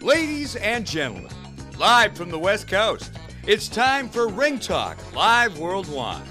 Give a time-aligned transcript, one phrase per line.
[0.00, 1.32] Ladies and gentlemen,
[1.78, 3.10] live from the West Coast,
[3.46, 6.22] it's time for Ring Talk Live Worldwide.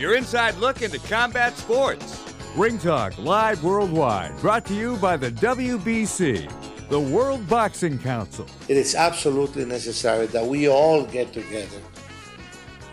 [0.00, 2.24] Your inside look into combat sports.
[2.56, 6.50] Ring Talk Live Worldwide, brought to you by the WBC,
[6.88, 8.46] the World Boxing Council.
[8.66, 11.78] It is absolutely necessary that we all get together.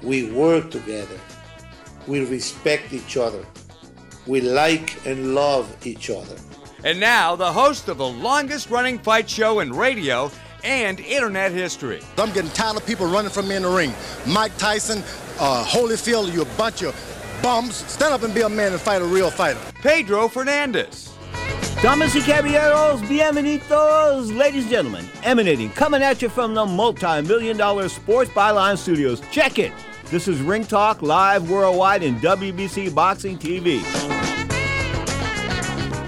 [0.03, 1.17] We work together.
[2.07, 3.45] We respect each other.
[4.25, 6.35] We like and love each other.
[6.83, 10.31] And now, the host of the longest running fight show in radio
[10.63, 12.01] and internet history.
[12.17, 13.93] I'm getting tired of people running from me in the ring.
[14.25, 14.99] Mike Tyson,
[15.39, 16.95] uh, Holyfield, you a bunch of
[17.41, 17.75] bums.
[17.75, 19.59] Stand up and be a man and fight a real fighter.
[19.81, 21.13] Pedro Fernandez.
[21.81, 27.87] Damas y caballeros, bienvenidos, ladies and gentlemen, emanating, coming at you from the multi-million dollar
[27.87, 29.21] Sports Byline Studios.
[29.31, 29.71] Check it.
[30.09, 33.83] This is Ring Talk live worldwide in WBC Boxing TV.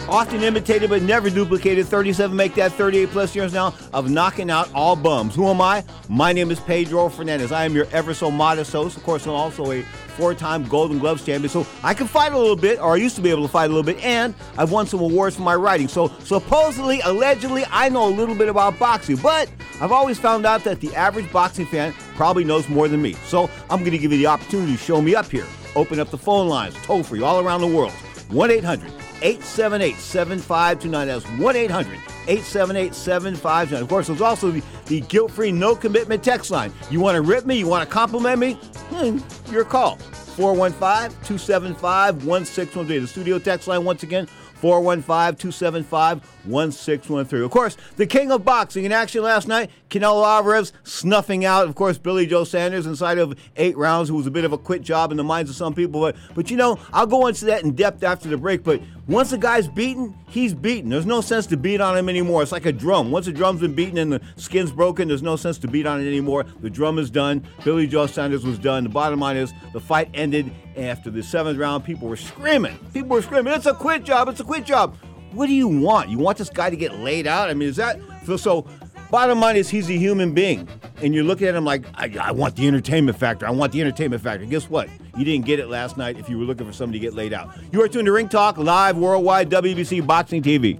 [0.07, 1.85] Often imitated but never duplicated.
[1.85, 5.35] 37 make that 38 plus years now of knocking out all bums.
[5.35, 5.83] Who am I?
[6.07, 7.51] My name is Pedro Fernandez.
[7.51, 8.95] I am your ever so modest host.
[8.95, 9.83] Of course, I'm also a
[10.19, 13.21] four-time Golden Gloves champion, so I can fight a little bit, or I used to
[13.21, 15.87] be able to fight a little bit, and I've won some awards for my writing.
[15.87, 19.49] So supposedly, allegedly, I know a little bit about boxing, but
[19.79, 23.13] I've always found out that the average boxing fan probably knows more than me.
[23.13, 25.47] So I'm going to give you the opportunity to show me up here.
[25.75, 27.93] Open up the phone lines, toll free, all around the world.
[28.29, 31.07] 1 800 878 7529.
[31.07, 31.93] That's 1 800
[32.27, 33.81] 878 7529.
[33.81, 36.71] Of course, there's also the, the guilt free, no commitment text line.
[36.89, 37.57] You want to rip me?
[37.57, 38.53] You want to compliment me?
[38.53, 39.19] Hmm,
[39.51, 39.97] your call.
[39.97, 43.01] 415 275 1613.
[43.01, 44.27] The studio text line, once again,
[44.59, 47.43] 415 275 1613.
[47.43, 51.75] Of course, the king of boxing in action last night, Canelo Alvarez snuffing out, of
[51.75, 54.81] course, Billy Joe Saunders inside of eight rounds, who was a bit of a quit
[54.81, 56.01] job in the minds of some people.
[56.01, 58.63] But, but you know, I'll go into that in depth after the break.
[58.63, 60.91] But once a guy's beaten, he's beaten.
[60.91, 62.43] There's no sense to beat on him anymore.
[62.43, 63.09] It's like a drum.
[63.09, 65.99] Once a drum's been beaten and the skin's broken, there's no sense to beat on
[65.99, 66.45] it anymore.
[66.61, 67.43] The drum is done.
[67.63, 68.83] Billy Joe Saunders was done.
[68.83, 71.83] The bottom line is the fight ended after the seventh round.
[71.83, 72.77] People were screaming.
[72.93, 74.95] People were screaming, it's a quit job, it's a quit job.
[75.31, 76.09] What do you want?
[76.09, 77.49] You want this guy to get laid out?
[77.49, 77.99] I mean, is that
[78.37, 78.67] so?
[79.09, 80.67] Bottom line is he's a human being,
[81.01, 83.47] and you're looking at him like, I, I, want the entertainment factor.
[83.47, 84.45] I want the entertainment factor.
[84.45, 84.87] Guess what?
[85.17, 87.33] You didn't get it last night if you were looking for somebody to get laid
[87.33, 87.49] out.
[87.71, 90.79] You are tuned to Ring Talk live worldwide WBC Boxing TV.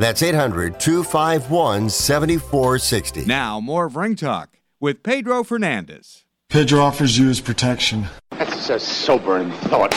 [0.00, 3.26] That's 800 251 7460.
[3.26, 6.24] Now, more of Ring Talk with Pedro Fernandez.
[6.48, 8.06] Pedro offers you his protection.
[8.30, 9.90] That's a sobering thought.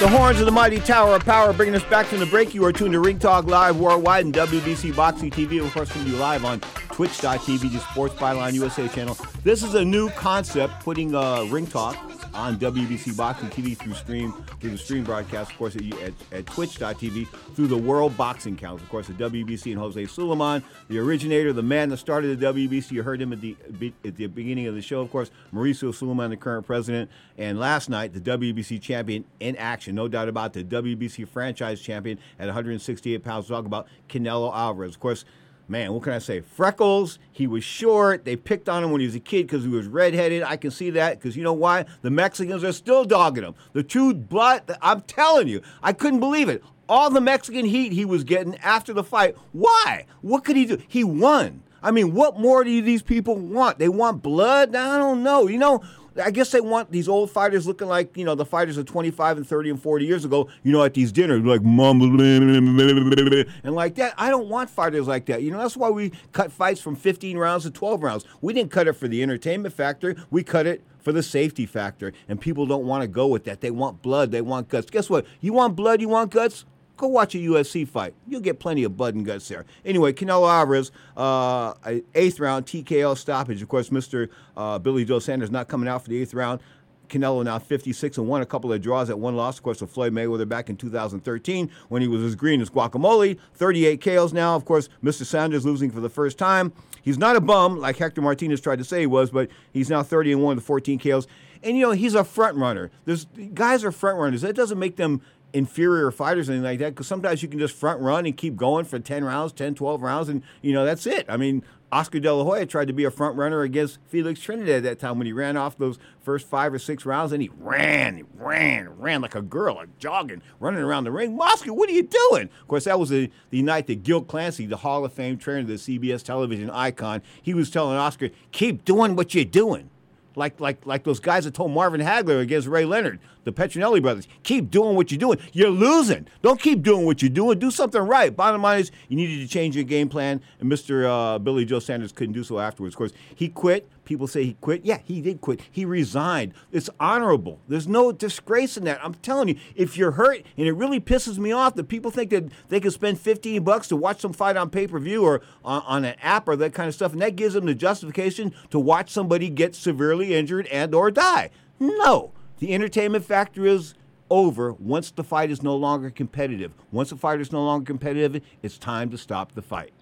[0.00, 2.54] The horns of the mighty Tower of Power bringing us back from the break.
[2.54, 5.62] You are tuned to Ring Talk Live worldwide and WBC Boxing TV.
[5.62, 6.60] Of course, coming to you live on
[6.92, 9.18] Twitch.tv, the Sports Byline USA channel.
[9.42, 14.32] This is a new concept, putting uh, Ring Talk on WBC Boxing TV through stream
[14.60, 18.84] through the stream broadcast, of course, at, at, at Twitch.tv through the World Boxing Council.
[18.84, 22.92] Of course, the WBC and Jose Sulaiman, the originator, the man that started the WBC.
[22.92, 23.56] You heard him at the
[24.04, 25.00] at the beginning of the show.
[25.00, 29.94] Of course, Mauricio Sulaiman, the current president, and last night the WBC champion in action,
[29.94, 33.48] no doubt about the WBC franchise champion at 168 pounds.
[33.48, 35.24] Talk about Canelo Alvarez, of course
[35.68, 36.40] man, what can I say?
[36.40, 37.18] Freckles.
[37.32, 38.24] He was short.
[38.24, 40.42] They picked on him when he was a kid because he was redheaded.
[40.42, 41.86] I can see that because you know why?
[42.02, 43.54] The Mexicans are still dogging him.
[43.72, 44.76] The true blood.
[44.82, 46.62] I'm telling you, I couldn't believe it.
[46.88, 49.36] All the Mexican heat he was getting after the fight.
[49.52, 50.06] Why?
[50.20, 50.82] What could he do?
[50.86, 51.62] He won.
[51.82, 53.78] I mean, what more do these people want?
[53.78, 54.74] They want blood?
[54.74, 55.46] I don't know.
[55.46, 55.82] You know,
[56.22, 59.38] I guess they want these old fighters looking like, you know, the fighters of 25
[59.38, 63.96] and 30 and 40 years ago, you know, at these dinners, like mumbling and like
[63.96, 64.14] that.
[64.16, 65.42] I don't want fighters like that.
[65.42, 68.24] You know, that's why we cut fights from 15 rounds to 12 rounds.
[68.40, 72.12] We didn't cut it for the entertainment factor, we cut it for the safety factor.
[72.28, 73.60] And people don't want to go with that.
[73.60, 74.90] They want blood, they want guts.
[74.90, 75.26] Guess what?
[75.40, 76.64] You want blood, you want guts?
[76.96, 78.14] Go watch a UFC fight.
[78.28, 79.64] You'll get plenty of blood and guts there.
[79.84, 81.74] Anyway, Canelo Alvarez, uh,
[82.14, 83.62] eighth round TKO stoppage.
[83.62, 84.28] Of course, Mr.
[84.56, 86.60] Uh, Billy Joe Saunders not coming out for the eighth round.
[87.08, 89.90] Canelo now 56 and 1, a couple of draws at one loss, of course, with
[89.90, 93.38] Floyd Mayweather back in 2013 when he was as green as guacamole.
[93.54, 94.56] 38 KOs now.
[94.56, 95.24] Of course, Mr.
[95.24, 96.72] Saunders losing for the first time.
[97.02, 100.02] He's not a bum like Hector Martinez tried to say he was, but he's now
[100.02, 101.26] 30 and 1 with 14 KOs.
[101.62, 102.90] And, you know, he's a front runner.
[103.04, 104.42] There's Guys are front runners.
[104.42, 105.22] That doesn't make them
[105.54, 108.84] inferior fighters anything like that because sometimes you can just front run and keep going
[108.84, 111.24] for 10 rounds 10 12 rounds and you know that's it.
[111.28, 114.78] I mean oscar de la hoya tried to be a front runner against felix trinidad
[114.78, 117.48] at that time when he ran off those first five or six rounds and he
[117.56, 121.38] ran he ran ran like a girl like jogging running around the ring.
[121.40, 122.50] Oscar what are you doing?
[122.60, 125.62] Of course that was the, the night that gil clancy the hall of fame trainer
[125.62, 129.88] the cbs television icon he was telling oscar keep doing what you're doing
[130.36, 134.26] like like like those guys that told Marvin Hagler against Ray Leonard, the Petronelli brothers.
[134.42, 135.38] Keep doing what you're doing.
[135.52, 136.26] You're losing.
[136.42, 137.58] Don't keep doing what you're doing.
[137.58, 138.34] Do something right.
[138.34, 141.06] Bottom line is you needed to change your game plan, and Mr.
[141.06, 142.94] Uh, Billy Joe Saunders couldn't do so afterwards.
[142.94, 143.88] Of course, he quit.
[144.04, 144.84] People say he quit.
[144.84, 145.60] Yeah, he did quit.
[145.70, 146.52] He resigned.
[146.72, 147.60] It's honorable.
[147.68, 149.00] There's no disgrace in that.
[149.02, 152.30] I'm telling you, if you're hurt, and it really pisses me off that people think
[152.30, 155.40] that they can spend 15 bucks to watch some fight on pay per view or
[155.64, 158.54] on, on an app or that kind of stuff, and that gives them the justification
[158.70, 161.50] to watch somebody get severely injured and or die.
[161.80, 163.94] No, the entertainment factor is
[164.30, 166.72] over once the fight is no longer competitive.
[166.92, 169.92] Once the fight is no longer competitive, it's time to stop the fight.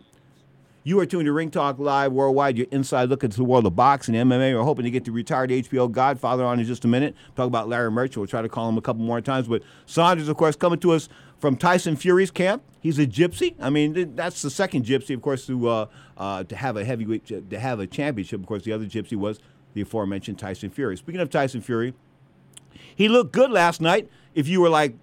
[0.85, 3.77] You are tuned to Ring Talk Live Worldwide, your inside look into the world of
[3.77, 4.53] boxing and MMA.
[4.53, 7.15] We're hoping to get the retired HBO Godfather on in just a minute.
[7.37, 8.17] Talk about Larry Merchant.
[8.17, 9.47] We'll try to call him a couple more times.
[9.47, 11.09] But Saunders, of course, coming to us
[11.39, 12.65] from Tyson Fury's camp.
[12.81, 13.55] He's a gypsy.
[13.61, 15.87] I mean, that's the second gypsy, of course, to uh,
[16.19, 18.41] uh, to have a heavyweight to have a championship.
[18.41, 19.39] Of course, the other gypsy was
[19.75, 20.97] the aforementioned Tyson Fury.
[20.97, 21.95] Speaking of Tyson Fury,
[22.97, 24.09] he looked good last night.
[24.35, 24.97] If you were like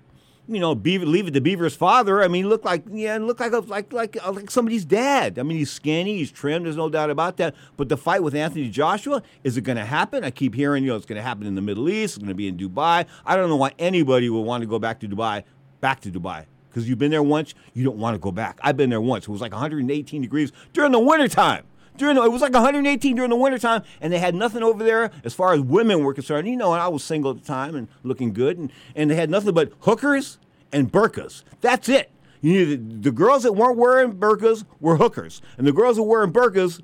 [0.50, 2.24] you know, Beaver, leave it to Beaver's father.
[2.24, 5.38] I mean, look like yeah, and look like a, like like uh, like somebody's dad.
[5.38, 6.64] I mean, he's skinny, he's trim.
[6.64, 7.56] There's no doubt about that.
[7.78, 10.24] But the fight with Anthony Joshua is it going to happen?
[10.24, 12.16] I keep hearing you know it's going to happen in the Middle East.
[12.16, 13.06] It's going to be in Dubai.
[13.26, 15.44] I don't know why anybody would want to go back to Dubai,
[15.82, 16.46] back to Dubai.
[16.70, 18.60] Because you've been there once, you don't want to go back.
[18.62, 19.24] I've been there once.
[19.26, 21.64] It was like 118 degrees during the wintertime
[22.00, 25.12] during the, it was like 118 during the wintertime, and they had nothing over there
[25.24, 26.48] as far as women were concerned.
[26.48, 29.16] You know, and I was single at the time and looking good, and, and they
[29.16, 30.40] had nothing but hookers
[30.72, 31.44] and burkas.
[31.62, 32.10] That's it.
[32.42, 36.10] You needed, the girls that weren't wearing burkas were hookers, and the girls that were
[36.10, 36.82] wearing burkas.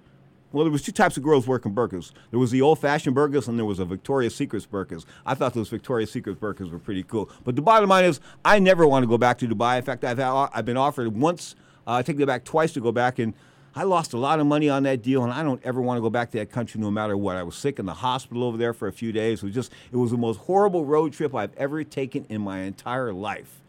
[0.52, 2.14] Well, there was two types of girls working burkas.
[2.32, 5.04] There was the old-fashioned burkas, and there was a Victoria's Secret burkas.
[5.26, 7.30] I thought those Victoria's Secret burkas were pretty cool.
[7.44, 9.78] But the bottom line is, I never want to go back to Dubai.
[9.78, 11.56] In fact, I've I've been offered once.
[11.86, 13.34] Uh, I take it back twice to go back, and
[13.78, 16.02] I lost a lot of money on that deal, and I don't ever want to
[16.02, 17.36] go back to that country no matter what.
[17.36, 19.44] I was sick in the hospital over there for a few days.
[19.44, 22.60] It was just, it was the most horrible road trip I've ever taken in my
[22.60, 23.62] entire life.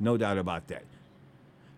[0.00, 0.82] No doubt about that.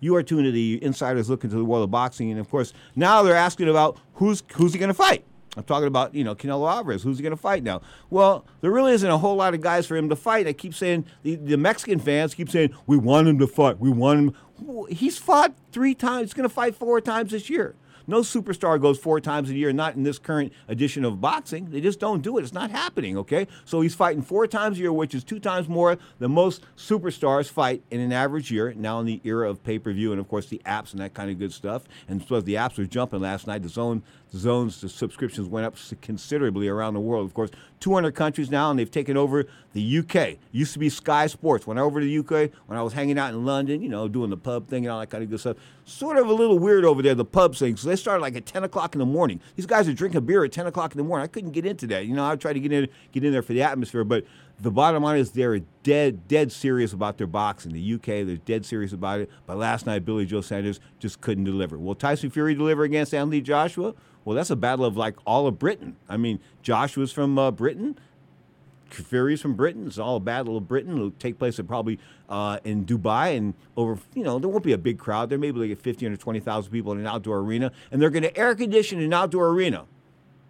[0.00, 2.72] You are tuned to the Insiders Look into the World of Boxing, and of course,
[2.96, 5.24] now they're asking about who's who's he going to fight.
[5.56, 7.02] I'm talking about, you know, Canelo Alvarez.
[7.02, 7.80] Who's he going to fight now?
[8.10, 10.48] Well, there really isn't a whole lot of guys for him to fight.
[10.48, 13.78] I keep saying, the, the Mexican fans keep saying, we want him to fight.
[13.78, 14.36] We want him.
[14.90, 16.28] He's fought three times.
[16.28, 17.74] He's going to fight four times this year.
[18.06, 21.70] No superstar goes four times a year, not in this current edition of boxing.
[21.70, 22.42] They just don't do it.
[22.42, 23.48] It's not happening, okay?
[23.64, 27.48] So he's fighting four times a year, which is two times more than most superstars
[27.48, 30.28] fight in an average year, now in the era of pay per view and, of
[30.28, 31.84] course, the apps and that kind of good stuff.
[32.06, 33.62] And so the apps were jumping last night.
[33.62, 34.02] DAZN
[34.34, 37.26] zones, the subscriptions went up considerably around the world.
[37.26, 37.50] Of course,
[37.80, 40.38] 200 countries now, and they've taken over the UK.
[40.52, 41.66] Used to be Sky Sports.
[41.66, 44.30] Went over to the UK, when I was hanging out in London, you know, doing
[44.30, 46.84] the pub thing and all that kind of good stuff, sort of a little weird
[46.84, 47.76] over there, the pub thing.
[47.76, 49.40] So they started like at 10 o'clock in the morning.
[49.56, 51.24] These guys are drinking beer at 10 o'clock in the morning.
[51.24, 52.06] I couldn't get into that.
[52.06, 54.24] You know, I tried to get in, get in there for the atmosphere, but
[54.64, 57.72] the bottom line is they're dead, dead serious about their boxing.
[57.72, 59.30] The UK, they're dead serious about it.
[59.46, 61.78] But last night, Billy Joe Saunders just couldn't deliver.
[61.78, 63.94] Will Tyson Fury deliver against Anthony Joshua?
[64.24, 65.96] Well, that's a battle of like all of Britain.
[66.08, 67.98] I mean, Joshua's from uh, Britain.
[68.88, 69.86] Fury's from Britain.
[69.86, 70.96] It's all a battle of Britain.
[70.96, 71.98] It'll take place at probably
[72.30, 74.00] uh, in Dubai and over.
[74.14, 75.28] You know, there won't be a big crowd.
[75.28, 78.22] There may be like 15 or 20,000 people in an outdoor arena, and they're going
[78.22, 79.84] to air condition an outdoor arena.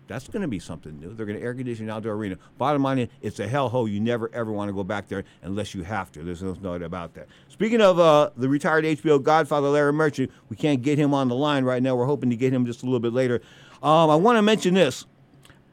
[0.07, 1.15] That's going to be something new.
[1.15, 2.37] They're going to air condition an outdoor arena.
[2.59, 3.91] Bottom line, it's a hellhole.
[3.91, 6.23] You never ever want to go back there unless you have to.
[6.23, 7.29] There's no doubt about that.
[7.49, 11.35] Speaking of uh, the retired HBO Godfather Larry Merchant, we can't get him on the
[11.35, 11.97] line right now.
[11.97, 13.41] We're hoping to get him just a little bit later.
[13.83, 15.07] Um, I want to mention this.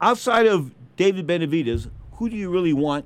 [0.00, 3.04] Outside of David Benavidez, who do you really want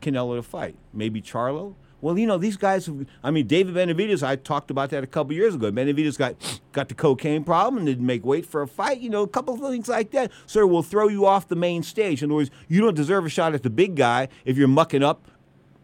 [0.00, 0.76] Canelo to fight?
[0.92, 1.74] Maybe Charlo?
[2.00, 5.06] Well, you know, these guys, have, I mean, David Benavidez, I talked about that a
[5.06, 5.72] couple years ago.
[5.72, 9.22] Benavidez got got the cocaine problem and didn't make weight for a fight, you know,
[9.22, 10.30] a couple of things like that.
[10.46, 12.22] Sir, we'll throw you off the main stage.
[12.22, 15.02] In other words, you don't deserve a shot at the big guy if you're mucking
[15.02, 15.26] up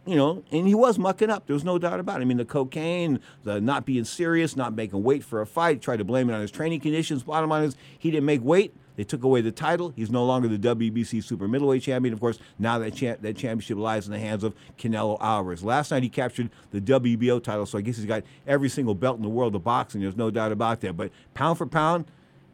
[0.04, 1.47] you know, and he was mucking up.
[1.47, 2.23] There was no doubt about it.
[2.23, 5.99] I mean, the cocaine, the not being serious, not making weight for a fight, tried
[5.99, 7.23] to blame it on his training conditions.
[7.23, 8.75] Bottom line is, he didn't make weight.
[8.97, 9.93] They took away the title.
[9.97, 12.13] He's no longer the WBC super middleweight champion.
[12.13, 15.63] Of course, now that cha- that championship lies in the hands of Canelo Alvarez.
[15.63, 19.17] Last night he captured the WBO title, so I guess he's got every single belt
[19.17, 20.01] in the world of boxing.
[20.01, 20.97] There's no doubt about that.
[20.97, 22.05] But pound for pound,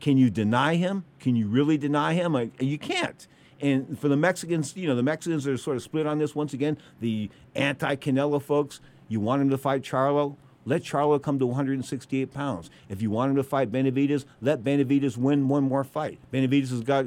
[0.01, 1.05] can you deny him?
[1.19, 2.33] Can you really deny him?
[2.33, 3.27] Like, you can't.
[3.61, 6.53] And for the Mexicans, you know, the Mexicans are sort of split on this once
[6.53, 6.79] again.
[7.01, 10.37] The anti Canelo folks, you want him to fight Charlo?
[10.69, 12.69] Let Charlo come to 168 pounds.
[12.91, 16.19] If you want him to fight Benavidez, let Benavidez win one more fight.
[16.31, 17.07] Benavidez has got,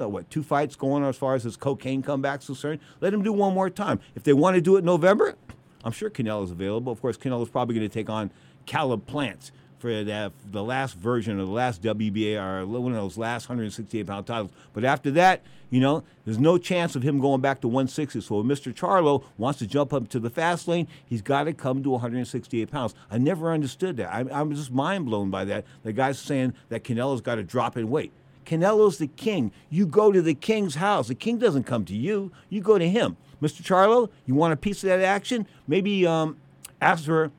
[0.00, 2.78] uh, what two fights going on as far as his cocaine comeback's concerned.
[3.00, 3.98] Let him do one more time.
[4.14, 5.34] If they want to do it in November,
[5.82, 6.92] I'm sure Canelo's available.
[6.92, 8.30] Of course, Canelo's probably going to take on
[8.64, 13.18] Caleb Plant for the, the last version of the last WBA or one of those
[13.18, 14.52] last 168 pound titles.
[14.72, 18.20] But after that, you know, there's no chance of him going back to 160.
[18.20, 18.72] So if Mr.
[18.72, 22.70] Charlo wants to jump up to the fast lane, he's got to come to 168
[22.70, 22.94] pounds.
[23.10, 24.12] I never understood that.
[24.12, 25.64] I, I'm just mind blown by that.
[25.82, 28.12] The guy's saying that Canelo's got to drop in weight.
[28.46, 29.52] Canelo's the king.
[29.68, 31.08] You go to the king's house.
[31.08, 32.32] The king doesn't come to you.
[32.48, 33.18] You go to him.
[33.42, 33.62] Mr.
[33.62, 35.46] Charlo, you want a piece of that action?
[35.66, 36.38] Maybe um,
[36.80, 37.30] ask for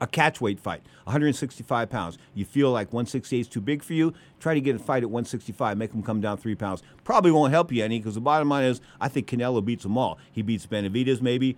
[0.00, 2.18] a catch weight fight, 165 pounds.
[2.34, 5.10] You feel like 168 is too big for you, try to get a fight at
[5.10, 6.82] 165, make him come down three pounds.
[7.04, 9.98] Probably won't help you any because the bottom line is I think Canelo beats them
[9.98, 10.18] all.
[10.32, 11.56] He beats Benavidez maybe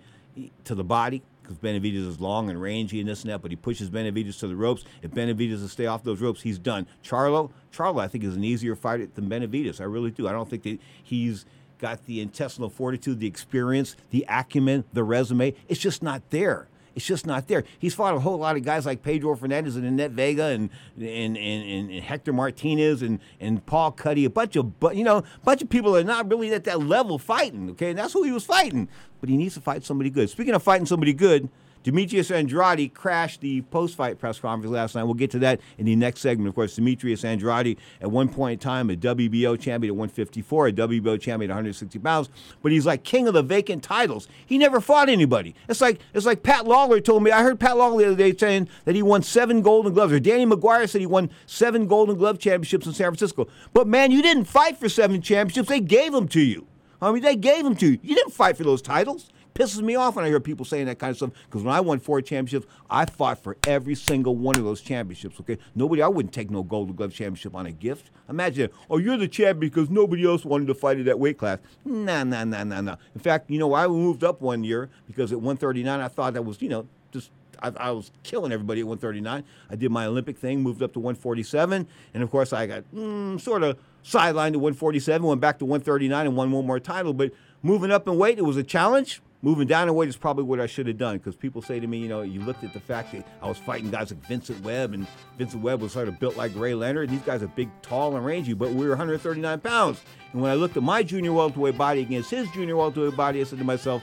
[0.65, 1.21] to the body.
[1.41, 4.47] because Benavidez is long and rangy and this and that, but he pushes Benavidez to
[4.47, 4.83] the ropes.
[5.01, 6.87] If Benavidez will stay off those ropes, he's done.
[7.03, 9.81] Charlo, Charlo, I think is an easier fighter than Benavidez.
[9.81, 10.27] I really do.
[10.27, 11.45] I don't think that he's
[11.79, 15.53] got the intestinal fortitude, the experience, the acumen, the resume.
[15.67, 16.67] It's just not there.
[16.95, 17.63] It's just not there.
[17.79, 21.37] He's fought a whole lot of guys like Pedro Fernandez and Annette Vega and and,
[21.37, 25.23] and, and, Hector Martinez and, and Paul Cuddy, a bunch of but you know, a
[25.43, 27.71] bunch of people are not really at that level fighting.
[27.71, 28.87] Okay, and that's who he was fighting.
[29.19, 30.29] But he needs to fight somebody good.
[30.29, 31.49] Speaking of fighting somebody good,
[31.83, 35.03] Demetrius Andrade crashed the post-fight press conference last night.
[35.03, 36.47] We'll get to that in the next segment.
[36.47, 40.71] Of course, Demetrius Andrade, at one point in time, a WBO champion at 154, a
[40.71, 42.29] WBO champion at 160 pounds,
[42.61, 44.27] but he's like king of the vacant titles.
[44.45, 45.55] He never fought anybody.
[45.67, 47.31] It's like it's like Pat Lawler told me.
[47.31, 50.19] I heard Pat Lawler the other day saying that he won seven Golden Gloves, or
[50.19, 53.47] Danny McGuire said he won seven Golden Glove championships in San Francisco.
[53.73, 55.69] But man, you didn't fight for seven championships.
[55.69, 56.67] They gave them to you.
[57.01, 57.99] I mean, they gave them to you.
[58.01, 60.99] You didn't fight for those titles pisses me off when I hear people saying that
[60.99, 61.31] kind of stuff.
[61.45, 65.39] Because when I won four championships, I fought for every single one of those championships.
[65.39, 68.11] Okay, nobody, I wouldn't take no Gold Glove championship on a gift.
[68.29, 71.59] Imagine, oh, you're the champion because nobody else wanted to fight at that weight class.
[71.85, 72.95] Nah, nah, nah, nah, nah.
[73.13, 76.43] In fact, you know, I moved up one year because at 139, I thought that
[76.43, 77.31] was, you know, just
[77.61, 79.43] I, I, was killing everybody at 139.
[79.69, 83.39] I did my Olympic thing, moved up to 147, and of course I got mm,
[83.39, 87.13] sort of sidelined to 147, went back to 139, and won one more title.
[87.13, 87.31] But
[87.61, 89.21] moving up in weight, it was a challenge.
[89.43, 91.85] Moving down in weight is probably what I should have done because people say to
[91.85, 94.63] me, you know, you looked at the fact that I was fighting guys like Vincent
[94.63, 95.05] Webb, and
[95.37, 97.09] Vincent Webb was sort of built like Ray Leonard.
[97.09, 100.01] And these guys are big, tall, and rangy, but we were 139 pounds.
[100.31, 103.43] And when I looked at my junior welterweight body against his junior welterweight body, I
[103.43, 104.01] said to myself,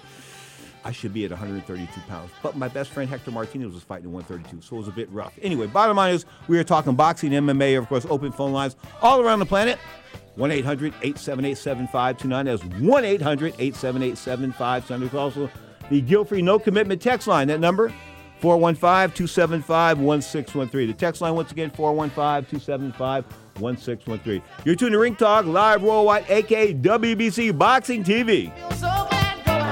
[0.84, 2.30] I should be at 132 pounds.
[2.42, 5.10] But my best friend Hector Martinez was fighting at 132, so it was a bit
[5.10, 5.38] rough.
[5.40, 9.22] Anyway, bottom line is we are talking boxing, MMA, of course, open phone lines all
[9.22, 9.78] around the planet.
[10.36, 12.44] 1 800 878 7529.
[12.46, 15.20] That's 1 800 878 7529.
[15.20, 15.50] Also,
[15.90, 17.48] the guilt free no commitment text line.
[17.48, 17.92] That number,
[18.40, 20.88] 415 275 1613.
[20.88, 23.24] The text line, once again, 415 275
[23.58, 24.42] 1613.
[24.64, 28.54] You're tuned to Ring Talk, live worldwide, aka WBC Boxing TV.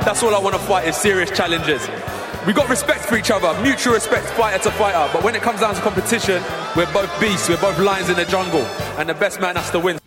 [0.05, 1.89] That's all I want to fight is serious challenges.
[2.47, 5.11] We got respect for each other, mutual respect, fighter to fighter.
[5.13, 6.43] But when it comes down to competition,
[6.77, 8.63] we're both beasts, we're both lions in the jungle,
[8.97, 9.98] and the best man has to win.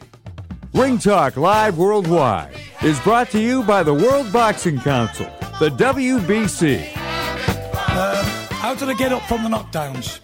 [0.73, 5.25] Ring Talk Live Worldwide is brought to you by the World Boxing Council,
[5.59, 6.95] the WBC.
[6.95, 10.21] Um, how did I get up from the knockdowns?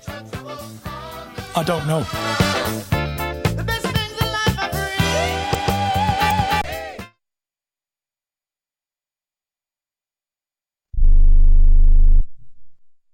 [1.53, 2.96] I don't know.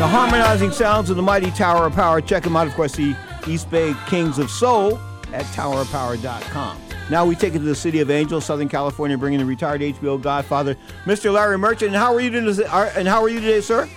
[0.00, 2.22] The harmonizing sounds of the mighty Tower of Power.
[2.22, 3.14] Check them out, of course, the
[3.46, 4.98] East Bay Kings of Soul
[5.34, 6.80] at towerofpower.com.
[7.10, 10.18] Now we take it to the city of Angels, Southern California, bringing the retired HBO
[10.18, 11.30] Godfather, Mr.
[11.30, 11.88] Larry Merchant.
[11.88, 13.90] And how are you today, and how are you today, sir?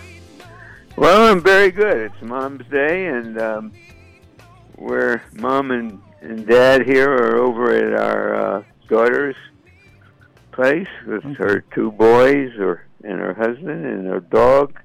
[0.97, 2.11] Well, I'm very good.
[2.11, 3.71] It's Mom's Day, and um,
[4.75, 9.37] we're Mom and, and Dad here are over at our uh, daughter's
[10.51, 14.77] place with her two boys, or and her husband and her dog.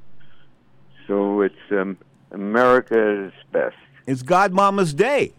[1.08, 1.96] So it's um,
[2.30, 3.76] America's best.
[4.06, 5.32] It's Godmama's Day.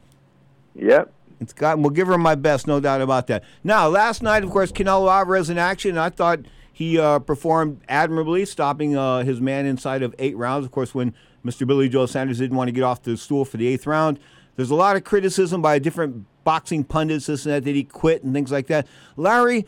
[0.76, 1.14] Yep.
[1.40, 1.80] It's God.
[1.80, 3.44] We'll give her my best, no doubt about that.
[3.64, 5.98] Now, last night, of course, Canelo Alvarez in action.
[5.98, 6.40] I thought
[6.74, 10.66] he uh, performed admirably, stopping uh, his man inside of eight rounds.
[10.66, 11.14] Of course, when
[11.46, 11.66] Mr.
[11.66, 14.20] Billy Joe Saunders didn't want to get off the stool for the eighth round,
[14.56, 18.24] there's a lot of criticism by different boxing pundits, this and that, that he quit
[18.24, 18.88] and things like that.
[19.16, 19.66] Larry,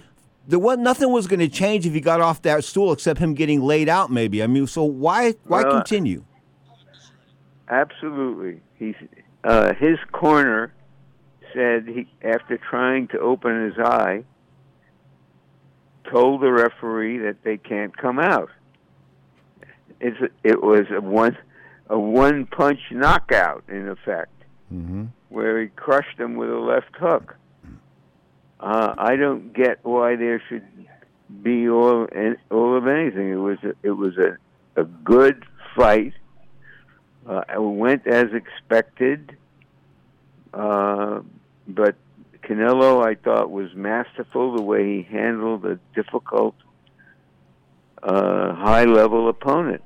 [0.47, 3.34] there was nothing was going to change if he got off that stool except him
[3.34, 4.12] getting laid out.
[4.12, 6.23] Maybe I mean, so why why Well, continue?
[7.69, 8.62] Absolutely.
[8.77, 8.95] He's
[9.43, 10.73] uh, his corner
[11.54, 14.23] said he after trying to open his eye
[16.12, 18.49] told the referee that they can't come out.
[19.99, 21.38] It's it was a one
[21.89, 24.30] a one punch knockout in effect
[24.73, 25.08] Mm-hmm.
[25.27, 27.36] where he crushed him with a left hook.
[28.62, 30.63] Uh, I don't get why there should
[31.41, 32.08] be all
[32.52, 33.32] all of anything.
[33.32, 34.38] It was a, it was a
[34.80, 35.43] a good
[35.76, 36.13] fight.
[37.28, 39.36] Uh, it went as expected,
[40.54, 41.21] uh,
[41.67, 41.95] but
[42.43, 46.56] Canelo, I thought, was masterful the way he handled a difficult,
[48.02, 49.84] uh, high-level opponent.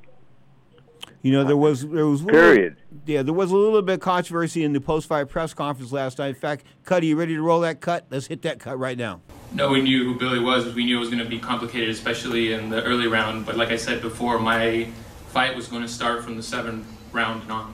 [1.26, 2.78] You know, there was there was a little- Period.
[3.08, 6.28] yeah, there was a little bit of controversy in the post-fight press conference last night.
[6.28, 8.06] In fact, Cuddy, you ready to roll that cut?
[8.12, 9.22] Let's hit that cut right now.
[9.52, 10.72] No, we knew who Billy was.
[10.76, 13.48] We knew it was going to be complicated, especially in the early round.
[13.48, 14.88] But like I said before, my
[15.30, 17.74] fight was going to start from the seventh round and on.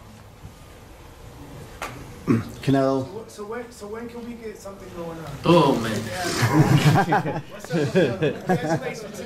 [2.64, 3.30] Canelo.
[3.30, 5.26] So when, so when can we get something going on?
[5.44, 5.92] Oh, man.
[7.68, 9.20] Congratulations.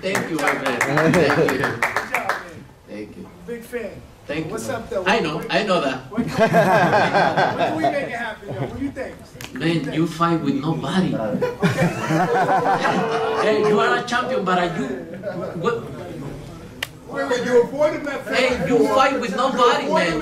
[0.00, 1.12] Thank you, my man.
[1.12, 1.58] Thank you.
[1.58, 1.80] Good
[2.12, 2.64] job, man.
[2.86, 3.26] Thank you.
[3.46, 4.02] Big fan.
[4.26, 4.52] Thank you.
[4.52, 5.04] What's up, though?
[5.06, 6.10] I know, I know that.
[6.10, 6.50] When can, we, when
[7.58, 8.54] can we make it happen, though?
[8.66, 9.14] What do you think?
[9.54, 11.10] Man, you fight with nobody.
[13.46, 14.86] hey, you are a champion, but are you?
[15.62, 15.84] What?
[17.06, 20.20] Wait, wait, you avoided that Hey, you fight with nobody, man.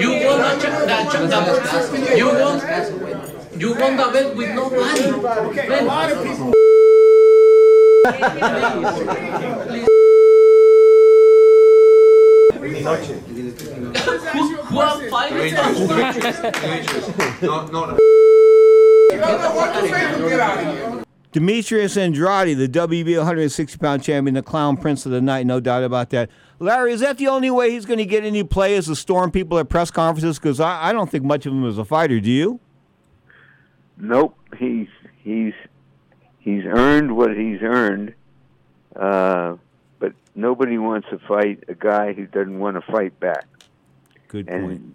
[0.00, 2.60] You won a cha- that cha- that- You won.
[3.60, 5.02] You won the belt with nobody.
[5.50, 6.52] Okay, a lot of people.
[21.32, 25.84] Demetrius Andrade, the WB 160 pound champion, the clown prince of the night, no doubt
[25.84, 26.28] about that.
[26.58, 29.30] Larry, is that the only way he's going to get any play is to storm
[29.30, 30.38] people at press conferences?
[30.38, 32.18] Because I, I don't think much of him as a fighter.
[32.18, 32.58] Do you?
[33.96, 34.88] Nope, he's
[35.22, 35.54] he's
[36.40, 38.14] he's earned what he's earned,
[38.96, 39.56] uh,
[40.40, 43.46] nobody wants to fight a guy who doesn't want to fight back.
[44.28, 44.94] Good and,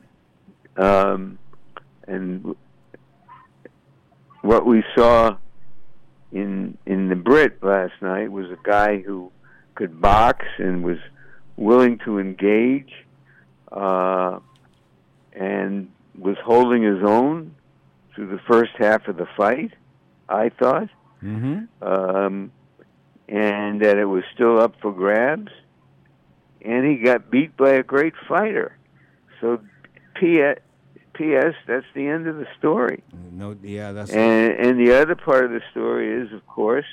[0.78, 1.38] Um,
[2.08, 2.56] and
[4.42, 5.38] what we saw
[6.32, 9.32] in in the Brit last night was a guy who
[9.76, 10.98] could box and was
[11.58, 12.92] willing to engage,
[13.72, 14.40] uh,
[15.34, 17.56] and was holding his own
[18.14, 19.74] through the first half of the fight.
[20.28, 20.90] I thought
[21.24, 21.84] Mm-hmm.
[21.84, 22.52] um,
[23.28, 25.52] and that it was still up for grabs.
[26.62, 28.76] And he got beat by a great fighter.
[29.40, 29.60] So
[30.16, 30.42] P-
[31.14, 31.54] P.S.
[31.68, 33.04] That's the end of the story.
[33.32, 36.86] No, yeah, that's And and the other part of the story is, of course,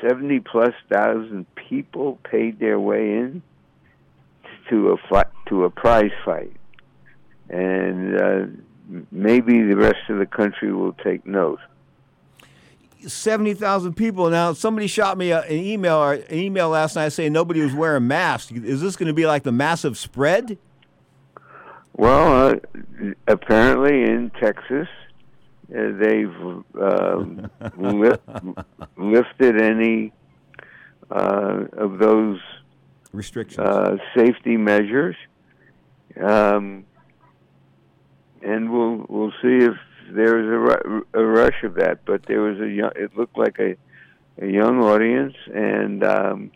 [0.00, 3.42] seventy plus thousand people paid their way in
[4.70, 6.54] to a fight, to a prize fight,
[7.48, 8.46] and uh,
[9.10, 11.60] maybe the rest of the country will take note.
[13.06, 14.30] Seventy thousand people.
[14.30, 17.74] Now, somebody shot me a, an email or an email last night saying nobody was
[17.74, 18.52] wearing masks.
[18.52, 20.58] Is this going to be like the massive spread?
[21.94, 24.86] Well, uh, apparently in Texas,
[25.76, 26.34] uh, they've
[26.80, 28.54] um, li-
[28.96, 30.12] lifted any
[31.10, 32.38] uh, of those
[33.12, 35.16] restrictions, uh, safety measures,
[36.20, 36.84] um,
[38.42, 39.74] and we'll we'll see if
[40.12, 42.04] there's a, ru- a rush of that.
[42.04, 43.76] But there was a young, it looked like a
[44.40, 46.50] a young audience, and um,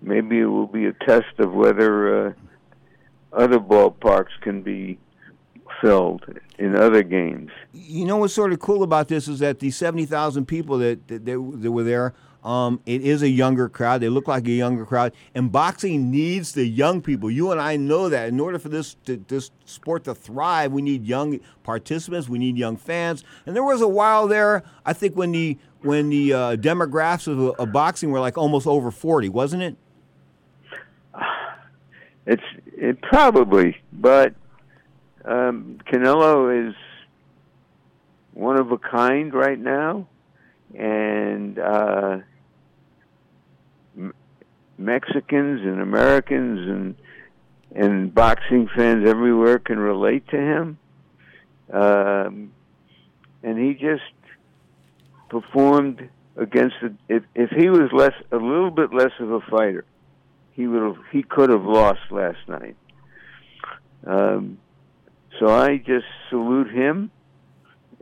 [0.00, 2.28] maybe it will be a test of whether.
[2.28, 2.32] Uh,
[3.32, 4.98] other ballparks can be
[5.80, 6.24] filled
[6.58, 7.50] in other games.
[7.72, 11.06] You know what's sort of cool about this is that the seventy thousand people that,
[11.08, 12.14] that that that were there.
[12.42, 14.00] Um, it is a younger crowd.
[14.00, 17.30] They look like a younger crowd, and boxing needs the young people.
[17.30, 18.28] You and I know that.
[18.28, 22.28] In order for this to, this sport to thrive, we need young participants.
[22.28, 23.24] We need young fans.
[23.44, 27.38] And there was a while there, I think, when the when the uh, demographics of,
[27.58, 29.76] of boxing were like almost over forty, wasn't it?
[32.26, 32.42] It's
[32.76, 34.34] it probably, but
[35.24, 36.74] um, Canelo is
[38.32, 40.06] one of a kind right now,
[40.74, 42.18] and uh,
[44.80, 46.94] Mexicans and Americans and
[47.72, 50.78] and boxing fans everywhere can relate to him.
[51.72, 52.52] Um,
[53.44, 54.02] and he just
[55.28, 59.84] performed against the, if if he was less a little bit less of a fighter,
[60.52, 62.76] he would have he could have lost last night.
[64.06, 64.58] Um,
[65.38, 67.10] so I just salute him,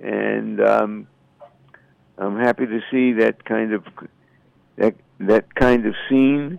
[0.03, 1.09] and um,
[2.17, 3.85] I'm happy to see that kind of
[4.77, 6.59] that that kind of scene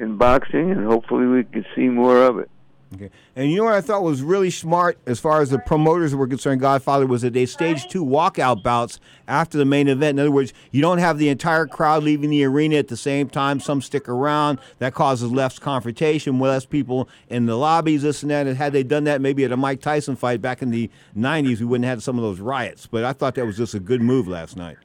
[0.00, 2.50] in boxing, and hopefully we can see more of it.
[2.92, 3.10] Okay.
[3.36, 6.26] And you know what I thought was really smart as far as the promoters were
[6.26, 10.16] concerned, Godfather, was that they staged two walkout bouts after the main event.
[10.16, 13.28] In other words, you don't have the entire crowd leaving the arena at the same
[13.28, 13.60] time.
[13.60, 14.58] Some stick around.
[14.80, 18.48] That causes less confrontation, less people in the lobbies, this and that.
[18.48, 21.60] And had they done that maybe at a Mike Tyson fight back in the 90s,
[21.60, 22.88] we wouldn't have had some of those riots.
[22.88, 24.78] But I thought that was just a good move last night.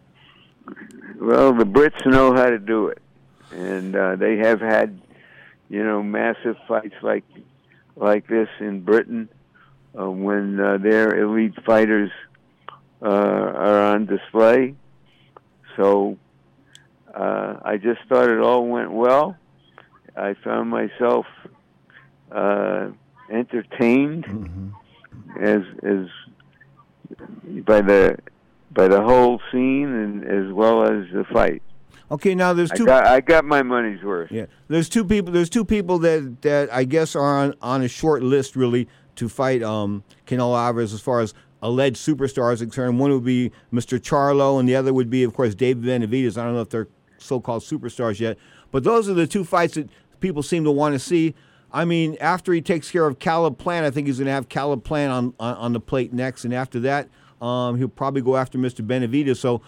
[1.19, 2.99] Well, the Brits know how to do it,
[3.51, 4.99] and uh, they have had,
[5.69, 7.23] you know, massive fights like
[7.95, 9.29] like this in Britain
[9.99, 12.11] uh, when uh, their elite fighters
[13.01, 14.75] uh, are on display.
[15.77, 16.17] So
[17.13, 19.37] uh, I just thought it all went well.
[20.15, 21.25] I found myself
[22.31, 22.89] uh,
[23.29, 24.73] entertained
[25.41, 26.07] as as
[27.65, 28.17] by the
[28.71, 31.61] by the whole scene and as well as the fight.
[32.11, 32.85] Okay, now there's I two.
[32.85, 34.31] got, I got my money's worth.
[34.31, 35.33] Yeah, there's two people.
[35.33, 39.29] There's two people that that I guess are on on a short list really to
[39.29, 42.99] fight um, Canelo Alvarez as far as alleged superstars are concerned.
[42.99, 43.99] One would be Mr.
[43.99, 46.37] Charlo, and the other would be, of course, David Benavidez.
[46.37, 46.87] I don't know if they're
[47.17, 48.37] so-called superstars yet,
[48.71, 49.89] but those are the two fights that
[50.19, 51.33] people seem to want to see.
[51.71, 54.47] I mean, after he takes care of Caleb Plant, I think he's going to have
[54.47, 57.09] Caleb Plant on, on on the plate next, and after that,
[57.41, 58.85] um, he'll probably go after Mr.
[58.85, 59.37] Benavidez.
[59.37, 59.61] So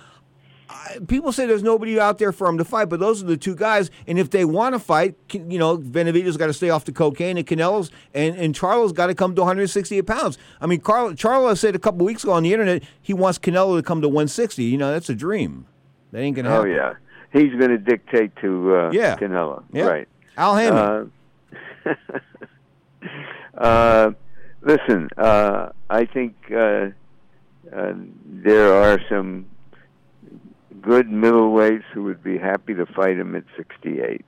[1.07, 3.55] people say there's nobody out there for him to fight, but those are the two
[3.55, 3.89] guys.
[4.07, 6.91] And if they want to fight, can- you know, Benavidez got to stay off the
[6.91, 10.37] cocaine, and Canelo's and and Charlo's got to come to 168 pounds.
[10.59, 13.77] I mean, Carl Charlo said a couple weeks ago on the internet he wants Canelo
[13.77, 14.63] to come to 160.
[14.63, 15.65] You know, that's a dream.
[16.11, 16.71] That ain't gonna happen.
[16.71, 16.93] Oh yeah,
[17.31, 19.15] he's going to dictate to uh, Yeah.
[19.17, 19.63] Canelo.
[19.73, 19.85] Yeah.
[19.85, 20.07] Right.
[20.37, 21.11] Al Haymon.
[21.85, 21.93] Uh,
[23.57, 24.11] uh,
[24.61, 26.89] listen, uh, I think uh,
[27.75, 27.93] uh,
[28.25, 29.45] there are some
[30.87, 34.23] good middleweights who would be happy to fight him at 68.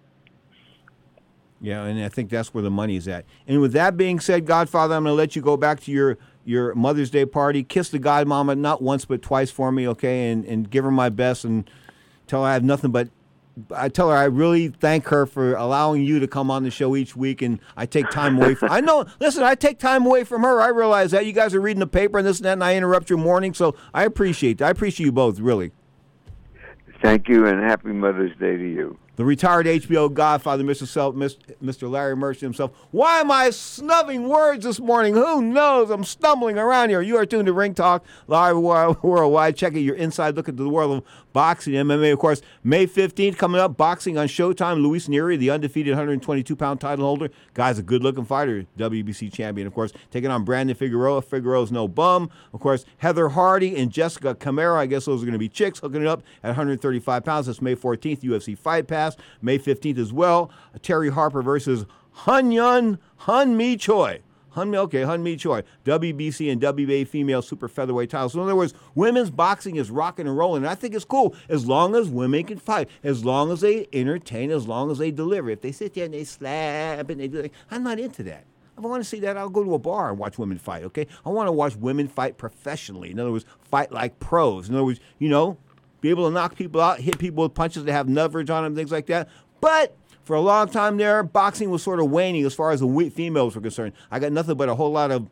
[1.62, 3.26] Yeah, and I think that's where the money is at.
[3.48, 6.18] And with that being said, Godfather, I'm going to let you go back to your
[6.46, 7.64] your Mother's Day party.
[7.64, 10.32] Kiss the Godmama not once but twice for me, okay?
[10.32, 11.70] And and give her my best and
[12.28, 13.10] tell her I have nothing but
[13.76, 16.96] I tell her I really thank her for allowing you to come on the show
[16.96, 18.72] each week, and I take time away from.
[18.72, 19.06] I know.
[19.20, 20.62] Listen, I take time away from her.
[20.62, 22.76] I realize that you guys are reading the paper and this and that, and I
[22.76, 23.54] interrupt your morning.
[23.54, 24.68] So I appreciate that.
[24.68, 25.74] I appreciate you both, really.
[27.02, 28.98] Thank you, and happy Mother's Day to you.
[29.20, 30.88] The retired HBO godfather, Mr.
[30.88, 31.92] Self, Mr.
[31.92, 32.72] Larry Merchant himself.
[32.92, 35.14] Why am I snubbing words this morning?
[35.14, 35.90] Who knows?
[35.90, 37.02] I'm stumbling around here.
[37.02, 39.58] You are tuned to Ring Talk live worldwide.
[39.58, 41.04] Checking your inside look into the world of
[41.34, 42.42] boxing, MMA, of course.
[42.64, 44.82] May 15th coming up, boxing on Showtime.
[44.82, 47.30] Luis Nery, the undefeated 122 pound title holder.
[47.54, 49.92] Guy's a good looking fighter, WBC champion, of course.
[50.12, 51.22] Taking on Brandon Figueroa.
[51.22, 52.30] Figueroa's no bum.
[52.54, 54.80] Of course, Heather Hardy and Jessica Camara.
[54.80, 57.48] I guess those are going to be chicks hooking it up at 135 pounds.
[57.48, 59.09] That's May 14th, UFC Fight Pass.
[59.42, 60.52] May 15th as well.
[60.80, 64.22] Terri Harper versus Hun Yun Hun Mi Choi.
[64.52, 68.34] Hun, okay, Hun Mi Choi, WBC and WBA female super featherweight titles.
[68.34, 70.64] So in other words, women's boxing is rocking and rolling.
[70.64, 73.88] And I think it's cool as long as women can fight, as long as they
[73.94, 75.50] entertain, as long as they deliver.
[75.50, 78.46] If they sit there and they slap and they do, I'm not into that.
[78.78, 80.84] If I want to see that, I'll go to a bar and watch women fight.
[80.84, 83.12] Okay, I want to watch women fight professionally.
[83.12, 84.70] In other words, fight like pros.
[84.70, 85.58] In other words, you know,
[86.02, 88.76] be able to knock people out, hit people with punches that have leverage on them,
[88.76, 89.30] things like that.
[89.62, 93.12] But for a long time there, boxing was sort of waning as far as the
[93.14, 93.94] females were concerned.
[94.12, 95.28] I got nothing but a whole lot of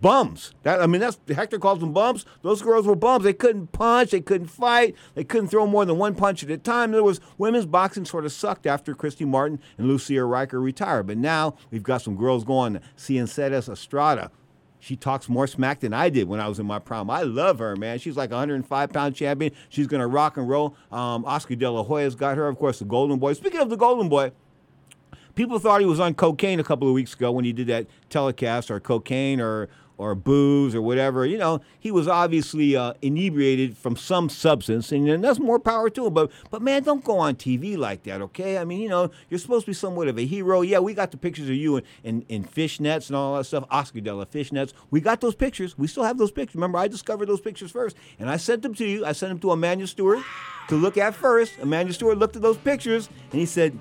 [0.00, 0.54] bums.
[0.62, 2.24] That I mean, that's Hector calls them bums.
[2.42, 3.24] Those girls were bums.
[3.24, 4.10] They couldn't punch.
[4.10, 4.94] They couldn't fight.
[5.14, 6.92] They couldn't throw more than one punch at a time.
[6.92, 11.06] There was women's boxing sort of sucked after Christy Martin and Lucia Rijker retired.
[11.06, 12.80] But now we've got some girls going.
[12.96, 14.30] Seniesa Estrada,
[14.88, 17.10] she talks more smack than I did when I was in my prime.
[17.10, 17.98] I love her, man.
[17.98, 19.52] She's like a 105 pound champion.
[19.68, 20.76] She's going to rock and roll.
[20.90, 23.34] Um, Oscar De La Hoya's got her, of course, the Golden Boy.
[23.34, 24.32] Speaking of the Golden Boy,
[25.34, 27.86] people thought he was on cocaine a couple of weeks ago when he did that
[28.08, 31.26] telecast, or cocaine, or or booze or whatever.
[31.26, 35.90] You know, he was obviously uh, inebriated from some substance, and, and that's more power
[35.90, 36.14] to him.
[36.14, 38.58] But but man, don't go on TV like that, okay?
[38.58, 40.62] I mean, you know, you're supposed to be somewhat of a hero.
[40.62, 43.64] Yeah, we got the pictures of you in, in, in fishnets and all that stuff.
[43.70, 44.72] Oscar De La fishnets.
[44.90, 45.76] We got those pictures.
[45.76, 46.54] We still have those pictures.
[46.54, 49.04] Remember, I discovered those pictures first, and I sent them to you.
[49.04, 50.22] I sent them to Emanuel Steward
[50.68, 51.58] to look at first.
[51.58, 53.76] Emanuel Steward looked at those pictures, and he said,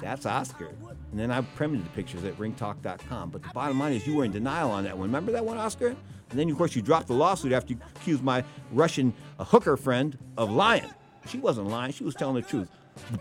[0.00, 0.70] "That's Oscar."
[1.12, 3.30] And then I printed the pictures at ringtalk.com.
[3.30, 5.08] But the bottom line is you were in denial on that one.
[5.08, 5.88] Remember that one, Oscar?
[5.88, 9.76] And then, of course, you dropped the lawsuit after you accused my Russian uh, hooker
[9.76, 10.90] friend of lying.
[11.28, 12.70] She wasn't lying, she was telling the truth.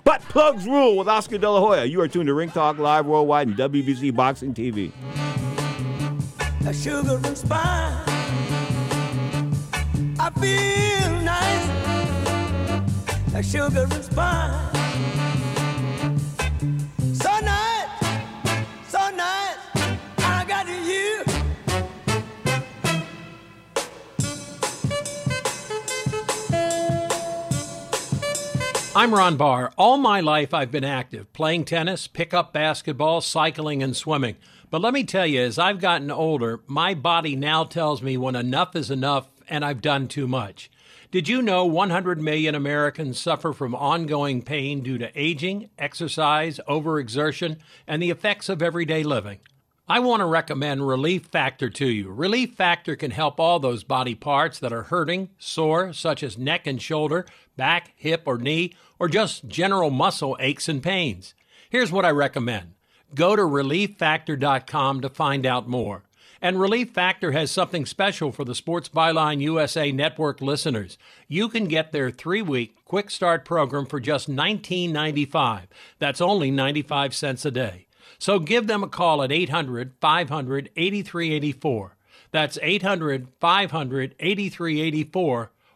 [0.06, 1.84] Butt plugs rule with Oscar De La Hoya.
[1.86, 4.92] You are tuned to Ring Talk Live Worldwide and WBC Boxing TV.
[6.66, 8.08] A sugar and spice.
[10.18, 11.68] I feel nice.
[13.36, 14.81] A sugar and spice.
[28.94, 29.72] I'm Ron Barr.
[29.78, 34.36] All my life I've been active, playing tennis, pickup basketball, cycling, and swimming.
[34.70, 38.36] But let me tell you, as I've gotten older, my body now tells me when
[38.36, 40.70] enough is enough and I've done too much.
[41.10, 47.60] Did you know 100 million Americans suffer from ongoing pain due to aging, exercise, overexertion,
[47.88, 49.40] and the effects of everyday living?
[49.88, 52.12] I want to recommend Relief Factor to you.
[52.12, 56.66] Relief Factor can help all those body parts that are hurting, sore, such as neck
[56.66, 57.26] and shoulder,
[57.62, 61.36] back, hip, or knee, or just general muscle aches and pains.
[61.70, 62.74] Here's what I recommend
[63.14, 66.02] go to relieffactor.com to find out more.
[66.42, 70.98] And Relief Factor has something special for the Sports Byline USA Network listeners.
[71.28, 75.66] You can get their three week quick start program for just $19.95.
[76.00, 77.86] That's only 95 cents a day.
[78.18, 81.96] So give them a call at 800 500 8384.
[82.32, 85.52] That's 800 500 8384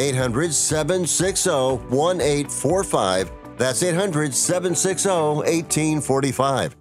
[0.00, 3.32] 800 760 1845.
[3.58, 6.76] That's 800 760 1845.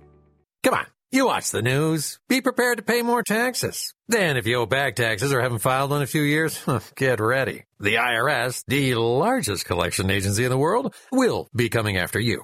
[0.63, 2.19] Come on, you watch the news.
[2.29, 3.93] Be prepared to pay more taxes.
[4.07, 6.59] Then, if you owe back taxes or haven't filed in a few years,
[6.95, 7.65] get ready.
[7.79, 12.43] The IRS, the largest collection agency in the world, will be coming after you.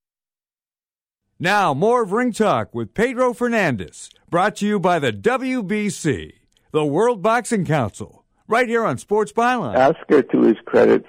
[1.43, 6.33] Now, more of Ring Talk with Pedro Fernandez, brought to you by the WBC,
[6.69, 9.75] the World Boxing Council, right here on Sports Byline.
[9.75, 11.03] Oscar, to his credit,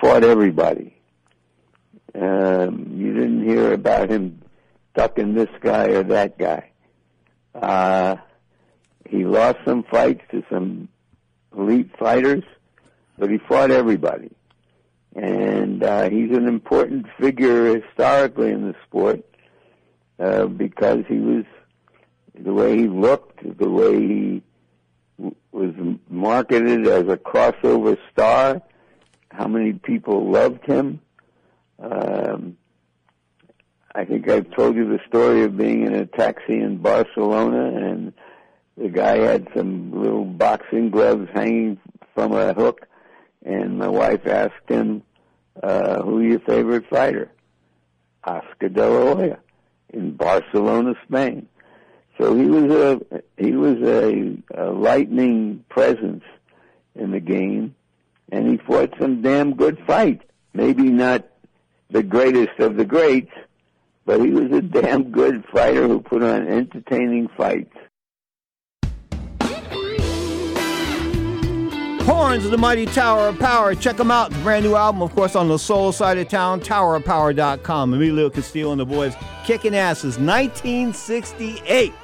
[0.00, 0.96] fought everybody.
[2.14, 4.40] Um, you didn't hear about him
[4.94, 6.70] ducking this guy or that guy.
[7.54, 8.16] Uh,
[9.10, 10.88] he lost some fights to some
[11.54, 12.44] elite fighters,
[13.18, 14.30] but he fought everybody.
[15.14, 19.22] And uh, he's an important figure historically in the sport
[20.20, 21.44] uh, because he was
[22.38, 24.42] the way he looked, the way he
[25.18, 25.74] w- was
[26.08, 28.60] marketed as a crossover star,
[29.30, 31.00] how many people loved him.
[31.78, 32.56] Um,
[33.94, 38.12] I think I've told you the story of being in a taxi in Barcelona and
[38.76, 41.78] the guy had some little boxing gloves hanging
[42.14, 42.86] from a hook
[43.44, 45.02] and my wife asked him,
[45.62, 47.30] uh, who your favorite fighter?
[48.24, 49.38] Oscar de la Hoya
[49.92, 51.48] in Barcelona, Spain.
[52.18, 56.24] So he was a he was a, a lightning presence
[56.94, 57.74] in the game,
[58.30, 60.24] and he fought some damn good fights.
[60.52, 61.26] Maybe not
[61.90, 63.32] the greatest of the greats,
[64.04, 67.76] but he was a damn good fighter who put on entertaining fights.
[72.10, 73.72] Horns of the Mighty Tower of Power.
[73.72, 74.32] Check them out.
[74.32, 77.94] The brand new album, of course, on the soul side of town, towerofpower.com.
[77.94, 80.18] Emilio Castillo and the boys kicking asses.
[80.18, 81.94] 1968.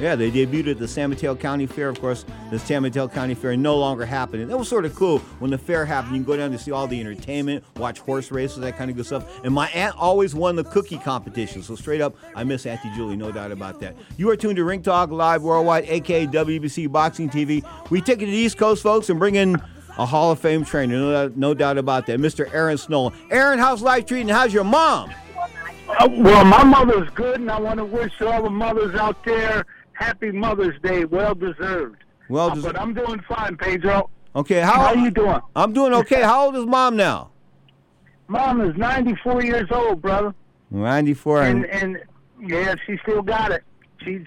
[0.00, 1.90] Yeah, they debuted at the San Mateo County Fair.
[1.90, 4.48] Of course, the San Mateo County Fair no longer happening.
[4.48, 6.14] That was sort of cool when the fair happened.
[6.16, 8.96] You can go down to see all the entertainment, watch horse races, that kind of
[8.96, 9.44] good stuff.
[9.44, 11.62] And my aunt always won the cookie competition.
[11.62, 13.94] So straight up, I miss Auntie Julie, no doubt about that.
[14.16, 17.62] You are tuned to Ring Talk Live Worldwide, aka WBC Boxing TV.
[17.90, 19.60] We take it to the East Coast, folks, and bring in
[19.98, 20.96] a Hall of Fame trainer.
[20.96, 22.18] No, doubt- no doubt about that.
[22.20, 22.50] Mr.
[22.54, 23.12] Aaron Snow.
[23.30, 24.28] Aaron, how's life treating?
[24.28, 25.10] How's your mom?
[25.98, 29.66] Uh, well, my mother's good, and I want to wish all the mothers out there
[30.00, 31.04] happy Mother's Day.
[31.04, 32.02] Well deserved.
[32.28, 34.10] Well Uh, but I'm doing fine, Pedro.
[34.34, 35.40] Okay, how, How you doing?
[35.56, 36.22] I'm doing okay.
[36.22, 37.30] How old is mom now?
[38.28, 40.34] Mom is 94 years old, brother.
[40.70, 41.42] 94.
[41.42, 41.96] and And,
[42.40, 43.64] and yeah, she still got it.
[44.04, 44.24] She's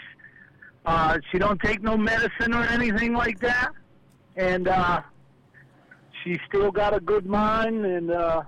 [0.85, 3.71] uh, she don't take no medicine or anything like that,
[4.35, 5.01] and uh,
[6.23, 8.43] she's still got a good mind, and uh,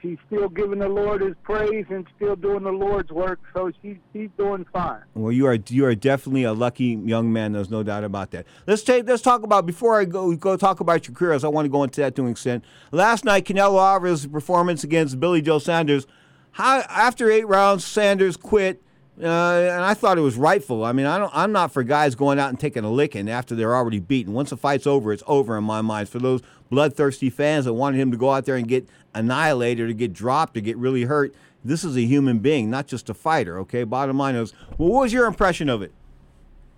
[0.00, 3.40] she's still giving the Lord His praise and still doing the Lord's work.
[3.54, 5.02] So she's she's doing fine.
[5.14, 7.52] well, you are you are definitely a lucky young man.
[7.52, 8.46] There's no doubt about that.
[8.66, 11.44] Let's take let's talk about before I go go talk about your careers.
[11.44, 12.64] I want to go into that to an extent.
[12.92, 16.06] Last night, Canelo Alvarez's performance against Billy Joe Saunders.
[16.52, 18.82] How after eight rounds, Saunders quit.
[19.20, 20.84] Uh, and I thought it was rightful.
[20.84, 21.32] I mean, I don't.
[21.34, 24.32] I'm not for guys going out and taking a licking after they're already beaten.
[24.32, 26.08] Once the fight's over, it's over in my mind.
[26.08, 26.40] For those
[26.70, 30.56] bloodthirsty fans that wanted him to go out there and get annihilated, or get dropped,
[30.56, 33.58] or get really hurt, this is a human being, not just a fighter.
[33.58, 33.84] Okay.
[33.84, 35.92] Bottom line is, well, what was your impression of it?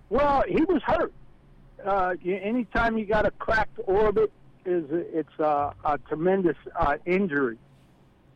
[0.09, 1.13] Well, he was hurt.
[1.85, 4.31] Uh, anytime you got a cracked orbit,
[4.63, 7.57] is it's a, a tremendous uh, injury,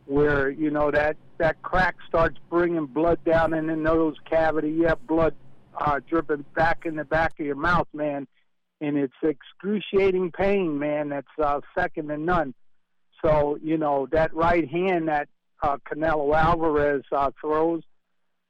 [0.06, 4.70] where you know that that crack starts bringing blood down in the nose cavity.
[4.70, 5.34] You have blood
[5.76, 8.26] uh, dripping back in the back of your mouth, man,
[8.80, 11.10] and it's excruciating pain, man.
[11.10, 12.54] That's uh, second to none.
[13.24, 15.28] So you know that right hand that
[15.62, 17.82] uh, Canelo Alvarez uh, throws.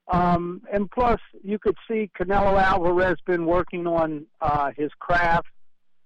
[0.08, 5.48] Um, and plus, you could see Canelo Alvarez been working on uh, his craft.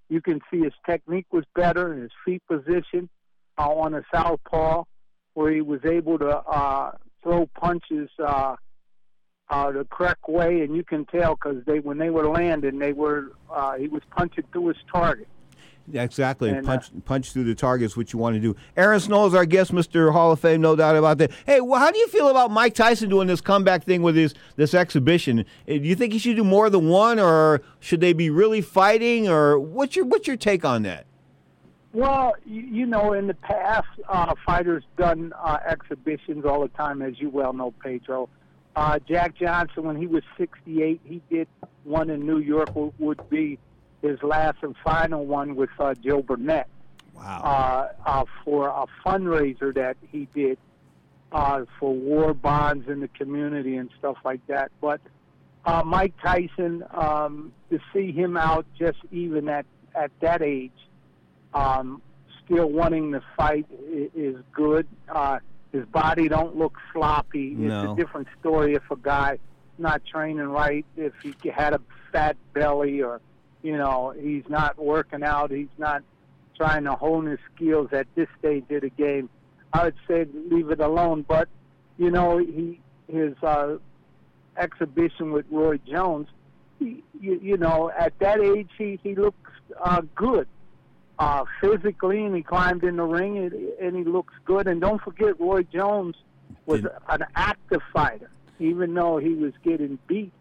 [0.08, 3.08] You can see his technique was better, and his feet position
[3.58, 4.84] uh, on a southpaw,
[5.34, 6.92] where he was able to uh,
[7.22, 8.56] throw punches uh,
[9.50, 12.92] uh, the correct way, and you can tell because they when they were landing, they
[12.92, 15.28] were uh, he was punching through his target.
[15.92, 16.50] Exactly.
[16.50, 18.54] And, uh, punch punch through the targets, what you want to do.
[18.76, 20.12] Aaron Snow is our guest, Mr.
[20.12, 21.32] Hall of Fame, no doubt about that.
[21.46, 24.34] Hey, well, how do you feel about Mike Tyson doing this comeback thing with his
[24.54, 25.40] this exhibition?
[25.40, 28.60] Uh, Do you think he should do more than one, or should they be really
[28.60, 31.06] fighting, or what's your what's your take on that?
[31.92, 37.02] Well, you, you know, in the past, uh, fighters done uh, exhibitions all the time,
[37.02, 38.28] as you well know, Pedro.
[38.76, 41.48] Uh, Jack Johnson, when he was 68, he did
[41.84, 43.58] one in New York, would, would be
[44.02, 46.68] his last and final one with uh, Joe Burnett.
[47.14, 47.92] Wow.
[48.06, 50.56] Uh, uh, for a fundraiser that he did
[51.32, 54.70] uh, for war bonds in the community and stuff like that.
[54.80, 55.00] But
[55.64, 60.72] uh, Mike Tyson, um, to see him out just even at, at that age,
[61.52, 62.00] um,
[62.44, 64.86] still wanting to fight is good.
[65.08, 65.40] Uh,
[65.72, 67.50] his body don't look sloppy.
[67.50, 67.82] No.
[67.82, 69.38] It's a different story if a guy
[69.78, 71.80] not training right, if he had a
[72.12, 73.20] fat belly or,
[73.62, 76.02] you know, he's not working out, he's not
[76.56, 79.30] trying to hone his skills at this stage of the game.
[79.72, 81.24] I would say leave it alone.
[81.26, 81.48] But,
[81.96, 83.76] you know, he his uh,
[84.56, 86.28] exhibition with Roy Jones,
[86.78, 89.50] he, you, you know, at that age, he, he looks
[89.82, 90.46] uh, good
[91.20, 94.66] uh, physically, and he climbed in the ring, and, and he looks good.
[94.66, 96.16] And don't forget, Roy Jones
[96.64, 100.32] was an active fighter, even though he was getting beat.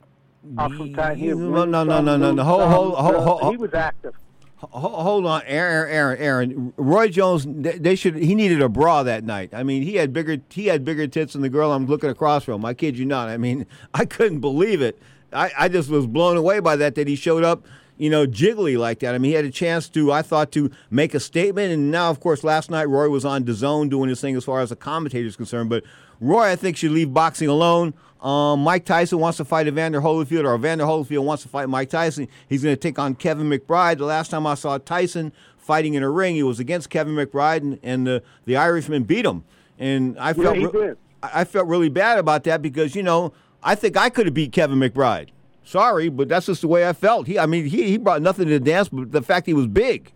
[0.58, 2.44] Uh, from time he No, no, no, no, no, no.
[2.44, 4.16] Hold, hold, hold, uh, hold, He was active.
[4.60, 6.74] Hold, hold on, Aaron, Aaron, Aaron.
[6.78, 8.16] Roy Jones, they they should.
[8.16, 9.50] He needed a bra that night.
[9.54, 10.38] I mean, he had bigger.
[10.50, 12.64] He had bigger tits than the girl I'm looking across from.
[12.64, 13.28] I kid you not.
[13.28, 14.98] I mean, I couldn't believe it.
[15.32, 16.96] I, I just was blown away by that.
[16.96, 17.66] That he showed up,
[18.00, 19.14] you know, jiggly like that.
[19.14, 20.12] I mean, he had a chance to.
[20.12, 23.44] I thought to make a statement, and now, of course, last night Roy was on
[23.44, 25.70] DAZN doing his thing as far as the commentator is concerned.
[25.70, 25.84] But
[26.20, 27.94] Roy, I think, should leave boxing alone.
[28.22, 31.90] Um, Mike Tyson wants to fight Evander Holyfield, or Evander Holyfield wants to fight Mike
[31.90, 32.28] Tyson.
[32.48, 33.98] He's going to take on Kevin McBride.
[33.98, 37.62] The last time I saw Tyson fighting in a ring, he was against Kevin McBride,
[37.62, 39.44] and, and the, the Irishman beat him.
[39.78, 43.76] And I felt he re- I felt really bad about that because you know I
[43.76, 45.30] think I could have beat Kevin McBride.
[45.70, 47.28] Sorry, but that's just the way I felt.
[47.28, 49.68] He, I mean, he, he brought nothing to the dance, but the fact he was
[49.68, 50.12] big.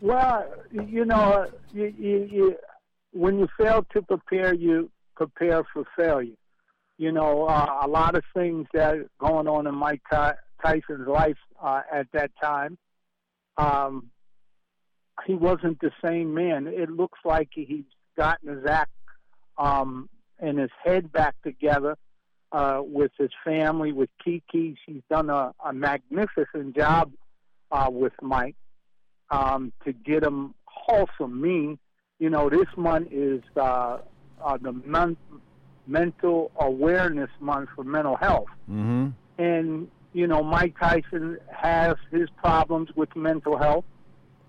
[0.00, 2.56] Well, you know, you, you, you,
[3.12, 6.32] when you fail to prepare, you prepare for failure.
[6.96, 11.82] You know, uh, a lot of things that going on in Mike Tyson's life uh,
[11.92, 12.78] at that time.
[13.58, 14.08] Um,
[15.26, 16.68] he wasn't the same man.
[16.68, 17.84] It looks like he's
[18.16, 18.92] gotten his act
[19.58, 20.08] um,
[20.38, 21.98] and his head back together
[22.52, 24.76] uh, with his family, with Kiki.
[24.86, 27.12] She's done a, a magnificent job
[27.70, 28.56] uh, with Mike
[29.30, 31.40] um, to get him wholesome.
[31.40, 31.78] Mean,
[32.18, 33.98] you know, this month is uh,
[34.44, 35.18] uh, the month,
[35.86, 39.08] mental awareness month for mental health, Mm-hmm.
[39.42, 43.84] and you know, Mike Tyson has his problems with mental health.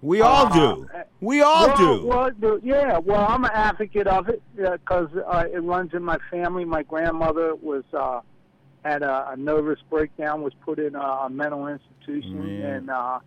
[0.02, 0.90] We all Uh, do.
[1.22, 2.06] We all well, do.
[2.06, 2.98] Well, yeah.
[3.00, 6.66] Well, I'm an advocate of it because uh, it runs in my family.
[6.66, 8.22] My grandmother was uh,
[8.86, 12.68] had a, a nervous breakdown, was put in a, a mental institution, Yeah.
[12.76, 13.20] and uh,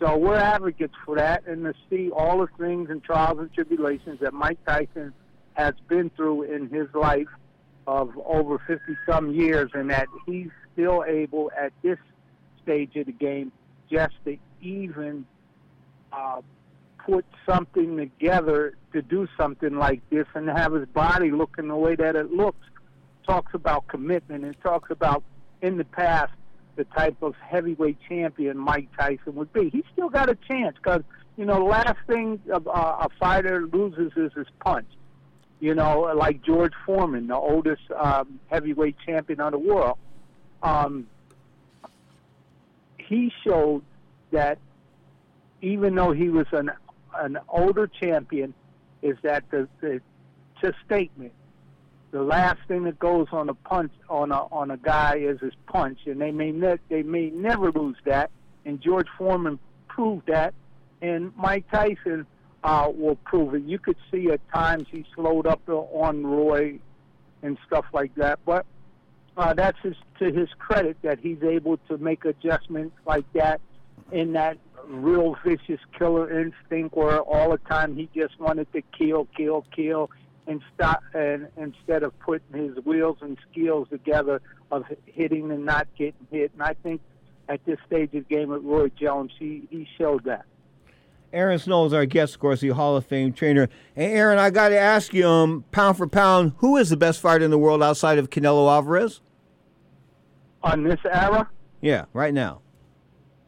[0.00, 1.46] so we're advocates for that.
[1.46, 5.12] And to see all the things and trials and tribulations that Mike Tyson
[5.54, 7.28] has been through in his life
[7.86, 11.98] of over 50 some years, and that he's still able at this
[12.62, 13.50] stage of the game
[13.90, 15.24] just to even
[16.12, 16.40] uh,
[17.04, 21.94] put something together to do something like this and have his body looking the way
[21.96, 22.66] that it looks.
[23.26, 25.22] Talks about commitment and talks about
[25.62, 26.32] in the past
[26.76, 29.68] the type of heavyweight champion Mike Tyson would be.
[29.68, 31.02] He's still got a chance because
[31.36, 34.86] you know last thing a, a fighter loses is his punch.
[35.60, 39.98] You know, like George Foreman, the oldest um, heavyweight champion of the world.
[40.62, 41.08] Um,
[42.98, 43.82] he showed
[44.30, 44.58] that
[45.60, 46.70] even though he was an
[47.14, 48.54] an older champion,
[49.02, 50.00] is that the, the
[50.62, 51.32] a statement.
[52.10, 55.52] The last thing that goes on a punch on a on a guy is his
[55.66, 58.30] punch, and they may ne- they may never lose that.
[58.64, 60.54] And George Foreman proved that,
[61.02, 62.26] and Mike Tyson
[62.64, 63.62] uh, will prove it.
[63.62, 66.78] You could see at times he slowed up on Roy
[67.42, 68.66] and stuff like that, but
[69.36, 73.60] uh, that's his, to his credit that he's able to make adjustments like that
[74.10, 79.28] in that real vicious killer instinct where all the time he just wanted to kill,
[79.36, 80.10] kill, kill,
[80.46, 85.86] and stop, and instead of putting his wheels and skills together of hitting and not
[85.96, 86.50] getting hit.
[86.54, 87.02] And I think
[87.48, 90.46] at this stage of the game with Roy Jones, he, he showed that.
[91.32, 93.68] Aaron Snow is our guest, of course, the Hall of Fame trainer.
[93.94, 97.20] And Aaron, I got to ask you, um, pound for pound, who is the best
[97.20, 99.20] fighter in the world outside of Canelo Alvarez?
[100.62, 101.48] On this era,
[101.82, 102.62] Yeah, right now.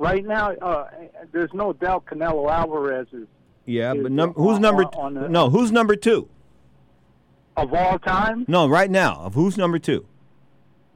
[0.00, 0.88] Right now, uh,
[1.30, 3.28] there's no doubt Canelo Alvarez is
[3.66, 4.84] Yeah, Is but num- on- who's number?
[4.84, 6.28] on- on the- no, who's number two?
[7.56, 8.44] of all time.
[8.48, 9.16] No, right now.
[9.20, 10.06] Of who's number two?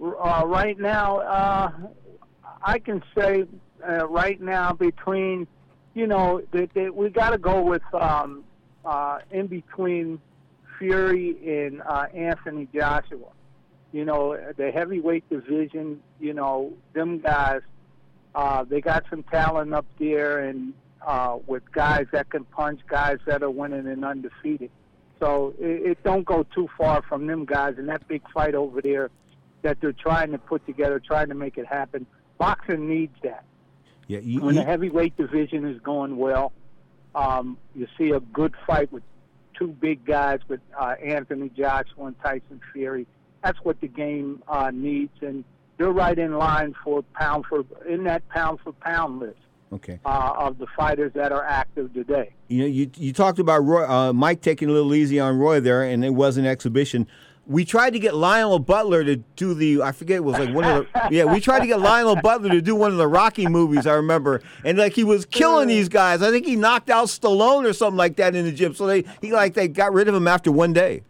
[0.02, 1.70] Uh, right now, uh,
[2.62, 3.44] I can say
[3.86, 5.46] uh, right now between
[5.94, 8.42] you know, they, they, we got to go with um,
[8.84, 10.18] uh, in between
[10.78, 13.28] Fury and uh, Anthony Joshua.
[13.92, 16.00] You know, the heavyweight division.
[16.18, 17.60] You know, them guys.
[18.34, 20.72] Uh, they got some talent up there, and
[21.06, 24.70] uh, with guys that can punch, guys that are winning and undefeated.
[25.20, 28.82] So it, it don't go too far from them guys in that big fight over
[28.82, 29.10] there
[29.62, 32.06] that they're trying to put together, trying to make it happen.
[32.38, 33.44] Boxing needs that.
[34.08, 36.52] Yeah, you, when you- the heavyweight division is going well,
[37.14, 39.04] um, you see a good fight with
[39.56, 43.06] two big guys, with uh, Anthony Joshua and Tyson Fury.
[43.44, 45.44] That's what the game uh, needs, and
[45.78, 49.38] they're right in line for pound for in that pound for pound list
[49.74, 49.98] okay.
[50.04, 52.30] uh, of the fighters that are active today.
[52.48, 55.60] You know, you you talked about Roy, uh, Mike taking a little easy on Roy
[55.60, 57.06] there, and it was an exhibition.
[57.46, 60.64] We tried to get Lionel Butler to do the I forget it was like one
[60.64, 63.46] of the yeah we tried to get Lionel Butler to do one of the Rocky
[63.46, 67.08] movies I remember and like he was killing these guys I think he knocked out
[67.08, 70.08] Stallone or something like that in the gym so they he like they got rid
[70.08, 71.02] of him after one day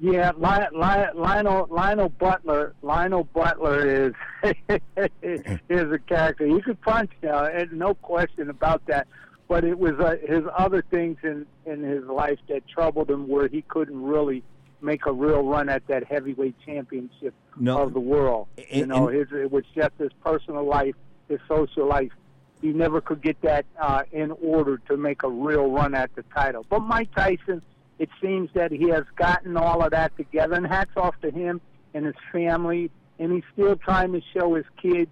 [0.00, 4.12] Yeah, Li- Li- Lionel Lionel Butler Lionel Butler is
[5.22, 6.46] is a character.
[6.46, 9.08] He could punch, uh, and no question about that.
[9.48, 13.48] But it was uh, his other things in in his life that troubled him, where
[13.48, 14.42] he couldn't really
[14.80, 17.82] make a real run at that heavyweight championship No.
[17.82, 18.46] of the world.
[18.70, 20.94] you know, and- his it was just his personal life,
[21.28, 22.12] his social life.
[22.60, 26.22] He never could get that uh, in order to make a real run at the
[26.34, 26.64] title.
[26.68, 27.62] But Mike Tyson,
[27.98, 31.60] it seems that he has gotten all of that together, and hats off to him
[31.94, 32.90] and his family.
[33.18, 35.10] And he's still trying to show his kids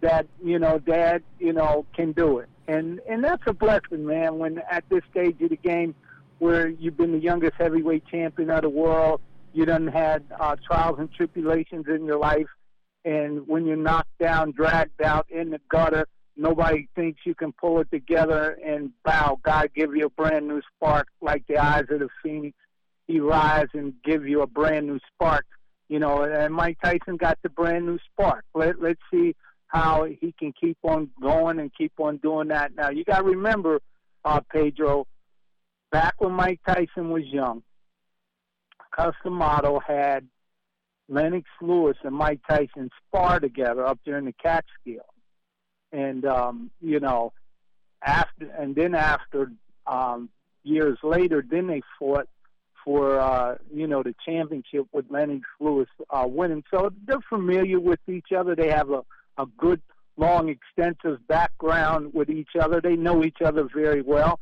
[0.00, 2.48] that you know, Dad, you know, can do it.
[2.68, 4.38] And and that's a blessing, man.
[4.38, 5.94] When at this stage of the game,
[6.38, 9.20] where you've been the youngest heavyweight champion of the world,
[9.52, 12.48] you done had uh, trials and tribulations in your life,
[13.04, 16.06] and when you're knocked down, dragged out in the gutter,
[16.36, 19.38] nobody thinks you can pull it together and bow.
[19.42, 22.56] God give you a brand new spark, like the eyes of the phoenix.
[23.06, 25.44] He rise and give you a brand new spark.
[25.88, 28.44] You know, and Mike Tyson got the brand new spark.
[28.54, 29.34] Let let's see
[29.66, 32.74] how he can keep on going and keep on doing that.
[32.74, 33.80] Now you got to remember,
[34.24, 35.06] uh, Pedro,
[35.90, 37.62] back when Mike Tyson was young,
[38.94, 40.28] Cus D'Amato had
[41.08, 45.04] Lennox Lewis and Mike Tyson spar together up there in the Catskill,
[45.92, 47.32] and um, you know,
[48.04, 49.52] after and then after
[49.86, 50.28] um,
[50.64, 52.28] years later, then they fought
[52.84, 56.64] for uh, you know the championship with Lennox Lewis uh, winning.
[56.70, 58.54] So they're familiar with each other.
[58.54, 59.02] They have a,
[59.38, 59.80] a good,
[60.16, 62.80] long, extensive background with each other.
[62.80, 64.40] They know each other very well,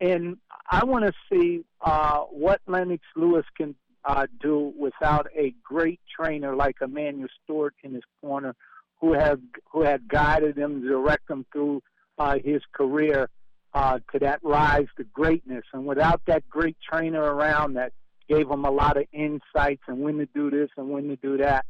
[0.00, 0.36] and
[0.70, 3.74] I want to see uh, what Lennox Lewis can
[4.04, 8.54] uh, do without a great trainer like Emanuel Steward in his corner,
[9.02, 11.82] who had who had guided him, direct him through
[12.18, 13.28] uh, his career
[13.74, 15.64] uh, to that rise to greatness.
[15.74, 17.92] And without that great trainer around that
[18.28, 21.36] gave him a lot of insights and when to do this and when to do
[21.38, 21.66] that,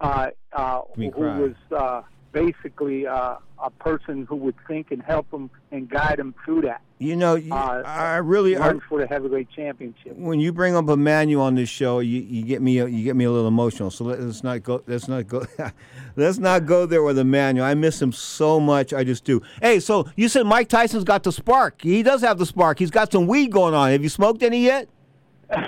[0.00, 1.38] uh, uh, who cry.
[1.38, 2.02] was uh,
[2.32, 6.80] basically uh, a person who would think and help him and guide him through that.
[6.98, 10.16] you know you, Uh, I really I, run for the heavyweight championship.
[10.16, 13.24] when you bring up Emanuel on this show, you, you get me you get me
[13.24, 13.90] a little emotional.
[13.90, 14.82] So let, us not go.
[14.86, 15.46] Let's not go.
[16.16, 17.64] let's not go there with Emanuel.
[17.64, 18.92] I miss him so much.
[18.92, 19.42] I just do.
[19.60, 21.82] Hey, so you said Mike Tyson's got the spark.
[21.82, 22.78] He does have the spark.
[22.78, 23.90] He's got some weed going on.
[23.90, 24.88] Have you smoked any yet?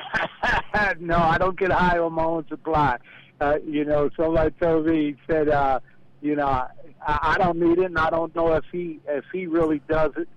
[1.01, 2.99] no, I don't get high on my own supply.
[3.41, 5.81] Uh, you know, somebody told me he said, uh,
[6.25, 6.69] you know, I,
[7.07, 10.29] I don't need it, and I don't know if he if he really does it.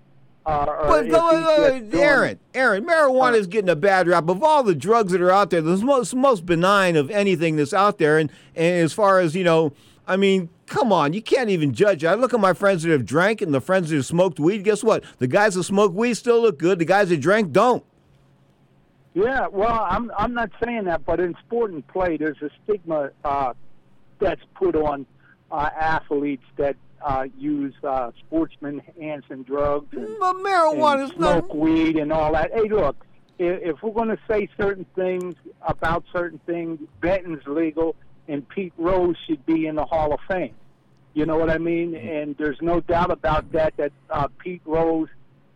[0.45, 2.39] Uh, But if go, he's just doing Aaron.
[2.53, 4.29] Aaron, marijuana is getting a bad rap.
[4.29, 7.73] Of all the drugs that are out there, the most most benign of anything that's
[7.73, 8.17] out there.
[8.17, 9.73] And, and as far as you know,
[10.05, 12.03] I mean, come on, you can't even judge.
[12.03, 14.63] I look at my friends that have drank and the friends that have smoked weed.
[14.63, 15.03] Guess what?
[15.19, 16.79] The guys that smoke weed still look good.
[16.79, 17.83] The guys that drank don't.
[19.13, 23.11] Yeah, well, I'm I'm not saying that, but in sport and play, there's a stigma
[23.25, 23.53] uh,
[24.19, 25.05] that's put on
[25.51, 31.45] uh, athletes that uh, use uh, sportsman enhancing drugs and, But marijuana and is not.
[31.45, 32.51] smoke weed and all that.
[32.53, 33.05] Hey, look,
[33.37, 37.95] if, if we're going to say certain things about certain things, betting's legal,
[38.27, 40.55] and Pete Rose should be in the Hall of Fame.
[41.13, 41.95] You know what I mean?
[41.95, 43.75] And there's no doubt about that.
[43.77, 45.07] That uh, Pete Rose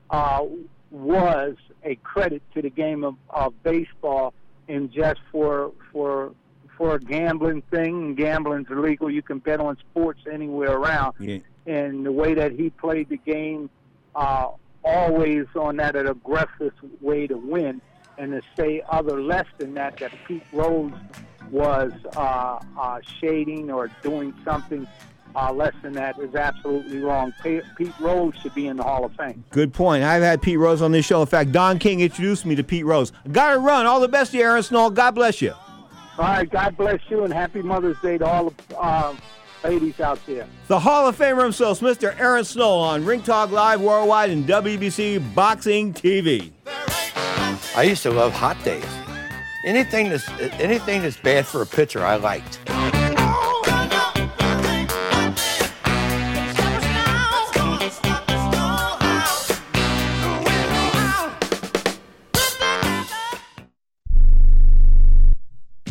[0.09, 0.45] uh,
[0.89, 4.33] was a credit to the game of, of baseball,
[4.67, 6.31] and just for for
[6.82, 9.07] for a gambling thing, and gambling's illegal.
[9.07, 11.38] You can bet on sports anywhere around Yeah.
[11.67, 13.69] and the way that he played the game,
[14.15, 14.47] uh,
[14.84, 17.82] always on that aggressive way to win,
[18.17, 20.91] and to say other less than that, that Pete Rose
[21.51, 24.88] was uh, uh, shading or doing something
[25.36, 27.32] uh, less than that is absolutely wrong.
[27.43, 29.43] Pete, Pete Rose should be in the Hall of Fame.
[29.51, 30.03] Good point.
[30.03, 31.21] I've had Pete Rose on this show.
[31.21, 33.11] In fact, Don King introduced me to Pete Rose.
[33.32, 33.86] Got to run.
[33.86, 34.89] All the best to you, Aaron Snow.
[34.89, 35.53] God bless you.
[36.22, 39.15] All right, God bless you and happy Mother's Day to all the uh,
[39.63, 40.45] ladies out there.
[40.67, 42.15] The Hall of Famer himself, Mr.
[42.19, 46.51] Aaron Snow, on Ring Talk Live Worldwide and WBC Boxing TV.
[47.76, 48.86] I used to love hot days.
[49.65, 52.59] Anything that's anything that's bad for a pitcher, I liked.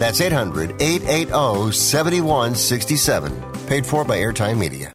[0.00, 3.66] That's 800 880 7167.
[3.66, 4.94] Paid for by Airtime Media.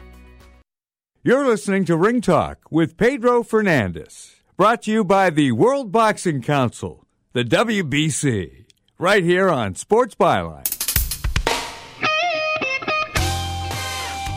[1.23, 6.41] You're listening to Ring Talk with Pedro Fernandez, brought to you by the World Boxing
[6.41, 8.65] Council, the WBC,
[8.97, 10.67] right here on Sports Byline.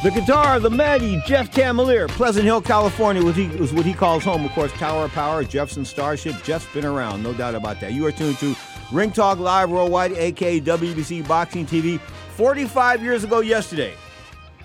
[0.03, 4.23] The guitar, the mighty Jeff Tamelier, Pleasant Hill, California, was, he, was what he calls
[4.23, 4.45] home.
[4.45, 6.35] Of course, Tower of Power, Jefferson Starship.
[6.45, 7.95] Jeff's been around, no doubt about that.
[7.95, 8.55] You are tuned to
[8.93, 11.99] Ring Talk Live Worldwide, aka WBC Boxing TV.
[12.37, 13.95] 45 years ago yesterday,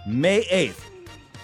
[0.05, 0.88] May 8th,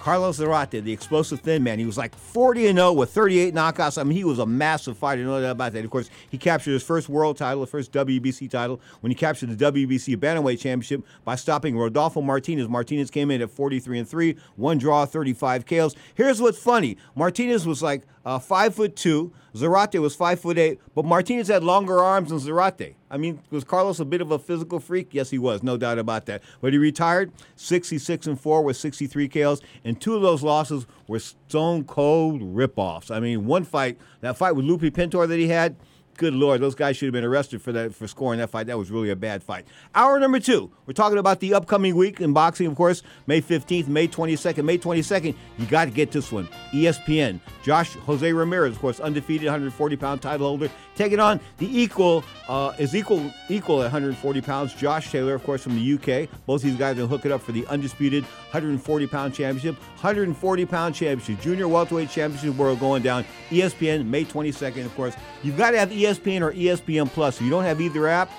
[0.05, 3.99] Carlos Zarate, the explosive thin man, he was like 40 and 0 with 38 knockouts.
[3.99, 5.83] I mean, he was a massive fighter, no doubt about that.
[5.83, 9.57] Of course, he captured his first world title, the first WBC title, when he captured
[9.57, 12.69] the WBC Bantamweight Championship by stopping Rodolfo Martinez.
[12.69, 15.95] Martinez came in at 43 and 3, one draw, 35 KOs.
[16.13, 19.33] Here's what's funny Martinez was like uh, five foot two.
[19.55, 22.95] Zarate was five foot eight, but Martinez had longer arms than Zarate.
[23.09, 25.13] I mean, was Carlos a bit of a physical freak?
[25.13, 26.43] Yes, he was, no doubt about that.
[26.59, 31.19] But he retired 66 and four with 63 KOs, and two of those losses were
[31.19, 33.09] stone cold ripoffs.
[33.09, 35.77] I mean, one fight, that fight with Lupe Pintor that he had,
[36.17, 38.67] Good Lord, those guys should have been arrested for that for scoring that fight.
[38.67, 39.65] That was really a bad fight.
[39.93, 43.89] Hour number two, we're talking about the upcoming week in boxing, of course, May 15th,
[43.89, 44.63] May 22nd.
[44.63, 46.47] May 22nd, you got to get this one.
[46.71, 47.41] ESPN.
[47.63, 52.71] Josh Jose Ramirez, of course, undefeated 140 pound title holder, taking on the equal uh,
[52.79, 54.73] is equal equal at 140 pounds.
[54.73, 56.29] Josh Taylor, of course, from the UK.
[56.45, 60.95] Both these guys will hook it up for the undisputed 140 pound championship, 140 pound
[60.95, 63.25] championship, junior welterweight championship world going down.
[63.49, 65.15] ESPN May 22nd, of course.
[65.43, 67.37] You've got to have E ESPN or ESPN Plus.
[67.37, 68.31] If you don't have either app,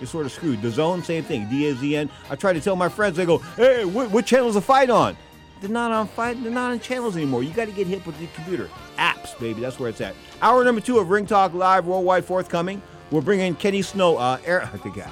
[0.00, 0.62] you're sort of screwed.
[0.62, 1.46] The Zone, same thing.
[1.46, 2.08] DAZN.
[2.30, 5.16] I try to tell my friends, they go, "Hey, what, what channel's the fight on?"
[5.60, 6.40] They're not on fight.
[6.42, 7.42] They're not on channels anymore.
[7.42, 8.70] You got to get hip with the computer.
[8.96, 9.60] Apps, baby.
[9.60, 10.14] That's where it's at.
[10.40, 12.80] Hour number two of Ring Talk Live worldwide forthcoming.
[13.10, 14.16] We'll bring in Kenny Snow.
[14.18, 15.10] Uh, Air, I think I-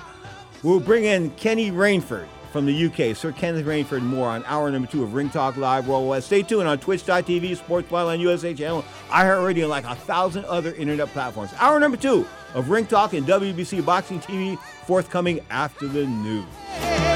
[0.63, 2.27] We'll bring in Kenny Rainford
[2.57, 3.15] from the UK.
[3.15, 6.25] Sir Kenneth Rainford more on hour number two of Ring Talk Live worldwide.
[6.25, 11.09] Stay tuned on Twitch.tv, Sports Byline USA channel, iHeartRadio, and like a thousand other internet
[11.09, 11.51] platforms.
[11.59, 17.16] Hour number two of Ring Talk and WBC Boxing TV forthcoming after the news.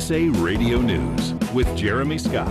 [0.00, 2.48] USA Radio News with Jeremy Scott.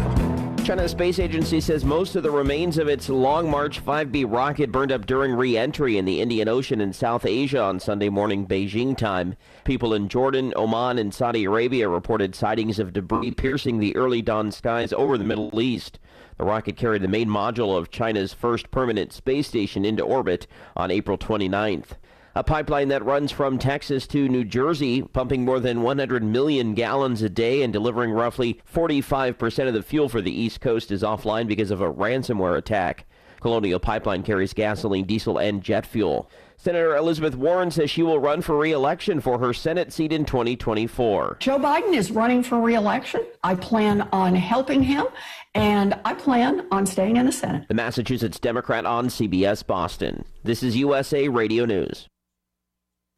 [0.64, 4.92] China's space agency says most of the remains of its Long March 5B rocket burned
[4.92, 9.36] up during re-entry in the Indian Ocean in South Asia on Sunday morning Beijing time.
[9.64, 14.52] People in Jordan, Oman, and Saudi Arabia reported sightings of debris piercing the early dawn
[14.52, 15.98] skies over the Middle East.
[16.38, 20.46] The rocket carried the main module of China's first permanent space station into orbit
[20.78, 21.98] on April 29th.
[22.40, 27.22] A pipeline that runs from Texas to New Jersey, pumping more than 100 million gallons
[27.22, 31.50] a day and delivering roughly 45% of the fuel for the East Coast, is offline
[31.50, 33.06] because of a ransomware attack.
[33.42, 36.30] Colonial Pipeline carries gasoline, diesel, and jet fuel.
[36.56, 41.40] Senator Elizabeth Warren says she will run for re-election for her Senate seat in 2024.
[41.42, 43.22] Joe Biden is running for reelection.
[43.44, 45.08] I plan on helping him,
[45.56, 47.68] and I plan on staying in the Senate.
[47.68, 50.24] The Massachusetts Democrat on CBS Boston.
[50.46, 52.08] This is USA Radio News.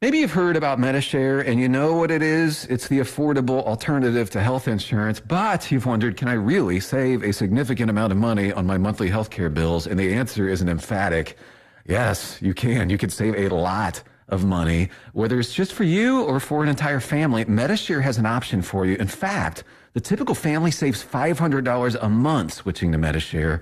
[0.02, 2.66] Maybe you've heard about MediShare and you know what it is.
[2.66, 7.32] It's the affordable alternative to health insurance, but you've wondered, can I really save a
[7.32, 9.86] significant amount of money on my monthly healthcare bills?
[9.86, 11.38] And the answer is an emphatic
[11.88, 12.90] yes, you can.
[12.90, 16.70] You can save a lot of money, whether it's just for you or for an
[16.70, 17.46] entire family.
[17.46, 18.96] MediShare has an option for you.
[18.96, 23.62] In fact, the typical family saves $500 a month switching to MediShare.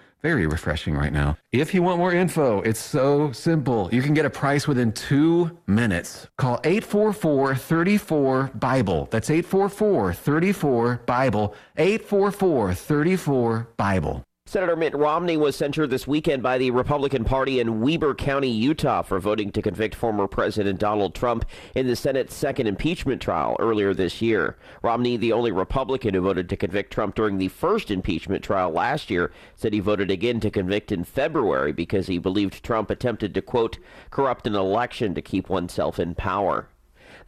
[0.21, 1.37] very refreshing right now.
[1.51, 3.89] If you want more info, it's so simple.
[3.91, 6.27] You can get a price within two minutes.
[6.37, 9.07] Call 844 34 Bible.
[9.11, 11.55] That's 844 34 Bible.
[11.77, 14.23] 844 34 Bible.
[14.51, 19.01] Senator Mitt Romney was censured this weekend by the Republican Party in Weber County, Utah,
[19.01, 23.93] for voting to convict former President Donald Trump in the Senate's second impeachment trial earlier
[23.93, 24.57] this year.
[24.83, 29.09] Romney, the only Republican who voted to convict Trump during the first impeachment trial last
[29.09, 33.41] year, said he voted again to convict in February because he believed Trump attempted to,
[33.41, 33.77] quote,
[34.09, 36.67] corrupt an election to keep oneself in power.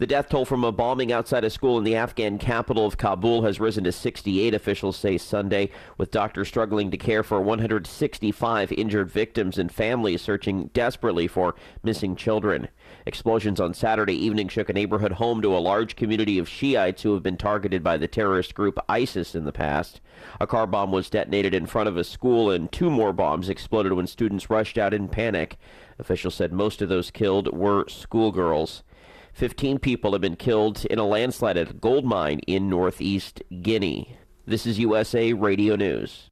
[0.03, 3.43] The death toll from a bombing outside a school in the Afghan capital of Kabul
[3.43, 9.09] has risen to 68, officials say Sunday, with doctors struggling to care for 165 injured
[9.09, 12.67] victims and families searching desperately for missing children.
[13.05, 17.13] Explosions on Saturday evening shook a neighborhood home to a large community of Shiites who
[17.13, 20.01] have been targeted by the terrorist group ISIS in the past.
[20.41, 23.93] A car bomb was detonated in front of a school, and two more bombs exploded
[23.93, 25.57] when students rushed out in panic.
[25.97, 28.83] Officials said most of those killed were schoolgirls.
[29.33, 34.15] 15 people have been killed in a landslide at a gold mine in northeast Guinea.
[34.45, 36.29] This is USA Radio News.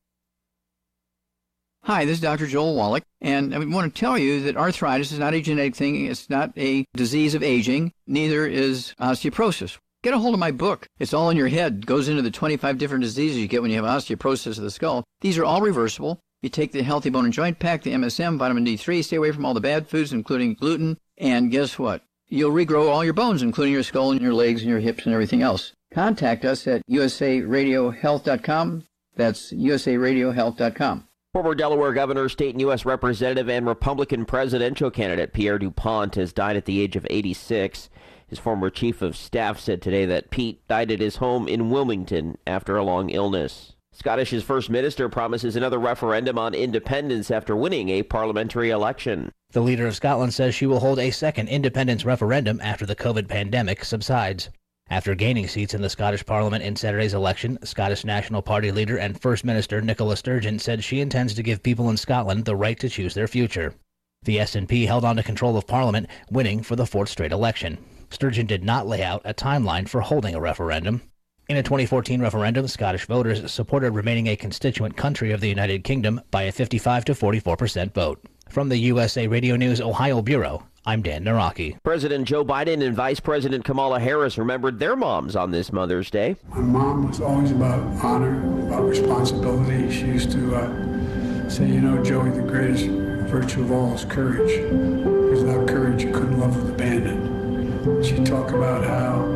[1.85, 2.45] Hi, this is Dr.
[2.45, 6.05] Joel Wallach, and I want to tell you that arthritis is not a genetic thing.
[6.05, 7.91] It's not a disease of aging.
[8.05, 9.79] Neither is osteoporosis.
[10.03, 10.85] Get a hold of my book.
[10.99, 11.79] It's all in your head.
[11.79, 14.69] It goes into the 25 different diseases you get when you have osteoporosis of the
[14.69, 15.03] skull.
[15.21, 16.19] These are all reversible.
[16.43, 19.45] You take the Healthy Bone and Joint Pack, the MSM, vitamin D3, stay away from
[19.45, 22.03] all the bad foods, including gluten, and guess what?
[22.33, 25.13] You'll regrow all your bones, including your skull and your legs and your hips and
[25.13, 25.73] everything else.
[25.93, 28.83] Contact us at usaradiohealth.com.
[29.17, 31.07] That's usaradiohealth.com.
[31.33, 32.85] Former Delaware governor, state and U.S.
[32.85, 37.89] representative, and Republican presidential candidate Pierre DuPont has died at the age of 86.
[38.27, 42.37] His former chief of staff said today that Pete died at his home in Wilmington
[42.47, 43.73] after a long illness.
[44.01, 49.31] Scottish's first minister promises another referendum on independence after winning a parliamentary election.
[49.51, 53.27] The leader of Scotland says she will hold a second independence referendum after the COVID
[53.27, 54.49] pandemic subsides.
[54.89, 59.21] After gaining seats in the Scottish Parliament in Saturday's election, Scottish National Party leader and
[59.21, 62.89] First Minister Nicola Sturgeon said she intends to give people in Scotland the right to
[62.89, 63.75] choose their future.
[64.23, 67.77] The SNP held on to control of Parliament, winning for the fourth straight election.
[68.09, 71.03] Sturgeon did not lay out a timeline for holding a referendum.
[71.51, 76.21] In a 2014 referendum, Scottish voters supported remaining a constituent country of the United Kingdom
[76.31, 78.23] by a 55 to 44 percent vote.
[78.47, 81.75] From the USA Radio News Ohio Bureau, I'm Dan Naraki.
[81.83, 86.37] President Joe Biden and Vice President Kamala Harris remembered their moms on this Mother's Day.
[86.47, 89.91] My mom was always about honor, about responsibility.
[89.91, 92.85] She used to uh, say, you know, Joey, the greatest
[93.29, 94.55] virtue of all is courage.
[94.55, 98.01] Because without courage, you couldn't love with abandon.
[98.01, 99.27] She'd talk about how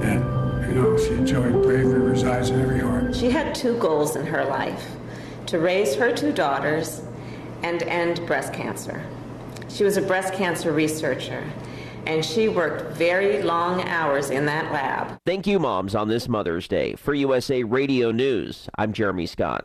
[0.00, 0.37] that, you
[0.78, 3.14] know, she enjoyed bravery resides in every heart.
[3.14, 4.92] She had two goals in her life
[5.46, 7.02] to raise her two daughters
[7.62, 9.04] and end breast cancer.
[9.68, 11.44] She was a breast cancer researcher,
[12.06, 15.18] and she worked very long hours in that lab.
[15.26, 16.94] Thank you, moms, on this Mother's Day.
[16.94, 19.64] For USA Radio News, I'm Jeremy Scott.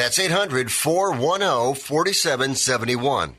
[0.00, 3.34] That's 800 410 4771.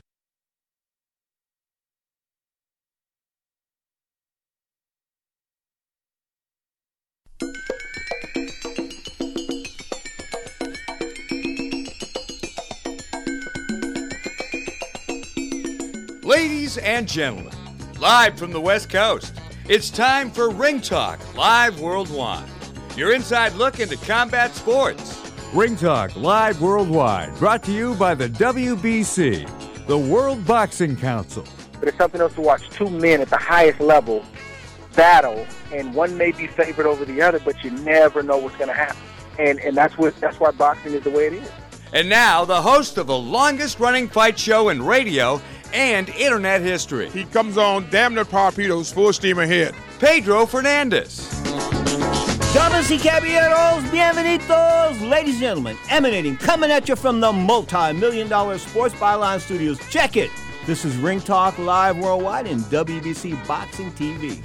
[16.22, 17.52] Ladies and gentlemen,
[17.98, 19.34] live from the West Coast,
[19.68, 22.48] it's time for Ring Talk Live Worldwide.
[22.96, 25.21] Your inside look into combat sports.
[25.52, 31.44] Ring Talk Live Worldwide, brought to you by the WBC, the World Boxing Council.
[31.78, 34.24] but it's something else to watch two men at the highest level
[34.96, 38.68] battle, and one may be favored over the other, but you never know what's going
[38.68, 38.96] to happen.
[39.38, 41.50] And and that's what that's why boxing is the way it is.
[41.92, 45.38] And now, the host of the longest running fight show in radio
[45.74, 47.10] and internet history.
[47.10, 49.74] He comes on damn near torpedoes, full steam ahead.
[49.98, 51.28] Pedro Fernandez.
[52.54, 58.58] Damas y caballeros, bienvenidos, ladies and gentlemen, emanating, coming at you from the multi-million dollar
[58.58, 59.78] Sports Byline Studios.
[59.88, 60.30] Check it.
[60.66, 64.38] This is Ring Talk Live Worldwide and WBC Boxing TV.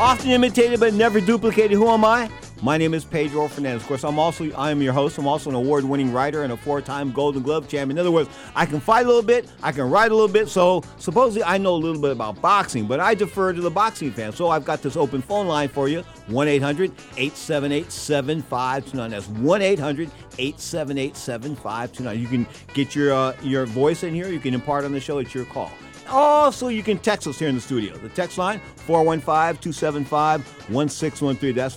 [0.00, 1.76] Often imitated but never duplicated.
[1.78, 2.28] Who am I?
[2.60, 3.82] My name is Pedro Fernandez.
[3.82, 5.16] Of course, I'm also I am your host.
[5.16, 7.96] I'm also an award-winning writer and a four-time Golden Glove champion.
[7.96, 10.48] In other words, I can fight a little bit, I can write a little bit.
[10.48, 14.10] So supposedly I know a little bit about boxing, but I defer to the boxing
[14.10, 14.34] fans.
[14.34, 19.10] So I've got this open phone line for you: 1-800-878-7529.
[19.10, 22.20] That's 1-800-878-7529.
[22.20, 22.44] You can
[22.74, 24.26] get your uh, your voice in here.
[24.28, 25.18] You can impart on the show.
[25.18, 25.70] It's your call.
[26.10, 27.96] Also, you can text us here in the studio.
[27.96, 31.54] The text line 415-275-1613.
[31.54, 31.74] That's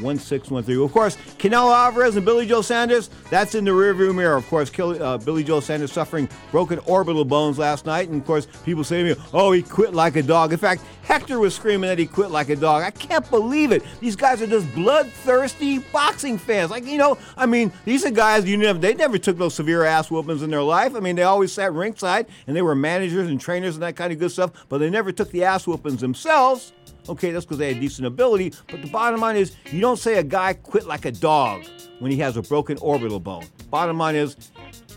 [0.00, 0.84] 415-275-1613.
[0.84, 4.36] Of course, Canelo Alvarez and Billy Joe Saunders, that's in the rearview mirror.
[4.36, 8.08] Of course, uh, Billy Joe Saunders suffering broken orbital bones last night.
[8.08, 10.52] And of course, people say to me, oh, he quit like a dog.
[10.52, 12.82] In fact, Hector was screaming that he quit like a dog.
[12.82, 13.82] I can't believe it.
[14.00, 16.70] These guys are just bloodthirsty boxing fans.
[16.70, 19.84] Like, you know, I mean, these are guys you never they never took those severe
[19.84, 20.94] ass whoopings in their life.
[20.94, 24.12] I mean, they always sat ringside and they were managers and trainers and that kind
[24.12, 26.72] of good stuff, but they never took the ass whoopings themselves.
[27.08, 28.52] Okay, that's because they had decent ability.
[28.68, 31.64] But the bottom line is, you don't say a guy quit like a dog
[31.98, 33.46] when he has a broken orbital bone.
[33.70, 34.36] Bottom line is,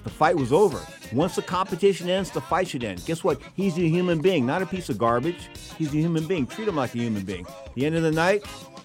[0.07, 0.79] the fight was over.
[1.11, 3.03] Once the competition ends, the fight should end.
[3.05, 3.41] Guess what?
[3.55, 5.49] He's a human being, not a piece of garbage.
[5.77, 6.47] He's a human being.
[6.47, 7.45] Treat him like a human being.
[7.75, 8.43] The end of the night,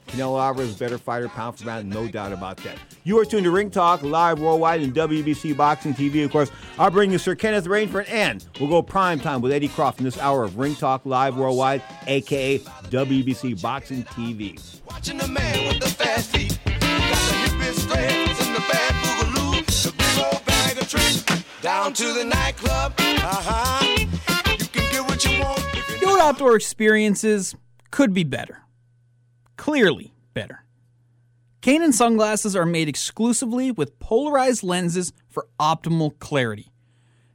[0.08, 2.76] Canelo Alvarez better fighter, pound for pound, no doubt about that.
[3.04, 6.24] You are tuned to Ring Talk live worldwide and WBC Boxing TV.
[6.24, 9.68] Of course, I'll bring you Sir Kenneth Rainford, and we'll go prime time with Eddie
[9.68, 14.58] Croft in this hour of Ring Talk live worldwide, aka WBC Boxing TV.
[21.62, 22.92] Down to the nightclub.
[22.98, 23.86] Uh-huh.
[24.50, 26.00] You can get what you want.
[26.00, 27.54] Your outdoor experiences
[27.92, 28.62] could be better.
[29.56, 30.64] Clearly better.
[31.60, 36.72] Kaenon sunglasses are made exclusively with polarized lenses for optimal clarity.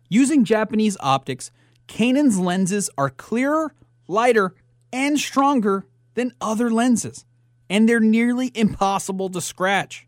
[0.09, 1.49] Using Japanese optics,
[1.87, 3.73] Kaenon's lenses are clearer,
[4.09, 4.53] lighter,
[4.91, 7.23] and stronger than other lenses,
[7.69, 10.05] and they're nearly impossible to scratch.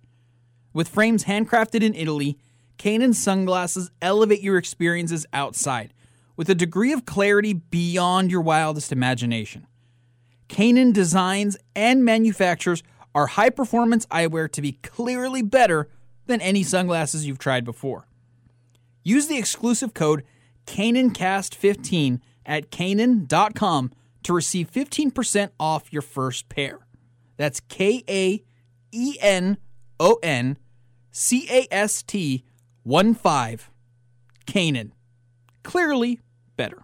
[0.73, 2.37] With frames handcrafted in Italy,
[2.79, 5.93] Kaenon sunglasses elevate your experiences outside
[6.37, 9.67] with a degree of clarity beyond your wildest imagination.
[10.47, 12.81] Kaenon designs and manufactures
[13.13, 15.89] our high performance eyewear to be clearly better
[16.27, 18.07] than any sunglasses you've tried before.
[19.03, 20.23] Use the exclusive code
[20.65, 23.91] KaenonCast15 at Kaenon.com
[24.23, 26.79] to receive 15% off your first pair.
[27.35, 28.41] That's K A
[28.91, 29.57] E N
[29.99, 30.57] O N
[31.11, 32.45] C A S T
[32.83, 33.69] 1 5.
[34.47, 34.91] Kaenon.
[35.63, 36.19] Clearly
[36.55, 36.83] better.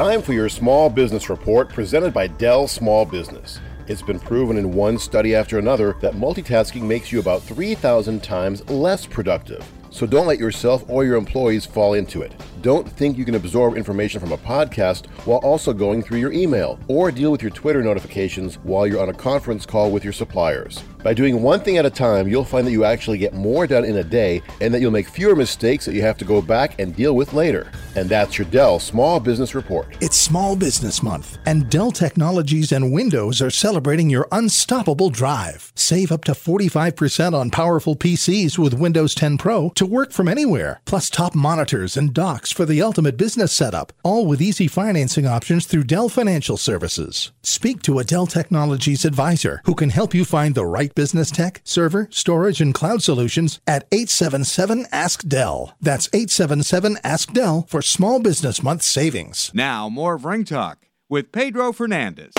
[0.00, 3.60] Time for your small business report presented by Dell Small Business.
[3.86, 8.66] It's been proven in one study after another that multitasking makes you about 3,000 times
[8.70, 9.62] less productive.
[9.90, 12.32] So don't let yourself or your employees fall into it.
[12.62, 16.78] Don't think you can absorb information from a podcast while also going through your email,
[16.88, 20.82] or deal with your Twitter notifications while you're on a conference call with your suppliers.
[21.02, 23.86] By doing one thing at a time, you'll find that you actually get more done
[23.86, 26.78] in a day and that you'll make fewer mistakes that you have to go back
[26.78, 27.72] and deal with later.
[27.96, 29.96] And that's your Dell Small Business Report.
[30.02, 35.72] It's Small Business Month, and Dell Technologies and Windows are celebrating your unstoppable drive.
[35.74, 40.82] Save up to 45% on powerful PCs with Windows 10 Pro to work from anywhere,
[40.84, 45.66] plus top monitors and docks for the ultimate business setup, all with easy financing options
[45.66, 47.32] through Dell Financial Services.
[47.42, 51.60] Speak to a Dell Technologies advisor who can help you find the right business tech,
[51.64, 55.76] server, storage, and cloud solutions at 877 Ask Dell.
[55.80, 59.50] That's 877 Ask Dell for Small Business Month savings.
[59.54, 62.32] Now, more of Ring Talk with Pedro Fernandez.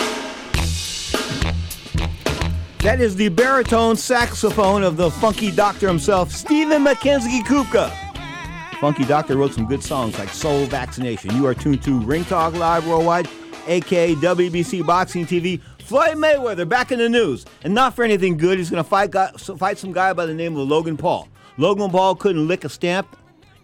[2.84, 8.11] That is the baritone saxophone of the funky doctor himself, Stephen Mackenzie Kupka.
[8.82, 11.36] Funky Doctor wrote some good songs like Soul Vaccination.
[11.36, 13.30] You are tuned to Ring Talk Live Worldwide,
[13.68, 15.62] aka WBC Boxing TV.
[15.84, 18.58] Floyd Mayweather back in the news, and not for anything good.
[18.58, 21.28] He's going to fight guy, fight some guy by the name of Logan Paul.
[21.58, 23.16] Logan Paul couldn't lick a stamp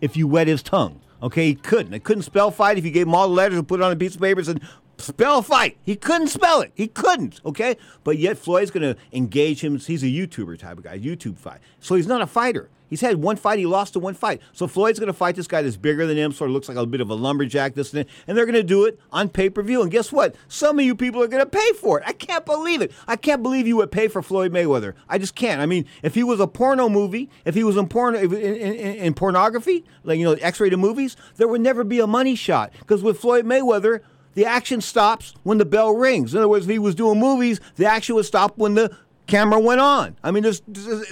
[0.01, 1.01] if you wet his tongue.
[1.23, 1.93] Okay, he couldn't.
[1.93, 3.91] He couldn't spell fight if you gave him all the letters and put it on
[3.91, 4.61] a piece of paper and said,
[4.99, 5.79] spell fight.
[5.81, 6.73] He couldn't spell it.
[6.75, 7.77] He couldn't, okay?
[8.03, 9.79] But yet Floyd's going to engage him.
[9.79, 11.61] He's a YouTuber type of guy, YouTube fight.
[11.79, 12.69] So he's not a fighter.
[12.89, 13.59] He's had one fight.
[13.59, 14.41] He lost to one fight.
[14.53, 16.77] So Floyd's going to fight this guy that's bigger than him, sort of looks like
[16.77, 18.07] a bit of a lumberjack, this and that.
[18.27, 19.81] And they're going to do it on pay per view.
[19.81, 20.35] And guess what?
[20.47, 22.03] Some of you people are going to pay for it.
[22.07, 22.91] I can't believe it.
[23.07, 24.93] I can't believe you would pay for Floyd Mayweather.
[25.09, 25.61] I just can't.
[25.61, 28.73] I mean, if he was a porno movie, if he was in porno in, in,
[28.73, 32.71] in, pornography, like you know, X-rated movies, there would never be a money shot.
[32.79, 34.01] Because with Floyd Mayweather,
[34.37, 36.33] the action stops when the bell rings.
[36.33, 38.95] In other words, if he was doing movies, the action would stop when the
[39.27, 40.17] camera went on.
[40.23, 40.61] I mean, there's,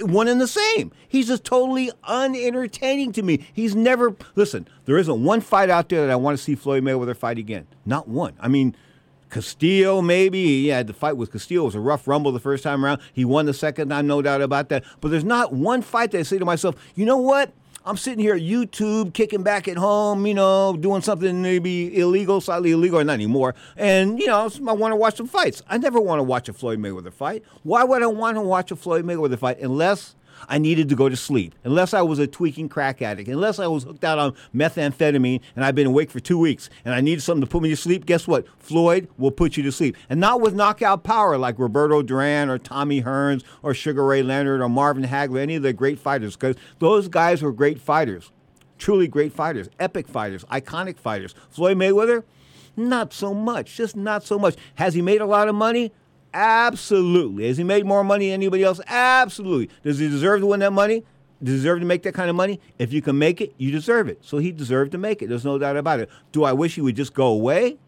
[0.00, 0.92] one and the same.
[1.08, 3.46] He's just totally unentertaining to me.
[3.52, 4.66] He's never listen.
[4.86, 7.66] There isn't one fight out there that I want to see Floyd Mayweather fight again.
[7.84, 8.34] Not one.
[8.40, 8.76] I mean.
[9.28, 10.38] Castillo, maybe.
[10.38, 13.00] Yeah, the fight with Castillo It was a rough rumble the first time around.
[13.12, 14.84] He won the second time, no doubt about that.
[15.00, 17.52] But there's not one fight that I say to myself, you know what?
[17.86, 22.40] I'm sitting here at YouTube, kicking back at home, you know, doing something maybe illegal,
[22.40, 23.54] slightly illegal, or not anymore.
[23.76, 25.62] And, you know, I want to watch some fights.
[25.68, 27.44] I never want to watch a Floyd Mayweather fight.
[27.62, 30.16] Why would I want to watch a Floyd Mayweather fight unless
[30.48, 33.66] I needed to go to sleep, unless I was a tweaking crack addict, unless I
[33.66, 37.22] was hooked out on methamphetamine and I've been awake for two weeks and I needed
[37.22, 38.46] something to put me to sleep, guess what?
[38.58, 39.96] Floyd will put you to sleep.
[40.08, 44.60] And not with knockout power like Roberto Duran or Tommy Hearns or Sugar Ray Leonard
[44.60, 48.30] or Marvin Hagler, any of the great fighters, because those guys were great fighters.
[48.78, 51.34] Truly great fighters, epic fighters, iconic fighters.
[51.48, 52.24] Floyd Mayweather,
[52.76, 54.56] not so much, just not so much.
[54.74, 55.92] Has he made a lot of money?
[56.36, 57.48] Absolutely.
[57.48, 58.78] Has he made more money than anybody else?
[58.86, 59.70] Absolutely.
[59.82, 61.02] Does he deserve to win that money?
[61.42, 62.60] Deserve to make that kind of money?
[62.78, 64.22] If you can make it, you deserve it.
[64.22, 65.30] So he deserved to make it.
[65.30, 66.10] There's no doubt about it.
[66.32, 67.78] Do I wish he would just go away?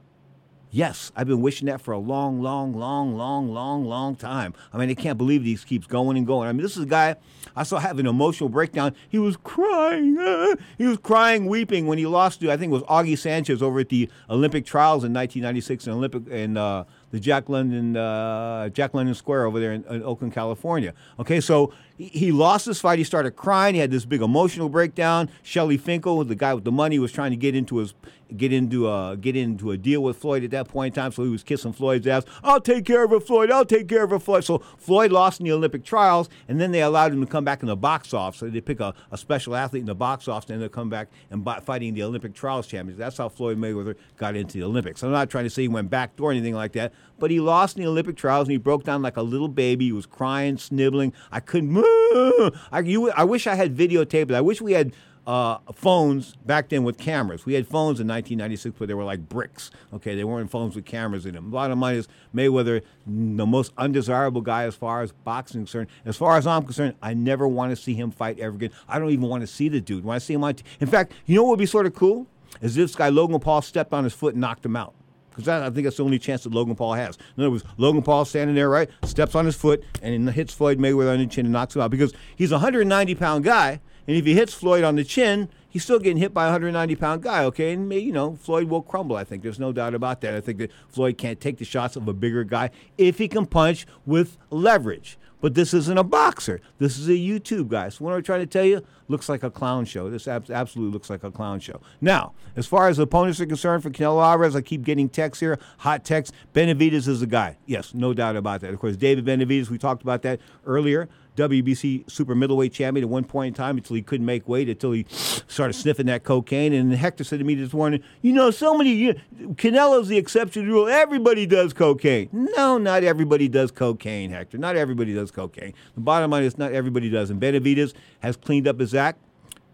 [0.70, 4.52] Yes, I've been wishing that for a long, long, long, long, long, long time.
[4.72, 6.48] I mean, I can't believe he keeps going and going.
[6.48, 7.16] I mean, this is a guy
[7.56, 8.94] I saw have an emotional breakdown.
[9.08, 10.18] He was crying.
[10.18, 13.62] uh, he was crying, weeping when he lost to I think it was Augie Sanchez
[13.62, 18.68] over at the Olympic trials in 1996 in Olympic in uh, the Jack London uh,
[18.68, 20.94] Jack London Square over there in, in Oakland, California.
[21.18, 22.98] Okay, so he, lost this fight.
[22.98, 23.74] He started crying.
[23.74, 25.28] He had this big emotional breakdown.
[25.42, 27.94] Shelly Finkel, the guy with the money, was trying to get into his
[28.36, 31.12] get into a get into a deal with Floyd at that point in time.
[31.12, 32.24] So he was kissing Floyd's ass.
[32.42, 33.50] I'll take care of it, Floyd.
[33.50, 34.44] I'll take care of it, Floyd.
[34.44, 37.62] So Floyd lost in the Olympic trials, and then they allowed him to come back
[37.62, 38.40] in the box office.
[38.40, 41.08] So they pick a, a special athlete in the box office, and they'll come back
[41.30, 42.98] and fighting the Olympic trials champions.
[42.98, 45.02] That's how Floyd Mayweather got into the Olympics.
[45.02, 47.40] I'm not trying to say he went back door or anything like that, but he
[47.40, 49.86] lost in the Olympic trials, and he broke down like a little baby.
[49.86, 51.12] He was crying, sniveling.
[51.30, 51.76] I couldn't.
[52.72, 54.32] I, you, I wish I had videotape it.
[54.32, 54.92] I wish we had
[55.28, 57.44] uh, phones back then with cameras.
[57.44, 59.70] We had phones in 1996, but they were like bricks.
[59.92, 61.50] Okay, they weren't phones with cameras in them.
[61.50, 65.88] Bottom line is Mayweather, the most undesirable guy as far as boxing concerned.
[66.06, 68.70] As far as I'm concerned, I never want to see him fight ever again.
[68.88, 70.02] I don't even want to see the dude.
[70.02, 71.94] When I see him on, t- in fact, you know what would be sort of
[71.94, 72.26] cool?
[72.62, 74.94] Is if this guy Logan Paul stepped on his foot and knocked him out.
[75.38, 77.16] Because I think that's the only chance that Logan Paul has.
[77.36, 80.80] In other words, Logan Paul standing there, right, steps on his foot and hits Floyd
[80.80, 81.92] Mayweather on the chin and knocks him out.
[81.92, 85.84] Because he's a 190 pound guy, and if he hits Floyd on the chin, he's
[85.84, 87.72] still getting hit by a 190 pound guy, okay?
[87.72, 89.44] And, you know, Floyd will crumble, I think.
[89.44, 90.34] There's no doubt about that.
[90.34, 93.46] I think that Floyd can't take the shots of a bigger guy if he can
[93.46, 95.18] punch with leverage.
[95.40, 96.60] But this isn't a boxer.
[96.78, 97.88] This is a YouTube guy.
[97.90, 100.10] So what I'm trying to tell you, looks like a clown show.
[100.10, 101.80] This ab- absolutely looks like a clown show.
[102.00, 105.58] Now, as far as opponents are concerned for Canelo Alvarez, I keep getting texts here,
[105.78, 106.36] hot texts.
[106.54, 107.56] Benavidez is the guy.
[107.66, 108.72] Yes, no doubt about that.
[108.72, 111.08] Of course, David Benavidez, we talked about that earlier.
[111.38, 114.92] WBC super middleweight champion at one point in time until he couldn't make weight, until
[114.92, 116.72] he started sniffing that cocaine.
[116.72, 119.14] And Hector said to me this morning, you know, so many, you,
[119.54, 120.88] Canelo's the exception to the rule.
[120.88, 122.28] Everybody does cocaine.
[122.32, 124.58] No, not everybody does cocaine, Hector.
[124.58, 125.74] Not everybody does cocaine.
[125.94, 127.30] The bottom line is not everybody does.
[127.30, 129.20] And Benavidez has cleaned up his act.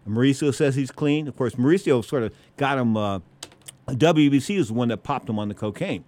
[0.07, 1.27] Mauricio says he's clean.
[1.27, 3.19] Of course, Mauricio sort of got him, uh,
[3.87, 6.03] WBC is the one that popped him on the cocaine.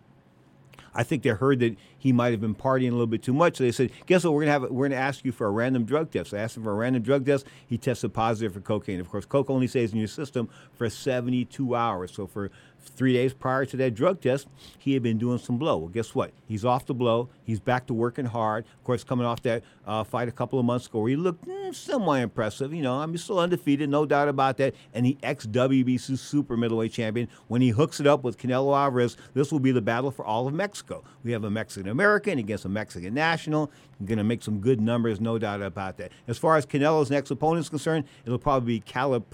[0.98, 3.58] I think they heard that he might have been partying a little bit too much.
[3.58, 4.34] So they said, "Guess what?
[4.34, 6.58] We're gonna have we're gonna ask you for a random drug test." So I asked
[6.58, 7.46] him for a random drug test.
[7.68, 9.00] He tested positive for cocaine.
[9.00, 12.12] Of course, coke only stays in your system for 72 hours.
[12.12, 12.50] So for
[12.98, 14.48] three days prior to that drug test,
[14.78, 15.78] he had been doing some blow.
[15.78, 16.32] Well, guess what?
[16.48, 17.30] He's off the blow.
[17.44, 18.66] He's back to working hard.
[18.66, 21.48] Of course, coming off that uh, fight a couple of months ago, where he looked
[21.48, 22.74] mm, somewhat impressive.
[22.74, 24.74] You know, I mean, still undefeated, no doubt about that.
[24.94, 27.28] And the ex WBC super middleweight champion.
[27.48, 30.48] When he hooks it up with Canelo Alvarez, this will be the battle for all
[30.48, 31.04] of Mexico.
[31.24, 33.72] We have a Mexican American against a Mexican national.
[34.04, 36.12] Going to make some good numbers, no doubt about that.
[36.28, 39.26] As far as Canelo's next opponent is concerned, it'll probably be Caleb,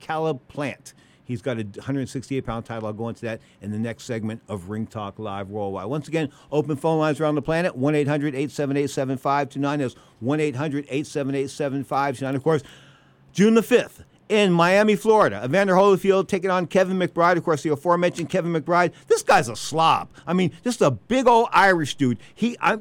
[0.00, 0.94] Caleb Plant.
[1.24, 2.86] He's got a 168 pound title.
[2.86, 5.86] I'll go into that in the next segment of Ring Talk Live Worldwide.
[5.86, 9.78] Once again, open phone lines around the planet 1 800 878 7529.
[9.78, 12.34] That's 1 800 878 7529.
[12.34, 12.62] Of course,
[13.32, 15.42] June the 5th, in Miami, Florida.
[15.44, 17.36] Evander Holyfield taking on Kevin McBride.
[17.36, 18.92] Of course, the aforementioned Kevin McBride.
[19.08, 20.08] This guy's a slob.
[20.26, 22.18] I mean, just a big old Irish dude.
[22.34, 22.78] He, I,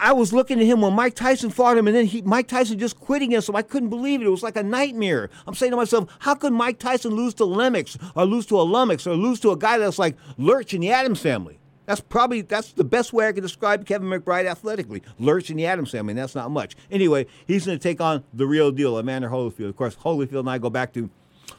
[0.00, 2.78] I was looking at him when Mike Tyson fought him, and then he, Mike Tyson
[2.78, 3.56] just quit against him.
[3.56, 4.26] I couldn't believe it.
[4.26, 5.30] It was like a nightmare.
[5.46, 8.64] I'm saying to myself, how could Mike Tyson lose to Lemix or lose to a
[8.64, 11.58] Lumix or lose to a guy that's like Lurch in the Addams family?
[11.86, 15.02] That's probably that's the best way I can describe Kevin McBride athletically.
[15.18, 16.10] Lurch in the Addams family.
[16.12, 16.76] And that's not much.
[16.90, 19.70] Anyway, he's going to take on the real deal, Evander Holyfield.
[19.70, 21.08] Of course, Holyfield and I go back to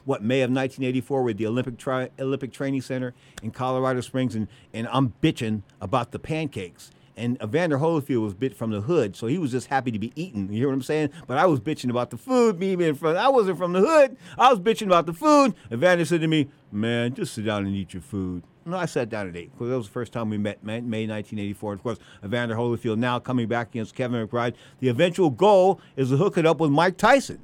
[0.05, 4.47] what May of 1984 with the Olympic tri- Olympic Training Center in Colorado Springs, and
[4.71, 6.91] and I'm bitching about the pancakes.
[7.19, 10.13] And Evander Holyfield was bit from the hood, so he was just happy to be
[10.15, 10.51] eaten.
[10.51, 11.09] You hear what I'm saying?
[11.27, 13.17] But I was bitching about the food, me being from.
[13.17, 14.15] I wasn't from the hood.
[14.37, 15.53] I was bitching about the food.
[15.69, 19.09] Evander said to me, "Man, just sit down and eat your food." No, I sat
[19.09, 21.73] down and ate because that was the first time we met, May 1984.
[21.73, 24.53] Of course, Evander Holyfield now coming back against Kevin McBride.
[24.79, 27.39] The eventual goal is to hook it up with Mike Tyson.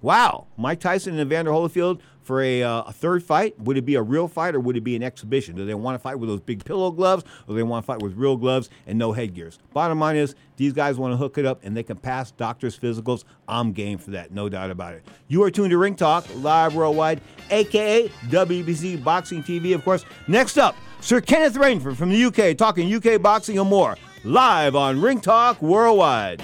[0.00, 3.58] Wow, Mike Tyson and Evander Holyfield for a, uh, a third fight.
[3.58, 5.56] Would it be a real fight or would it be an exhibition?
[5.56, 7.86] Do they want to fight with those big pillow gloves or do they want to
[7.86, 9.58] fight with real gloves and no headgears?
[9.72, 12.78] Bottom line is, these guys want to hook it up and they can pass doctors'
[12.78, 13.24] physicals.
[13.48, 15.04] I'm game for that, no doubt about it.
[15.28, 20.04] You are tuned to Ring Talk, live worldwide, aka WBC Boxing TV, of course.
[20.26, 25.00] Next up, Sir Kenneth Rainford from the UK, talking UK boxing and more, live on
[25.00, 26.42] Ring Talk Worldwide.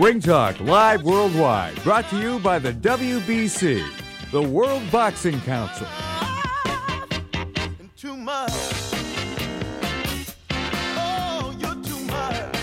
[0.00, 3.84] Ring Talk live worldwide, brought to you by the WBC,
[4.30, 5.86] the World Boxing Council.
[7.98, 8.50] Too much.
[10.96, 12.56] Oh, you're too much.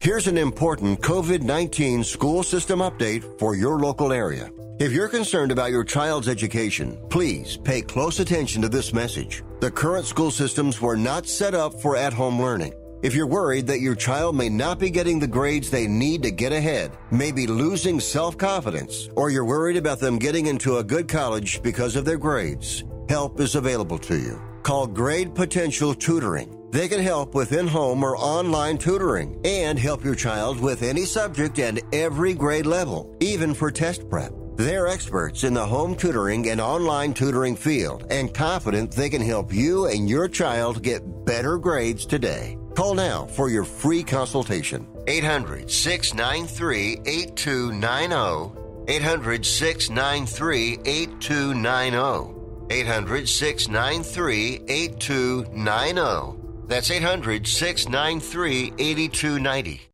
[0.00, 4.50] Here's an important COVID 19 school system update for your local area.
[4.80, 9.44] If you're concerned about your child's education, please pay close attention to this message.
[9.60, 12.72] The current school systems were not set up for at home learning.
[13.04, 16.30] If you're worried that your child may not be getting the grades they need to
[16.30, 20.82] get ahead, may be losing self confidence, or you're worried about them getting into a
[20.82, 24.40] good college because of their grades, help is available to you.
[24.62, 26.58] Call Grade Potential Tutoring.
[26.70, 31.04] They can help with in home or online tutoring and help your child with any
[31.04, 34.32] subject and every grade level, even for test prep.
[34.56, 39.52] They're experts in the home tutoring and online tutoring field and confident they can help
[39.52, 42.56] you and your child get better grades today.
[42.76, 44.86] Call now for your free consultation.
[45.08, 48.60] 800 693 8290.
[48.86, 52.34] 800 693 8290.
[52.70, 56.40] 800 693 8290.
[56.66, 59.93] That's 800 693 8290.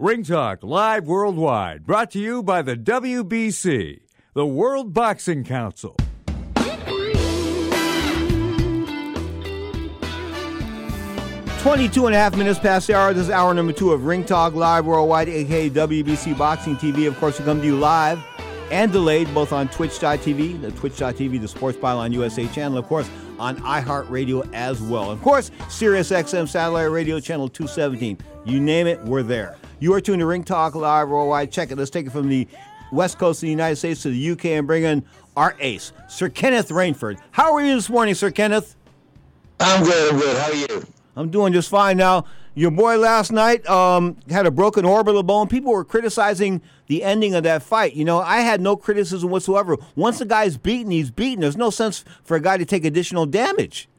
[0.00, 4.00] Ring Talk live worldwide, brought to you by the WBC,
[4.32, 5.94] the World Boxing Council.
[11.60, 13.14] 22 and a half minutes past the hour.
[13.14, 17.06] This is hour number two of Ring Talk Live Worldwide, aka WBC Boxing TV.
[17.06, 18.18] Of course, we come to you live
[18.72, 23.08] and delayed both on Twitch.tv, the Twitch.tv, the Sports Byline USA channel, of course,
[23.38, 25.08] on iHeartRadio as well.
[25.08, 28.18] Of course, Sirius XM Satellite Radio Channel 217.
[28.44, 29.56] You name it, we're there.
[29.84, 31.52] You are tuned to Ring Talk Live Worldwide.
[31.52, 31.76] Check it.
[31.76, 32.48] Let's take it from the
[32.90, 35.04] west coast of the United States to the UK and bring in
[35.36, 37.18] our ace, Sir Kenneth Rainford.
[37.32, 38.76] How are you this morning, Sir Kenneth?
[39.60, 40.14] I'm good.
[40.14, 40.38] I'm good.
[40.38, 40.86] How are you?
[41.16, 41.98] I'm doing just fine.
[41.98, 42.24] Now,
[42.54, 45.48] your boy last night um, had a broken orbital bone.
[45.48, 47.92] People were criticizing the ending of that fight.
[47.92, 49.76] You know, I had no criticism whatsoever.
[49.96, 51.42] Once a guy's beaten, he's beaten.
[51.42, 53.90] There's no sense for a guy to take additional damage.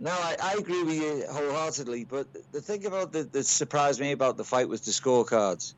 [0.00, 2.04] No, I, I agree with you wholeheartedly.
[2.04, 5.74] But the thing about the, that surprised me about the fight was the scorecards.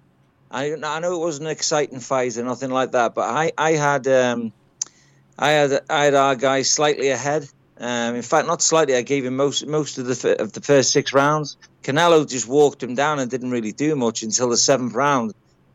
[0.50, 3.72] I, I know it wasn't an exciting fight or nothing like that, but I, I
[3.72, 4.52] had um,
[5.38, 7.48] I had I had our guy slightly ahead.
[7.78, 8.94] Um, in fact, not slightly.
[8.94, 11.56] I gave him most most of the of the first six rounds.
[11.82, 15.32] Canelo just walked him down and didn't really do much until the seventh round,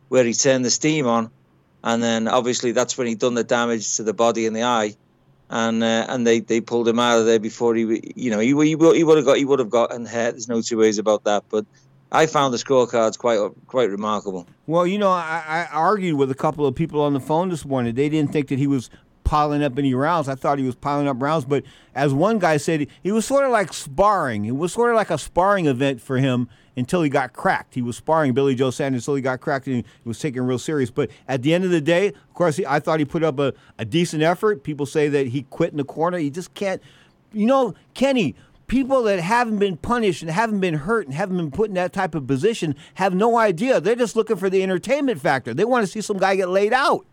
[0.10, 1.32] where he turned the steam on,
[1.84, 4.96] and then obviously that's when he done the damage to the body and the eye,
[5.50, 8.48] and uh, and they, they pulled him out of there before he you know he
[8.66, 10.32] he, would- he would have got he would have gotten hurt.
[10.32, 11.44] There's no two ways about that.
[11.50, 11.66] But
[12.12, 14.48] I found the scorecards quite quite remarkable.
[14.68, 17.66] Well, you know, I, I argued with a couple of people on the phone this
[17.66, 17.94] morning.
[17.96, 18.90] They didn't think that he was
[19.24, 20.30] piling up any rounds.
[20.30, 21.64] I thought he was piling up rounds, but
[21.96, 24.46] as one guy said, he was sort of like sparring.
[24.46, 26.48] It was sort of like a sparring event for him
[26.78, 27.74] until he got cracked.
[27.74, 30.60] He was sparring Billy Joe Saunders until he got cracked and he was taken real
[30.60, 30.92] serious.
[30.92, 33.40] But at the end of the day, of course, he, I thought he put up
[33.40, 34.64] a, a decent effort.
[34.64, 36.18] People say that he quit in the corner.
[36.18, 36.82] He just can't.
[37.32, 38.36] You know, Kenny,
[38.68, 41.94] people that haven't been punished and haven't been hurt and haven't been put in that
[41.94, 43.80] type of position have no idea.
[43.80, 45.54] They're just looking for the entertainment factor.
[45.54, 47.06] They want to see some guy get laid out.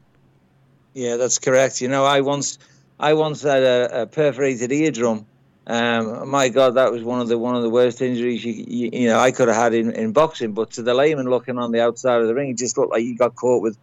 [0.95, 1.81] Yeah, that's correct.
[1.81, 2.59] You know, I once
[3.01, 5.27] I once had a, a perforated eardrum.
[5.67, 8.91] Um, my God, that was one of the one of the worst injuries you you,
[8.93, 10.53] you know I could have had in, in boxing.
[10.53, 13.03] But to the layman looking on the outside of the ring, it just looked like
[13.03, 13.79] he got caught with,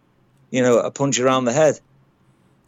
[0.50, 1.80] you know, a punch around the head.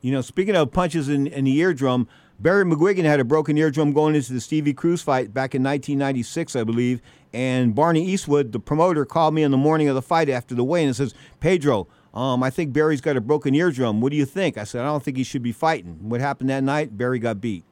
[0.01, 2.09] You know, speaking of punches in, in the eardrum,
[2.40, 6.56] Barry McGuigan had a broken eardrum going into the Stevie Cruz fight back in 1996,
[6.56, 7.01] I believe.
[7.32, 10.64] And Barney Eastwood, the promoter, called me in the morning of the fight after the
[10.64, 14.01] weigh-in and says, Pedro, um, I think Barry's got a broken eardrum.
[14.01, 14.59] What do you think?
[14.59, 15.98] I said, I don't think he should be fighting.
[16.01, 16.98] What happened that night?
[16.98, 17.64] Barry got beat.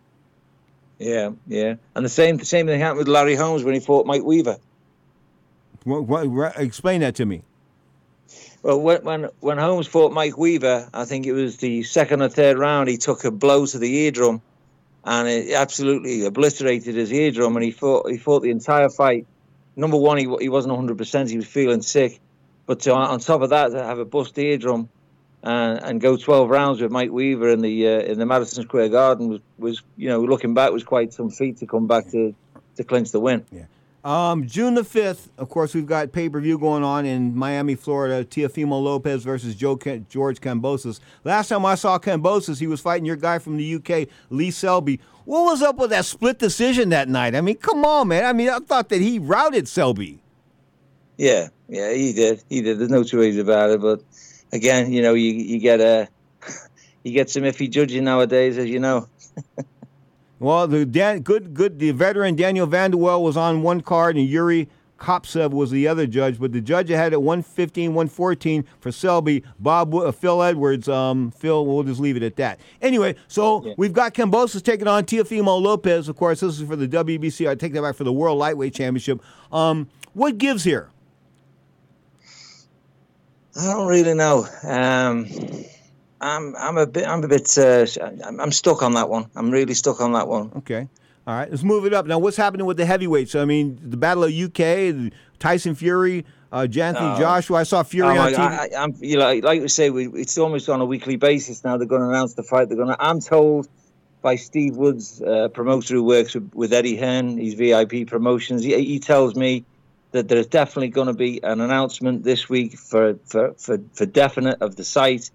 [1.01, 1.77] Yeah, yeah.
[1.95, 4.59] And the same the same thing happened with Larry Holmes when he fought Mike Weaver.
[5.85, 7.43] What, what, what- explain that to me.
[8.63, 12.29] Well, when, when when Holmes fought Mike Weaver, I think it was the second or
[12.29, 12.91] third round.
[12.91, 14.43] He took a blow to the eardrum,
[15.03, 17.57] and it absolutely obliterated his eardrum.
[17.57, 19.27] And he fought he fought the entire fight.
[19.77, 20.99] Number one, he he wasn't 100.
[20.99, 22.21] percent He was feeling sick,
[22.67, 24.91] but to, on top of that, to have a bust eardrum
[25.43, 28.91] and, and go 12 rounds with Mike Weaver in the uh, in the Madison Square
[28.91, 32.35] Garden was was you know looking back was quite some feat to come back to
[32.77, 33.45] to clinch the win.
[33.51, 33.65] Yeah.
[34.03, 37.75] Um, June the 5th, of course, we've got pay per view going on in Miami,
[37.75, 38.25] Florida.
[38.25, 41.01] Teofimo Lopez versus Joe Ken- George Kambosos.
[41.23, 45.01] Last time I saw Kambosos, he was fighting your guy from the UK, Lee Selby.
[45.27, 47.35] What was up with that split decision that night?
[47.35, 48.25] I mean, come on, man.
[48.25, 50.23] I mean, I thought that he routed Selby.
[51.19, 52.43] Yeah, yeah, he did.
[52.49, 52.79] He did.
[52.79, 53.83] There's no two ways about it.
[53.83, 54.03] But
[54.53, 56.09] again, you know, you you get a
[57.05, 59.09] you get some iffy judging nowadays, as you know.
[60.41, 61.79] Well, the Dan, good, good.
[61.79, 66.41] The veteran Daniel Vanderwell was on one card, and Yuri Koptsev was the other judge.
[66.41, 69.45] But the judge had at 115, 114 for Selby.
[69.59, 70.89] Bob, uh, Phil Edwards.
[70.89, 72.59] Um, Phil, we'll just leave it at that.
[72.81, 76.09] Anyway, so we've got Kambosos taking on Teofimo Lopez.
[76.09, 77.47] Of course, this is for the WBC.
[77.47, 79.21] I take that back for the World Lightweight Championship.
[79.53, 80.89] Um, what gives here?
[83.59, 84.47] I don't really know.
[84.63, 85.27] Um,
[86.21, 87.87] I'm I'm a bit I'm a bit uh,
[88.25, 89.27] I'm, stuck on that one.
[89.35, 90.53] I'm really stuck on that one.
[90.57, 90.89] Okay.
[91.27, 92.07] All right, let's move it up.
[92.07, 93.35] Now, what's happening with the heavyweights?
[93.35, 97.19] I mean, the Battle of UK, Tyson Fury, uh, Anthony Oh.
[97.19, 97.59] Joshua.
[97.59, 98.39] I saw Fury Oh on TV.
[98.39, 101.77] I, I'm, you know, like we say, we, it's almost on a weekly basis now.
[101.77, 102.69] They're going to announce the fight.
[102.69, 102.97] They're going to.
[102.99, 103.69] I'm told
[104.23, 108.63] by Steve Woods, uh, promoter who works with, with Eddie Hearn, he's VIP Promotions.
[108.65, 109.65] He, he tells me
[110.13, 114.61] that there's definitely going to be an announcement this week for for, for, for definite
[114.61, 115.31] of the site,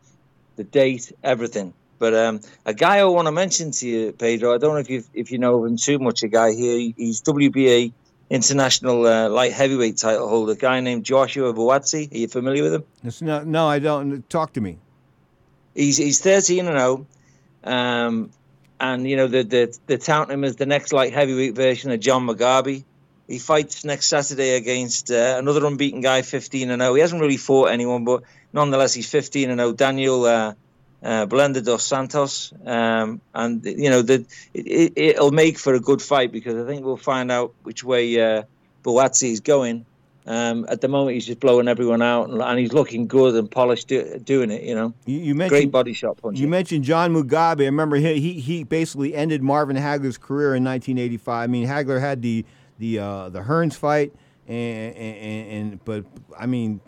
[0.56, 1.74] the date, everything.
[1.98, 4.54] But um, a guy I want to mention to you, Pedro.
[4.54, 6.24] I don't know if you if you know him too much.
[6.24, 6.94] A guy here.
[6.98, 7.94] He's WBA
[8.30, 10.54] international uh, light heavyweight title holder.
[10.54, 12.12] A guy named Joshua Buatsi.
[12.14, 12.84] Are you familiar with him?
[13.04, 14.30] It's not- no, I don't.
[14.30, 14.78] Talk to me.
[15.74, 17.06] He's he's thirteen and zero,
[17.64, 18.30] um,
[18.80, 22.00] and you know the the the touting him as the next light heavyweight version of
[22.00, 22.84] John Mugabi.
[23.28, 26.94] He fights next Saturday against uh, another unbeaten guy, fifteen and zero.
[26.94, 28.24] He hasn't really fought anyone, but
[28.54, 29.74] nonetheless he's fifteen and zero.
[29.74, 30.54] Daniel uh,
[31.04, 35.80] uh, Belenda dos Santos, um, and you know the it, it, it'll make for a
[35.80, 38.44] good fight because I think we'll find out which way uh,
[38.84, 39.86] Buatsi is going.
[40.28, 43.50] Um, at the moment, he's just blowing everyone out, and, and he's looking good and
[43.50, 44.64] polished do, doing it.
[44.64, 46.40] You know, You, you mentioned great body shot punch.
[46.40, 47.62] You mentioned John Mugabi.
[47.62, 51.44] I remember he, he he basically ended Marvin Hagler's career in 1985.
[51.44, 52.44] I mean, Hagler had the
[52.78, 54.14] the uh, the Hearns fight,
[54.48, 56.06] and, and, and but
[56.38, 56.82] I mean.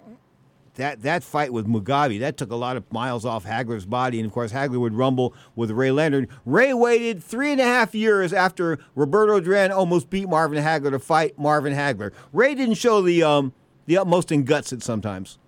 [0.75, 4.27] That, that fight with Mugabi that took a lot of miles off Hagler's body, and
[4.27, 6.29] of course Hagler would rumble with Ray Leonard.
[6.45, 10.99] Ray waited three and a half years after Roberto Duran almost beat Marvin Hagler to
[10.99, 12.11] fight Marvin Hagler.
[12.31, 13.53] Ray didn't show the um,
[13.87, 15.39] the utmost in guts at sometimes.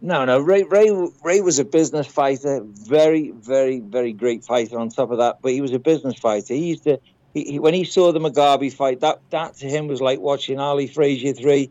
[0.00, 0.38] No, no.
[0.38, 0.88] Ray, Ray,
[1.22, 2.62] Ray was a business fighter.
[2.64, 4.78] Very, very, very great fighter.
[4.78, 6.54] On top of that, but he was a business fighter.
[6.54, 6.98] He used to,
[7.44, 10.58] he, he, when he saw the Mugabi fight, that that to him was like watching
[10.58, 11.70] Ali Frazier three.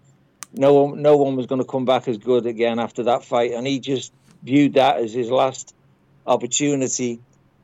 [0.54, 3.52] no one, no one was going to come back as good again after that fight,
[3.52, 4.14] and he just
[4.44, 5.76] viewed that as his last
[6.26, 7.20] opportunity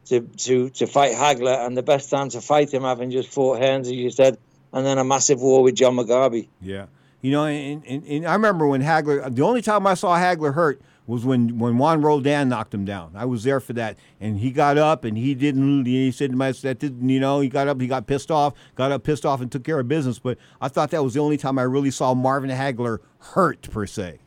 [0.06, 3.60] to to to fight Hagler, and the best time to fight him, having just fought
[3.60, 4.38] Hearns, as you said,
[4.72, 6.48] and then a massive war with John McGarvey.
[6.62, 6.88] Yeah.
[7.22, 10.54] You know, and, and, and I remember when Hagler, the only time I saw Hagler
[10.54, 13.12] hurt was when, when Juan Roldan knocked him down.
[13.16, 13.98] I was there for that.
[14.22, 17.42] And he got up and he didn't, he said to myself, that didn't, you know,
[17.42, 19.88] he got up, he got pissed off, got up pissed off and took care of
[19.88, 20.20] business.
[20.20, 23.86] But I thought that was the only time I really saw Marvin Hagler hurt, per
[23.86, 24.20] se.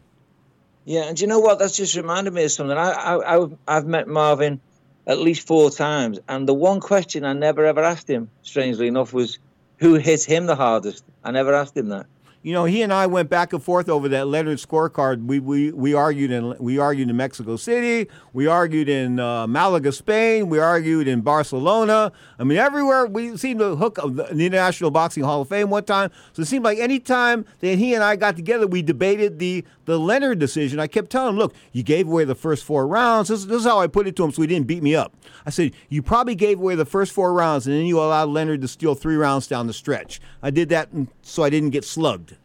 [0.85, 1.59] Yeah, and you know what?
[1.59, 2.77] That's just reminded me of something.
[2.77, 4.61] I, I, I I've met Marvin
[5.07, 9.13] at least four times, and the one question I never ever asked him, strangely enough,
[9.13, 9.41] was
[9.79, 11.05] who hit him the hardest.
[11.25, 12.07] I never asked him that.
[12.47, 15.27] You know, he and I went back and forth over that Leonard scorecard.
[15.27, 18.09] We we, we argued in we argued in Mexico City.
[18.33, 20.49] We argued in uh, Malaga, Spain.
[20.49, 22.13] We argued in Barcelona.
[22.39, 25.83] I mean, everywhere we seemed to hook up the International Boxing Hall of Fame one
[25.83, 26.13] time.
[26.35, 29.65] So it seemed like any time that he and I got together, we debated the
[29.87, 30.79] the Leonard decision.
[30.79, 33.29] I kept telling him, "Look, you gave away the first four rounds.
[33.29, 35.13] This, this is how I put it to him, so he didn't beat me up."
[35.45, 38.61] I said, "You probably gave away the first four rounds, and then you allowed Leonard
[38.61, 40.91] to steal three rounds down the stretch." I did that
[41.23, 42.36] so I didn't get slugged.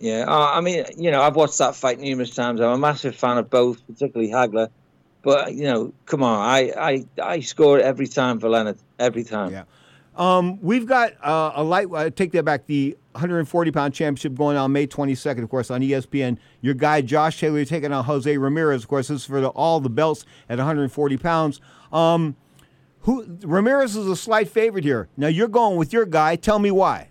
[0.00, 2.60] Yeah, uh, I mean, you know, I've watched that fight numerous times.
[2.60, 4.68] I'm a massive fan of both, particularly Hagler.
[5.22, 9.52] But you know, come on, I I, I score every time for Leonard, every time.
[9.52, 9.64] Yeah.
[10.18, 11.88] Um, we've got uh, a light.
[11.94, 12.66] I take that back.
[12.66, 16.38] The 140 pound championship going on May 22nd, of course, on ESPN.
[16.60, 18.82] Your guy Josh Taylor taking on Jose Ramirez.
[18.82, 21.60] Of course, this is for the, all the belts at 140 pounds.
[21.92, 22.36] Um,
[23.02, 25.08] who Ramirez is a slight favorite here.
[25.16, 26.34] Now you're going with your guy.
[26.34, 27.10] Tell me why.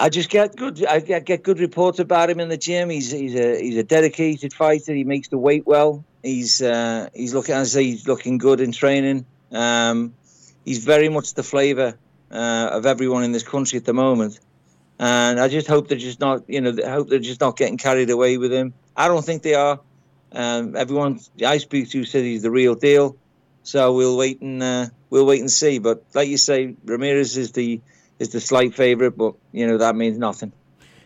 [0.00, 0.86] I just get good.
[0.86, 2.88] I get, get good reports about him in the gym.
[2.88, 4.94] He's he's a he's a dedicated fighter.
[4.94, 6.04] He makes the weight well.
[6.22, 9.26] He's uh, he's looking as he's looking good in training.
[9.50, 10.14] Um,
[10.64, 11.98] he's very much the flavour
[12.30, 14.38] uh, of everyone in this country at the moment.
[15.00, 17.76] And I just hope they're just not, you know, I hope they're just not getting
[17.76, 18.74] carried away with him.
[18.96, 19.80] I don't think they are.
[20.32, 23.16] Um, everyone I speak to says he's the real deal.
[23.62, 25.78] So we'll wait and uh, we'll wait and see.
[25.78, 27.80] But like you say, Ramirez is the
[28.18, 30.52] is the slight favorite, but you know that means nothing.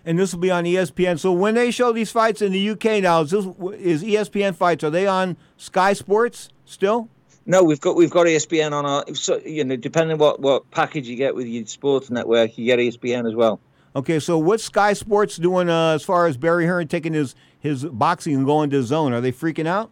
[0.05, 1.19] And this will be on ESPN.
[1.19, 3.45] So when they show these fights in the UK now, is, this,
[3.79, 4.83] is ESPN fights?
[4.83, 7.09] Are they on Sky Sports still?
[7.47, 9.15] No, we've got we've got ESPN on our.
[9.15, 12.79] So, you know, depending what what package you get with your sports network, you get
[12.79, 13.61] ESPN as well.
[13.95, 17.85] Okay, so what's Sky Sports doing uh, as far as Barry Hearn taking his his
[17.85, 19.13] boxing and going to his zone?
[19.13, 19.91] Are they freaking out?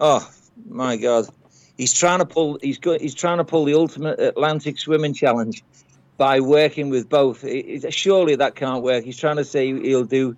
[0.00, 0.28] Oh
[0.68, 1.26] my God,
[1.76, 2.58] he's trying to pull.
[2.60, 3.00] He's got.
[3.00, 5.62] He's trying to pull the ultimate Atlantic swimming challenge
[6.20, 7.44] by working with both.
[7.44, 9.04] It, it, surely that can't work.
[9.04, 10.36] He's trying to say he'll do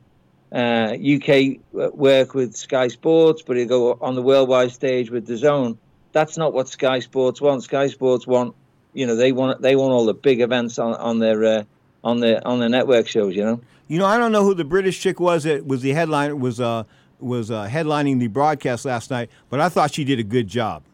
[0.53, 5.77] uh, UK work with Sky Sports, but he'll go on the worldwide stage with DAZN.
[6.13, 7.65] That's not what Sky Sports want.
[7.65, 8.55] Sky Sports want,
[8.95, 11.65] you know, they want they want all the big events on on their uh,
[12.05, 13.35] on the on the network shows.
[13.35, 13.61] You know.
[13.89, 16.61] You know, I don't know who the British chick was that was the headliner was
[16.61, 16.85] uh
[17.19, 20.85] was uh, headlining the broadcast last night, but I thought she did a good job.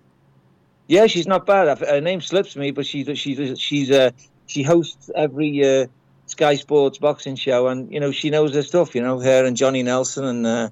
[0.86, 1.78] Yeah, she's not bad.
[1.78, 4.12] Her name slips me, but she's she's she's uh,
[4.49, 5.87] she hosts every uh,
[6.27, 8.95] Sky Sports boxing show, and you know she knows her stuff.
[8.95, 10.70] You know, her and Johnny Nelson and uh,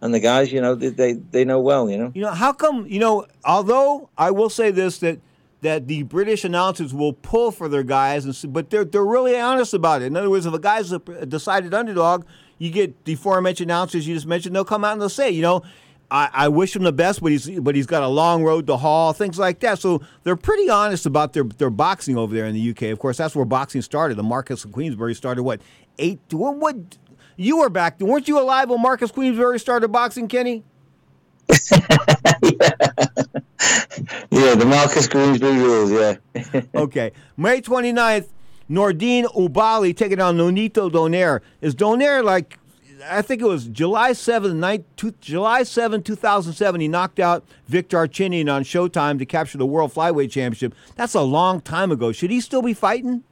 [0.00, 0.50] and the guys.
[0.50, 1.90] You know, they, they they know well.
[1.90, 2.12] You know.
[2.14, 2.86] You know how come?
[2.86, 5.20] You know, although I will say this that
[5.60, 9.74] that the British announcers will pull for their guys, and but they're they're really honest
[9.74, 10.06] about it.
[10.06, 12.24] In other words, if a guy's a decided underdog,
[12.58, 14.54] you get the aforementioned announcers you just mentioned.
[14.54, 15.62] They'll come out and they'll say, you know.
[16.10, 18.76] I, I wish him the best, but he's but he's got a long road to
[18.76, 19.78] haul, things like that.
[19.78, 22.82] So they're pretty honest about their their boxing over there in the UK.
[22.84, 24.16] Of course, that's where boxing started.
[24.16, 25.60] The Marquess of Queensberry started what
[25.98, 26.20] eight?
[26.30, 26.76] What, what
[27.36, 28.00] you were back?
[28.00, 30.64] weren't you alive when Marquess Queensberry started boxing, Kenny?
[34.30, 36.60] Yeah, the Marquess Queensberry rules, yeah.
[36.74, 37.12] okay.
[37.36, 38.28] May 29th,
[38.68, 41.40] Nordine Oubaali taking on Nonito Donaire.
[41.60, 42.58] Is Donaire like,
[43.08, 47.88] I think it was July 7th, night, two, July 7, 2007, he knocked out Vic
[47.88, 50.74] Darchinyan on Showtime to capture the World Flyweight Championship.
[50.96, 52.12] That's a long time ago.
[52.12, 53.22] Should he still be fighting?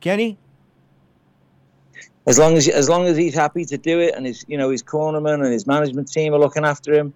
[0.00, 0.38] Kenny?
[2.26, 4.68] As long as as long as he's happy to do it, and his you know
[4.68, 7.14] his cornerman and his management team are looking after him,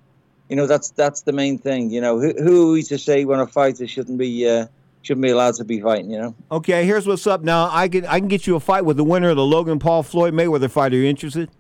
[0.49, 1.91] you know that's that's the main thing.
[1.91, 4.67] You know who who are we to say when a fighter shouldn't be uh,
[5.03, 6.11] shouldn't be allowed to be fighting?
[6.11, 6.35] You know.
[6.51, 7.43] Okay, here's what's up.
[7.43, 9.79] Now I can I can get you a fight with the winner of the Logan
[9.79, 10.93] Paul Floyd Mayweather fight.
[10.93, 11.51] Are you interested?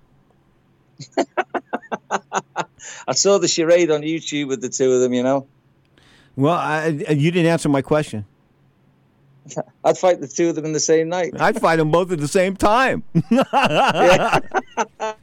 [3.06, 5.12] I saw the charade on YouTube with the two of them.
[5.12, 5.46] You know.
[6.36, 8.24] Well, I, you didn't answer my question.
[9.84, 11.34] I'd fight the two of them in the same night.
[11.38, 13.02] I'd fight them both at the same time.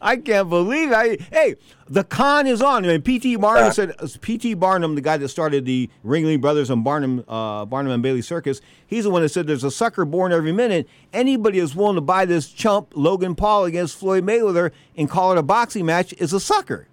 [0.00, 1.16] I can't believe I.
[1.30, 1.56] Hey,
[1.88, 2.84] the con is on.
[2.84, 3.36] I mean, P.T.
[3.36, 3.94] Barnum said.
[4.20, 4.54] P.T.
[4.54, 8.60] Barnum, the guy that started the Ringling Brothers and Barnum, uh, Barnum and Bailey Circus,
[8.86, 10.88] he's the one that said there's a sucker born every minute.
[11.12, 15.38] Anybody is willing to buy this chump Logan Paul against Floyd Mayweather and call it
[15.38, 16.86] a boxing match is a sucker.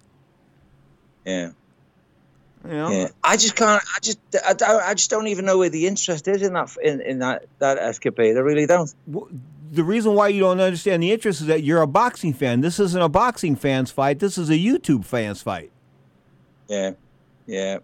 [1.24, 1.50] Yeah.
[2.64, 2.90] You know?
[2.90, 3.82] Yeah, I just can't.
[3.96, 6.76] I just, I, don't- I just don't even know where the interest is in that,
[6.82, 8.36] in, in that, that escapade.
[8.36, 8.92] I really don't.
[9.72, 12.60] The reason why you don't understand the interest is that you're a boxing fan.
[12.60, 14.18] This isn't a boxing fans fight.
[14.18, 15.70] This is a YouTube fans fight.
[16.68, 16.92] Yeah,
[17.46, 17.78] yeah.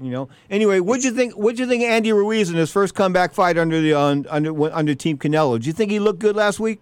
[0.00, 0.28] You know.
[0.50, 1.34] Anyway, what'd you think?
[1.34, 4.94] What'd you think Andy Ruiz in his first comeback fight under the uh, under under
[4.94, 5.60] Team Canelo?
[5.60, 6.80] Do you think he looked good last week?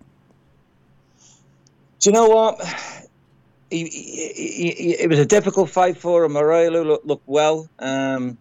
[2.01, 2.61] Do you know what?
[3.71, 6.33] He, he, he, he- it was a difficult fight for him.
[6.33, 7.69] Morello looked, looked well.
[7.79, 8.37] Um,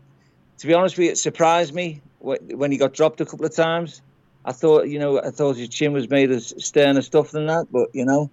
[0.59, 3.55] to be honest with you, it surprised me when he got dropped a couple of
[3.55, 4.01] times.
[4.45, 7.65] I thought, you know, I thought his chin was made of sterner stuff than that.
[7.71, 8.29] But you know,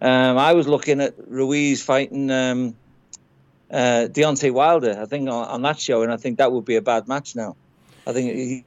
[0.00, 2.74] um, I was looking at Ruiz fighting um,
[3.70, 4.98] uh, Deontay Wilder.
[5.00, 7.36] I think on, on that show, and I think that would be a bad match
[7.36, 7.54] now.
[8.06, 8.64] I think he,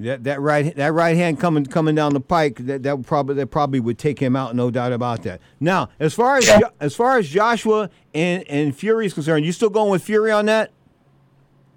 [0.00, 3.48] That that right that right hand coming coming down the pike that that probably that
[3.48, 5.40] probably would take him out, no doubt about that.
[5.60, 9.52] Now, as far as Jo- as far as Joshua and and Fury is concerned, you
[9.52, 10.70] still going with Fury on that?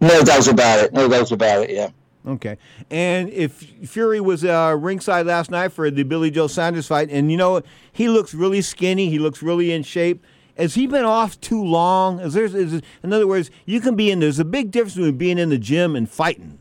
[0.01, 0.93] no doubts about it.
[0.93, 1.69] No doubts about it.
[1.71, 1.89] Yeah.
[2.27, 2.57] Okay.
[2.89, 7.31] And if Fury was uh, ringside last night for the Billy Joe Saunders fight, and
[7.31, 7.61] you know
[7.91, 10.23] he looks really skinny, he looks really in shape.
[10.57, 12.19] Has he been off too long?
[12.19, 14.21] Is there, is, in other words, you can be in.
[14.21, 16.59] There's a big difference between being in the gym and fighting.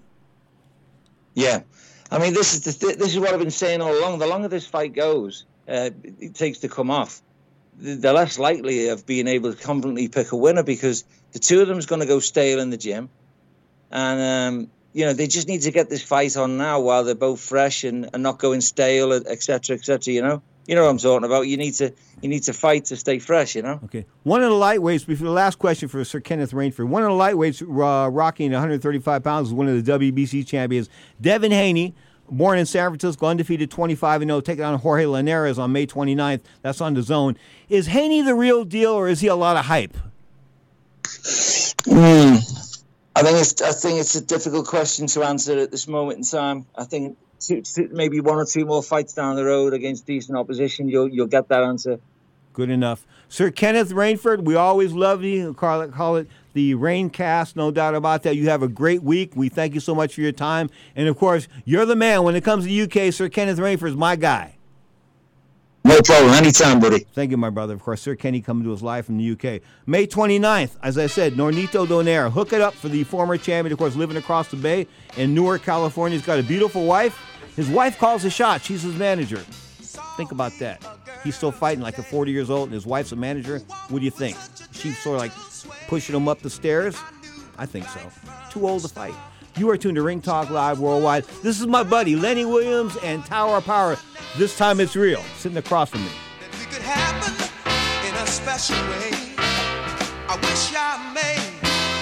[1.35, 1.63] Yeah,
[2.11, 4.19] I mean, this is th- this is what I've been saying all along.
[4.19, 7.23] The longer this fight goes, uh, it takes to come off,
[7.79, 11.63] the, the less likely of being able to confidently pick a winner because the two
[11.63, 13.09] of them is going to go stale in the gym,
[13.91, 17.15] and um, you know they just need to get this fight on now while they're
[17.15, 20.15] both fresh and, and not going stale, etc., etc.
[20.15, 21.43] you know, you know what I'm talking about.
[21.43, 21.93] You need to
[22.23, 23.57] you need to fight to stay fresh.
[23.57, 23.81] You know.
[23.85, 24.07] Okay.
[24.23, 27.17] One of the lightweights, before the last question for Sir Kenneth Rainford, one of the
[27.17, 30.89] lightweights uh, rocking 135 pounds is one of the WBC champions,
[31.21, 31.93] Devin Haney,
[32.31, 36.43] born in San Francisco, undefeated 25 0, taking on Jorge Linares on May 29th.
[36.63, 37.37] That's on DAZN.
[37.69, 39.97] Is Haney the real deal or is he a lot of hype?
[41.87, 42.37] Hmm.
[43.17, 46.25] I think it's I think it's a difficult question to answer at this moment in
[46.25, 46.67] time.
[46.75, 50.37] I think two, two, maybe one or two more fights down the road against decent
[50.37, 52.01] opposition, you'll you'll get that answer.
[52.53, 53.07] Good enough.
[53.29, 55.55] Sir Kenneth Rainford, we always love you.
[55.55, 58.37] Call it, call it the Raincast, no doubt about that.
[58.37, 59.33] You have a great week.
[59.35, 60.71] We thank you so much for your time.
[60.95, 63.13] And of course, you're the man when it comes to UK.
[63.13, 64.54] Sir Kenneth Rainford is my guy.
[65.87, 66.33] No problem.
[66.33, 67.01] Anytime, buddy.
[67.13, 67.75] Thank you, my brother.
[67.75, 69.61] Of course, Sir Kenny coming to us live from the UK.
[69.87, 72.33] May 29th, as I said, Nonito Donaire.
[72.33, 74.87] Hook it up for the former champion, of course, living across the bay
[75.19, 76.17] in Newark, California.
[76.17, 77.19] He's got a beautiful wife.
[77.55, 78.65] His wife calls the shots.
[78.65, 79.45] She's his manager.
[80.17, 80.83] Think about that.
[81.23, 83.59] He's still fighting like at 40 years old, and his wife's a manager.
[83.89, 84.39] What do you think?
[84.73, 85.33] She's sort of like
[85.87, 86.97] pushing him up the stairs?
[87.59, 88.01] I think so.
[88.51, 89.15] Too old to fight.
[89.57, 91.25] You are tuned to Ring Talk Live Worldwide.
[91.43, 93.97] This is my buddy Lenny Williams and Tower of Power.
[94.37, 96.11] This time it's real, sitting across from me.
[100.29, 101.37] I wish I may,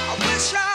[0.08, 0.72] I wish I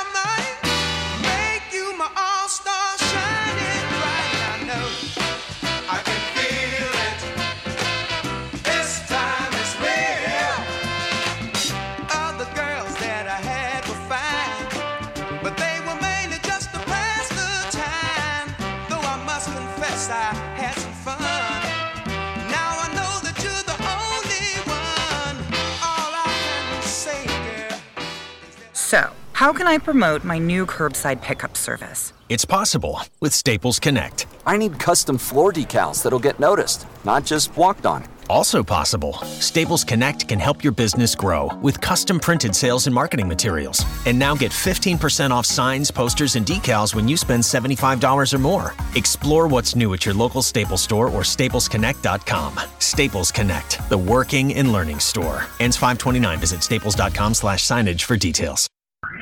[29.37, 32.11] how can I promote my new curbside pickup service?
[32.27, 34.25] It's possible with Staples Connect.
[34.47, 38.07] I need custom floor decals that'll get noticed, not just walked on.
[38.31, 43.27] Also possible, Staples Connect can help your business grow with custom printed sales and marketing
[43.27, 43.85] materials.
[44.07, 48.73] And now get 15% off signs, posters, and decals when you spend $75 or more.
[48.95, 52.59] Explore what's new at your local Staples store or staplesconnect.com.
[52.79, 55.45] Staples Connect, the working and learning store.
[55.59, 56.39] Ends 529.
[56.39, 58.67] Visit staples.com slash signage for details.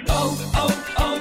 [0.07, 1.15] Oh, oh, oh,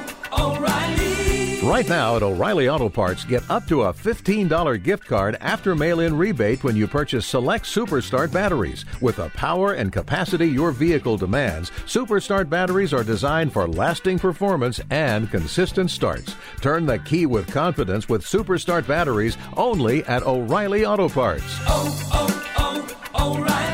[1.74, 6.01] right now at O'Reilly Auto Parts, get up to a $15 gift card after mail
[6.01, 8.85] in rebate when you purchase select Superstart batteries.
[9.01, 14.81] With the power and capacity your vehicle demands, Superstart batteries are designed for lasting performance
[14.90, 16.36] and consistent starts.
[16.61, 21.44] Turn the key with confidence with Superstart batteries only at O'Reilly Auto Parts.
[21.66, 23.74] oh, oh, O'Reilly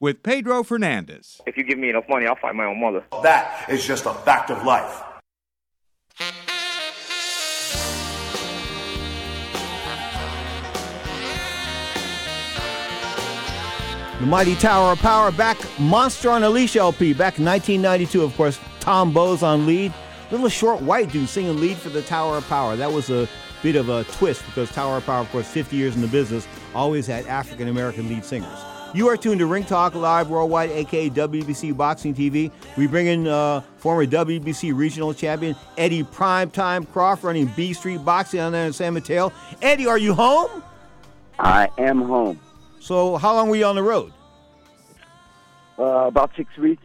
[0.00, 1.40] with Pedro Fernandez.
[1.46, 3.04] If you give me enough money, I'll find my own mother.
[3.22, 5.02] That is just a fact of life.
[14.18, 18.22] The Mighty Tower of Power back, Monster on a Leash LP, back in 1992.
[18.22, 19.94] Of course, Tom Bowes on lead.
[20.30, 22.76] Little short white dude singing lead for the Tower of Power.
[22.76, 23.26] That was a
[23.62, 26.46] bit of a twist because Tower of Power, of course, 50 years in the business,
[26.74, 28.58] always had African American lead singers.
[28.92, 32.50] You are tuned to Ring Talk Live Worldwide, aka WBC Boxing TV.
[32.76, 38.40] We bring in uh, former WBC regional champion Eddie Primetime Croft running B Street Boxing
[38.40, 39.32] on there in San Mateo.
[39.62, 40.64] Eddie, are you home?
[41.38, 42.40] I am home.
[42.80, 44.12] So, how long were you on the road?
[45.78, 46.82] Uh, about six weeks,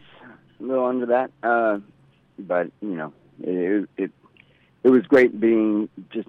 [0.60, 1.32] a little under that.
[1.42, 1.80] Uh,
[2.38, 3.12] but you know,
[3.42, 4.10] it, it
[4.84, 6.28] it was great being just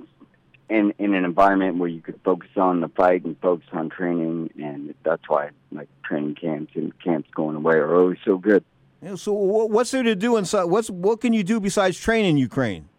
[0.70, 4.52] in in an environment where you could focus on the fight and focus on training,
[4.62, 8.64] and that's why like training camps and camps going away are always so good.
[9.02, 10.66] Yeah, so, what's there to do inside?
[10.66, 12.90] What's what can you do besides train in Ukraine?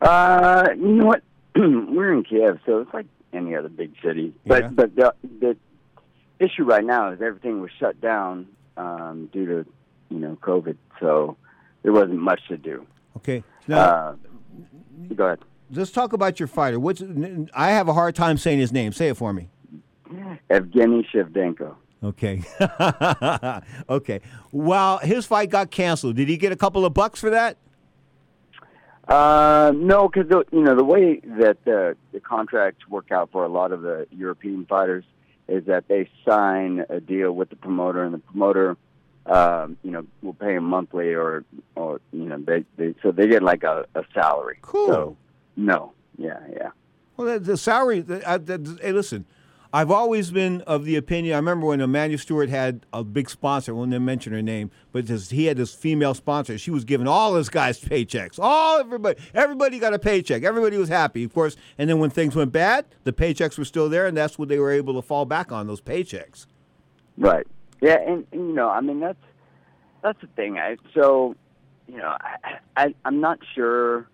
[0.00, 1.22] Uh, you know what?
[1.56, 4.32] We're in Kiev, so it's like any other big city.
[4.46, 4.68] But Yeah.
[4.68, 5.56] but the the
[6.38, 9.66] issue right now is everything was shut down um, due to
[10.10, 11.36] you know COVID, so
[11.82, 12.86] there wasn't much to do.
[13.16, 14.14] Okay, now Uh,
[15.16, 15.40] go ahead.
[15.70, 16.78] Let's talk about your fighter.
[16.78, 17.02] What's
[17.54, 18.92] I have a hard time saying his name.
[18.92, 19.48] Say it for me.
[20.50, 21.74] Evgeny Shevdenko.
[22.02, 22.42] Okay.
[23.88, 24.20] okay.
[24.52, 26.16] Well, his fight got canceled.
[26.16, 27.58] Did he get a couple of bucks for that?
[29.08, 33.48] Uh, no, because you know the way that the the contracts work out for a
[33.48, 35.04] lot of the European fighters
[35.48, 38.76] is that they sign a deal with the promoter, and the promoter,
[39.24, 41.42] um, you know, will pay them monthly, or
[41.74, 44.58] or you know, they, they so they get like a, a salary.
[44.60, 44.88] Cool.
[44.88, 45.16] So,
[45.58, 46.70] no, yeah, yeah.
[47.16, 48.00] Well, the, the salary.
[48.00, 49.26] The, uh, the, hey, listen.
[49.70, 51.34] I've always been of the opinion.
[51.34, 53.72] I remember when Emanuel Steward had a big sponsor.
[53.72, 56.56] I won't mention her name, but this, he had this female sponsor.
[56.56, 58.38] She was giving all his guys paychecks.
[58.40, 60.42] All everybody, everybody got a paycheck.
[60.42, 61.54] Everybody was happy, of course.
[61.76, 64.58] And then when things went bad, the paychecks were still there, and that's what they
[64.58, 66.46] were able to fall back on those paychecks.
[67.18, 67.46] Right.
[67.82, 69.22] Yeah, and, and you know, I mean that's
[70.02, 70.56] that's the thing.
[70.56, 71.34] I so
[71.86, 74.08] you know, I, I I'm not sure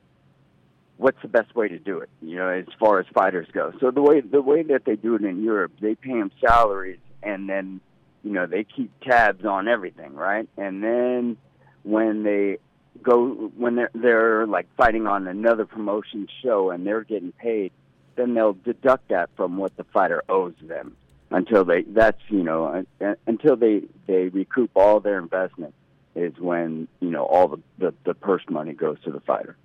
[0.97, 2.11] what's the best way to do it.
[2.23, 3.73] You know, as far as fighters go.
[3.81, 7.01] So the way the way that they do it in Europe, they pay them salaries,
[7.23, 7.81] and then
[8.23, 10.49] you know they keep tabs on everything, right?
[10.57, 11.37] And then
[11.83, 12.59] when they
[13.03, 17.73] go when they're they're like fighting on another promotion show and they're getting paid,
[18.16, 20.97] then they'll deduct that from what the fighter owes them
[21.31, 22.85] until they that's you know
[23.27, 25.75] until they they recoup all their investment
[26.15, 29.57] is when you know all the the, the purse money goes to the fighter.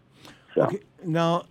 [0.60, 0.80] So Okay.
[1.06, 1.46] Now,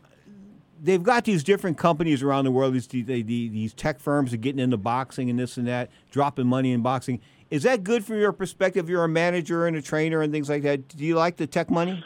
[0.82, 2.74] they've got these different companies around the world.
[2.74, 6.72] These these, these tech firms are getting into boxing and this and that, dropping money
[6.72, 7.20] in boxing.
[7.50, 8.90] Is that good from your perspective?
[8.90, 10.88] You're a manager and a trainer and things like that.
[10.88, 12.04] Do you like the tech money?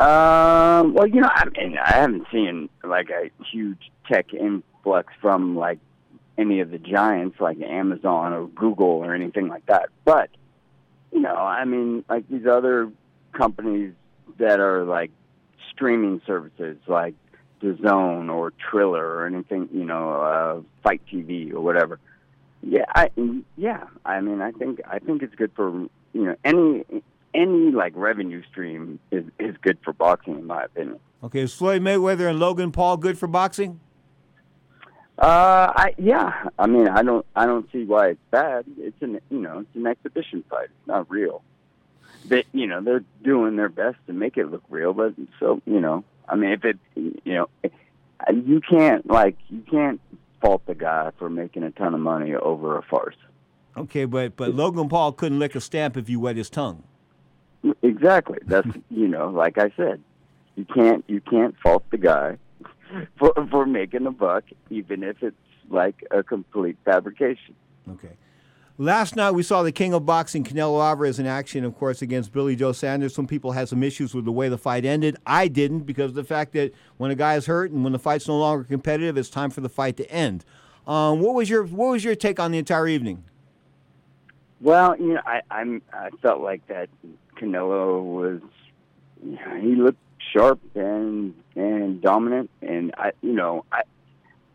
[0.00, 5.54] Um, well, you know, I mean, I haven't seen like a huge tech influx from
[5.54, 5.78] like
[6.36, 9.90] any of the giants like Amazon or Google or anything like that.
[10.04, 10.30] But
[11.12, 12.90] you know, I mean, like these other
[13.32, 13.92] companies
[14.38, 15.12] that are like
[15.80, 17.14] streaming services, like
[17.62, 21.98] DAZN or Triller or anything, you know, uh, Fight TV or whatever.
[22.62, 23.10] Yeah, I
[23.56, 26.84] yeah, I mean, I think I think it's good for you know any
[27.32, 31.00] any like revenue stream is is good for boxing in my opinion.
[31.24, 33.80] Okay, is Floyd Mayweather and Logan Paul good for boxing?
[35.18, 36.48] Uh, I yeah.
[36.58, 38.66] I mean, I don't I don't see why it's bad.
[38.76, 40.64] It's an you know it's an exhibition fight.
[40.64, 41.42] It's not real.
[42.26, 45.80] They you know they're doing their best to make it look real, but so you
[45.80, 47.48] know I mean if it you know
[48.32, 50.00] you can't like you can't
[50.40, 53.16] fault the guy for making a ton of money over a farce.
[53.76, 56.82] Okay, but but Logan Paul couldn't lick a stamp if you wet his tongue.
[57.82, 58.38] Exactly.
[58.46, 60.02] That's you know like I said,
[60.56, 62.36] you can't you can't fault the guy
[63.18, 65.36] for for making a buck, even if it's
[65.70, 67.54] like a complete fabrication.
[67.88, 68.12] Okay.
[68.80, 72.32] Last night we saw the king of boxing, Canelo Alvarez, in action, of course, against
[72.32, 73.14] Billy Joe Saunders.
[73.14, 75.18] Some people had some issues with the way the fight ended.
[75.26, 77.98] I didn't because of the fact that when a guy is hurt and when the
[77.98, 80.46] fight's no longer competitive, it's time for the fight to end.
[80.86, 83.24] Um, what was your What was your take on the entire evening?
[84.62, 86.88] Well, you know, I I'm I felt like that
[87.36, 88.40] Canelo was
[89.22, 90.00] you know, he looked
[90.32, 93.82] sharp and and dominant, and I you know I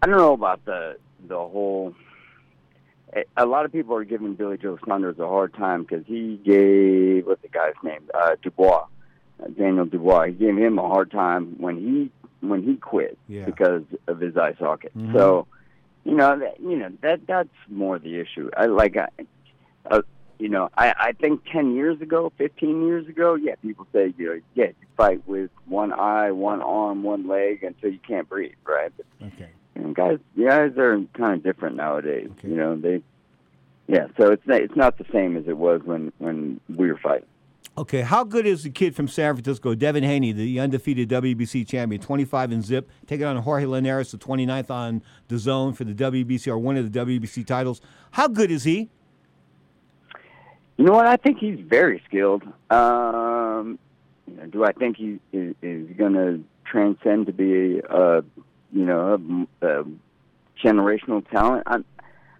[0.01, 0.97] I don't know about the
[1.27, 1.93] the whole
[3.37, 7.25] a lot of people are giving Billy Joe Saunders a hard time because he gave
[7.25, 8.85] what's the guy's name uh, Dubois,
[9.43, 10.27] uh, Daniel Dubois.
[10.27, 12.11] He gave him a hard time when he
[12.45, 13.45] when he quit Yeah.
[13.45, 14.91] because of his eye socket.
[14.97, 15.13] Mhm.
[15.13, 15.47] So,
[16.03, 18.49] you know, that, you know that that's more the issue.
[18.55, 19.07] I like, I,
[19.89, 20.01] uh,
[20.37, 24.25] you know, I I think ten years ago, fifteen years ago, yeah, people say you
[24.27, 28.53] know, yeah, you fight with one eye, one arm, one leg until you can't breathe,
[28.65, 28.91] right?
[28.97, 29.49] But, Okay.
[29.75, 32.29] And guys, guys are kind of different nowadays.
[32.43, 33.01] You know, they,
[33.87, 34.07] yeah.
[34.17, 37.27] So it's not, it's not the same as it was when when we were fighting.
[37.77, 42.01] Okay, how good is the kid from San Francisco, Devin Haney, the undefeated WBC champion,
[42.01, 46.47] 25 in zip, taking on Jorge Linares, the 29th on the zone for the WBC
[46.47, 47.81] or one of the WBC titles.
[48.11, 48.89] How good is he?
[50.77, 51.05] You know what?
[51.05, 52.43] I think he's very skilled.
[52.69, 53.77] Um,
[54.25, 58.23] you know, do I think he is, is going to transcend to be a,
[58.75, 59.83] you know, a
[60.63, 61.63] generational talent?
[61.65, 61.85] I'm,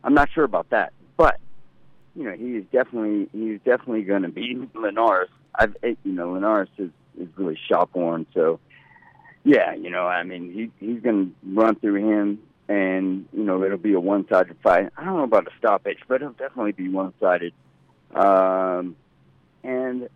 [0.04, 0.92] I'm not sure about that.
[1.18, 1.40] But
[2.16, 5.30] you know, he's definitely he's definitely going to beat Linares.
[5.56, 8.26] I've you know, Linares is is really shop worn.
[8.34, 8.60] So
[9.46, 13.64] yeah, you know, I mean, he he's going to run through him, and you know,
[13.64, 14.90] it'll be a one sided fight.
[14.98, 17.54] I don't know about a stoppage, but it'll definitely be one sided.
[18.14, 18.98] Um,
[19.64, 20.10] and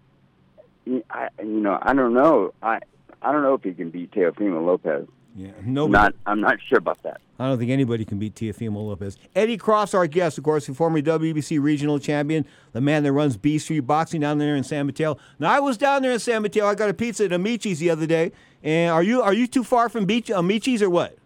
[1.09, 2.53] I, you know, I don't know.
[2.61, 2.79] I
[3.21, 5.07] I don't know if he can beat Teofimo Lopez.
[5.35, 5.91] Yeah, nobody.
[5.91, 7.21] Not, I'm not sure about that.
[7.39, 9.17] I don't think anybody can beat Teofimo Lopez.
[9.35, 13.37] Eddie Croft, our guest, of course, the former WBC regional champion, the man that runs
[13.37, 15.17] B Street Boxing down there in San Mateo.
[15.37, 16.65] Now, I was down there in San Mateo.
[16.65, 18.31] I got a pizza at Amici's the other day.
[18.63, 21.17] And are you are you too far from Beach Amici's or what?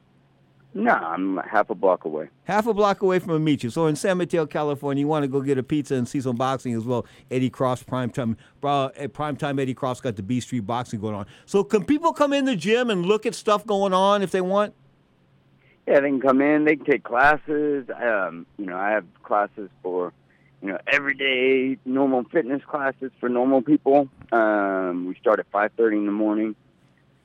[0.76, 2.30] No, I'm half a block away.
[2.46, 3.76] Half a block away from Amici's.
[3.76, 6.36] So in San Mateo, California, you want to go get a pizza and see some
[6.36, 7.06] boxing as well.
[7.30, 11.28] Eddie Croft, primetime, uh, at primetime Eddie Croft got the B Street Boxing going on.
[11.46, 14.42] So can people come in the gym and look at stuff going on if they
[14.42, 14.74] want?
[15.88, 16.66] Yeah, they can come in.
[16.66, 17.88] They can take classes.
[17.96, 20.12] Um, you know, I have classes for,
[20.62, 24.10] you know, everyday normal fitness classes for normal people.
[24.32, 26.56] Um, we start at five thirty in the morning,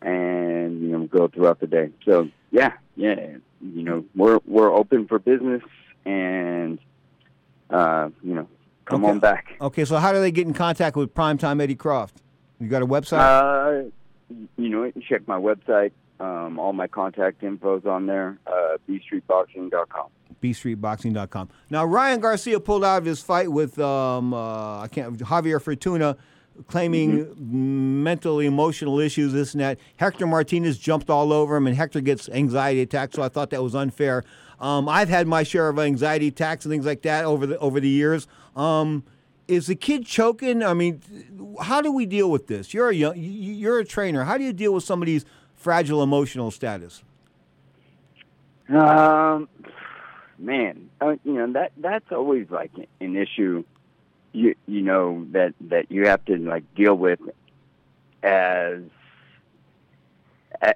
[0.03, 1.91] and you know, go throughout the day.
[2.05, 5.63] So yeah, yeah, you know, we're we're open for business,
[6.05, 6.79] and
[7.71, 8.49] uh, you know,
[8.87, 9.11] come Okay.
[9.13, 9.57] on back.
[9.61, 12.23] Okay, so how do they get in contact with primetime Eddie Croft?
[12.61, 13.19] You got a website?
[13.19, 13.89] Uh,
[14.57, 15.93] you know, check my website.
[16.21, 18.39] Um, all my contact info's on there.
[18.47, 20.09] Uh, bstreetboxing.com.
[20.43, 21.49] bstreetboxing.com.
[21.71, 26.17] Now Ryan Garcia pulled out of his fight with um, uh, I can't Javier Fortuna,
[26.67, 29.79] claiming mental emotional issues, this and that.
[29.97, 33.15] Hector Martinez jumped all over him, and Hector gets anxiety attacks.
[33.15, 34.25] So I thought that was unfair.
[34.61, 37.79] Um, I've had my share of anxiety attacks and things like that over the over
[37.81, 38.27] the years.
[38.57, 39.05] Um,
[39.47, 40.63] is the kid choking?
[40.63, 41.01] I mean,
[41.63, 42.75] how do we deal with this?
[42.75, 43.23] You're a young, you-
[43.55, 44.25] you're a trainer.
[44.25, 45.25] How do you deal with somebody's
[45.55, 47.03] fragile emotional status?
[48.69, 49.49] Um,
[50.39, 53.65] man, uh, you know that that's always like an issue.
[54.39, 57.21] You you know that that you have to like deal with
[58.23, 58.83] as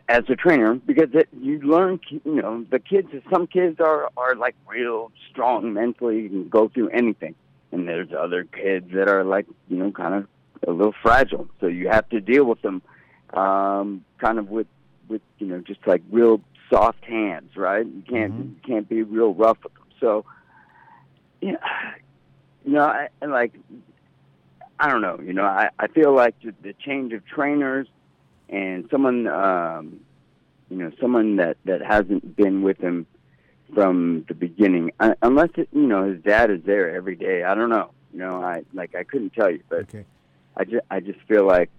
[0.09, 3.09] as a trainer because it, you learn, you know, the kids.
[3.32, 7.34] Some kids are are like real strong mentally and go through anything,
[7.72, 10.28] and there's other kids that are like you know kind of
[10.66, 11.48] a little fragile.
[11.60, 12.82] So you have to deal with them,
[13.32, 14.68] um, kind of with
[15.09, 16.40] with you know just like real
[16.70, 17.86] soft hands, right?
[17.86, 19.82] You can't you can't be real rough with them.
[20.01, 20.24] So,
[21.40, 21.56] yeah,
[22.64, 23.52] you know, I, like
[24.78, 27.89] I don't know, you know, I I feel like the, the change of trainers
[28.52, 30.01] and someone um
[30.68, 33.06] you know someone that that hasn't been with him
[33.74, 37.55] from the beginning uh, unless it, you know his dad is there every day i
[37.55, 40.05] don't know you know i like i couldn't tell you but okay.
[40.56, 41.70] i just i just feel like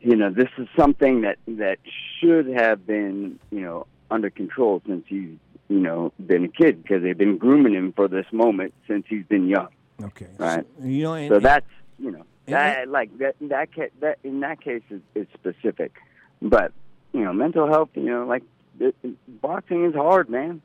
[0.00, 1.78] you know this is something that that
[2.18, 5.36] should have been you know under control since he's
[5.68, 9.24] you know been a kid because they've been grooming him for this moment since he's
[9.26, 9.68] been young
[10.02, 10.28] Okay.
[10.38, 11.66] right You know, and, so that's
[11.98, 15.92] you know and like that that ca- that in that case is, is specific,
[16.40, 16.72] but
[17.12, 17.88] you know mental health.
[17.94, 18.44] You know like
[18.78, 20.62] it, it- boxing is hard, man.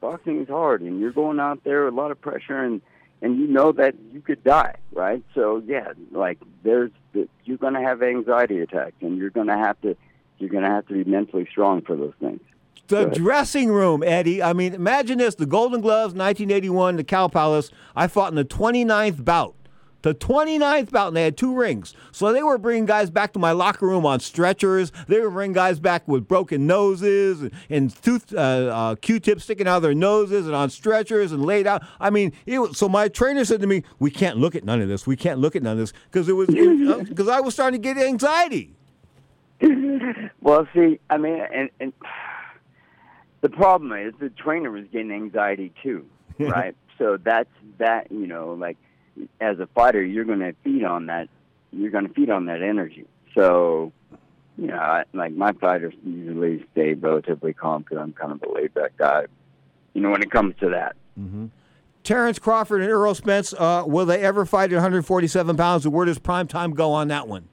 [0.00, 2.82] Boxing is hard, and you're going out there with a lot of pressure, and
[3.22, 5.22] and you know that you could die, right?
[5.34, 6.90] So yeah, like there's
[7.44, 9.96] you're going to have anxiety attacks, and you're going to have to
[10.38, 12.40] you're going to have to be mentally strong for those things.
[12.88, 14.42] The dressing room, Eddie.
[14.42, 17.70] I mean, imagine this: the Golden Gloves, 1981, the Cow Palace.
[17.96, 19.54] I fought in the 29th bout.
[20.02, 21.94] The 29th bout, and they had two rings.
[22.10, 24.90] So they were bringing guys back to my locker room on stretchers.
[25.06, 29.68] They were bringing guys back with broken noses and, and tooth uh, uh, Q-tips sticking
[29.68, 31.84] out of their noses and on stretchers and laid out.
[32.00, 34.82] I mean, it was, so my trainer said to me, "We can't look at none
[34.82, 35.06] of this.
[35.06, 37.94] We can't look at none of this because it was because I was starting to
[37.94, 38.74] get anxiety."
[40.40, 41.92] Well, see, I mean, and, and
[43.42, 46.06] the problem is the trainer was getting anxiety too,
[46.38, 46.74] right?
[46.96, 48.10] so that's that.
[48.10, 48.78] You know, like
[49.40, 51.28] as a fighter, you're going to feed on that.
[51.72, 53.06] You're going to feed on that energy.
[53.34, 53.92] So,
[54.56, 58.52] you know, I, like my fighters usually stay relatively calm because I'm kind of a
[58.52, 59.26] laid back guy.
[59.94, 60.96] You know, when it comes to that.
[61.18, 61.46] Mm-hmm.
[62.04, 65.84] Terrence Crawford and Errol Spence, uh, will they ever fight at 147 pounds?
[65.84, 67.48] And where does prime time go on that one?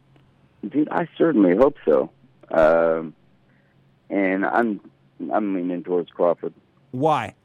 [0.67, 2.09] Dude, I certainly hope so.
[2.51, 3.13] Um,
[4.09, 4.81] and I'm
[5.33, 6.53] I'm leaning towards Crawford.
[6.91, 7.35] Why?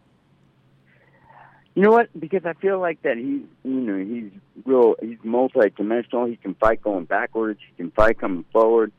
[1.75, 2.09] You know what?
[2.19, 4.31] Because I feel like that he's you know he's
[4.65, 6.27] real he's multi-dimensional.
[6.27, 7.61] He can fight going backwards.
[7.69, 8.93] He can fight coming forward.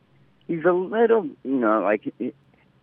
[0.48, 2.14] He's a little you know like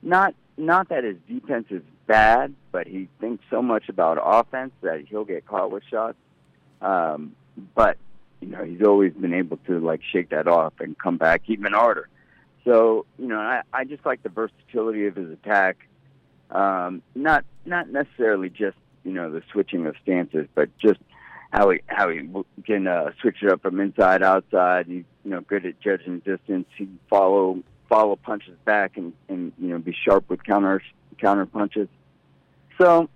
[0.02, 5.04] not not that his defense is bad, but he thinks so much about offense that
[5.08, 6.16] he'll get caught with shots.
[6.80, 7.36] Um,
[7.74, 7.98] but
[8.40, 11.74] you know he's always been able to like shake that off and come back even
[11.74, 12.08] harder.
[12.64, 15.88] So you know I I just like the versatility of his attack.
[16.50, 21.00] Um, not not necessarily just you know the switching of stances, but just
[21.52, 22.28] how he how he
[22.64, 24.86] can uh, switch it up from inside outside.
[24.86, 26.66] He's you know good at judging distance.
[26.76, 30.82] He follow follow punches back and and you know be sharp with counter
[31.18, 31.88] counter punches.
[32.78, 33.08] So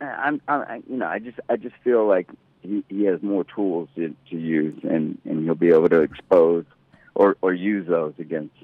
[0.00, 2.28] I'm I, you know I just I just feel like
[2.62, 6.64] he, he has more tools to, to use and and he'll be able to expose
[7.14, 8.54] or or use those against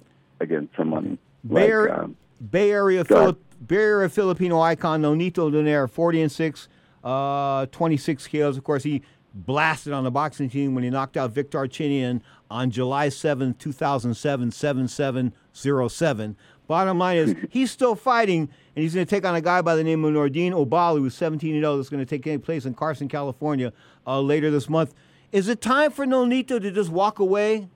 [0.40, 2.16] against someone Bay, like um,
[2.50, 3.04] Bay Area.
[3.04, 6.68] Filip, Bay Area Filipino icon Nonito Donaire, 40 and 6,
[7.04, 8.56] uh, 26 KOs.
[8.56, 9.02] Of course, he
[9.34, 12.20] blasted on the boxing team when he knocked out Vic Darchinyan
[12.50, 16.36] on July 7, 2007, 7707.
[16.66, 19.74] Bottom line is, he's still fighting, and he's going to take on a guy by
[19.74, 23.08] the name of Nordine Oubaali, who's 17 0, that's going to take place in Carson,
[23.08, 23.72] California
[24.06, 24.94] uh, later this month.
[25.32, 27.68] Is it time for Nonito to just walk away?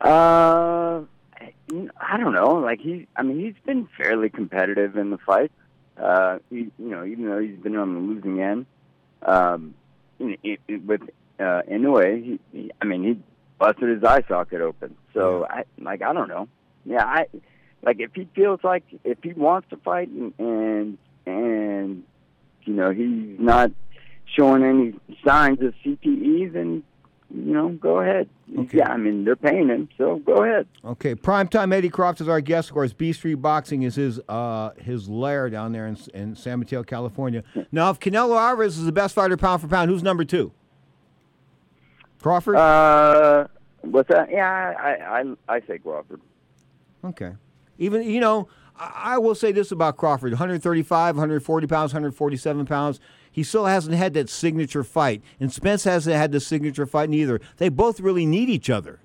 [0.00, 1.02] Uh,
[2.00, 2.54] I don't know.
[2.54, 5.50] Like he, I mean, he's been fairly competitive in the fight.
[5.96, 8.66] Uh, he, you know, even though he's been on the losing end,
[9.22, 9.74] um,
[10.20, 11.02] it, it, it- with
[11.40, 13.20] uh, Inoue, he, he, I mean, he
[13.58, 14.96] busted his eye socket open.
[15.14, 16.48] So I, like, I don't know.
[16.84, 17.26] Yeah, I,
[17.82, 22.02] like if he feels like if he wants to fight and and, and
[22.64, 23.70] you know he's not
[24.36, 24.94] showing any
[25.24, 26.82] signs of CTE, then
[27.30, 28.28] you know, go ahead.
[28.72, 30.66] Yeah, I mean they're paying him, so go ahead.
[30.84, 32.68] Okay, primetime Eddie Croft is our guest.
[32.68, 36.58] Of course, B Street Boxing is his uh, his lair down there in, in San
[36.58, 37.44] Mateo, California.
[37.70, 40.52] Now, if Canelo Alvarez is the best fighter pound for pound, who's number two?
[42.20, 42.56] Crawford.
[42.56, 43.46] Uh,
[43.82, 44.30] what's that?
[44.30, 46.20] Yeah, I I I say Crawford.
[47.04, 47.32] Okay.
[47.78, 53.00] Even you know, I, I will say this about Crawford: 135, 140 pounds, 147 pounds.
[53.38, 57.40] He still hasn't had that signature fight, and Spence hasn't had the signature fight neither.
[57.58, 58.98] They both really need each other.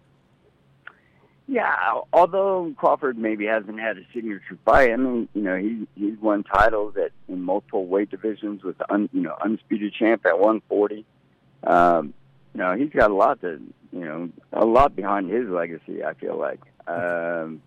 [1.47, 6.17] Yeah, although Crawford maybe hasn't had a signature fight, I mean, you know, he he's
[6.17, 11.05] won titles at in multiple weight divisions with un, you know undisputed champ at 140.
[11.67, 12.15] Um,
[12.55, 13.61] you know, he's got a lot to
[13.91, 16.03] you know a lot behind his legacy.
[16.03, 17.61] I feel like, Um,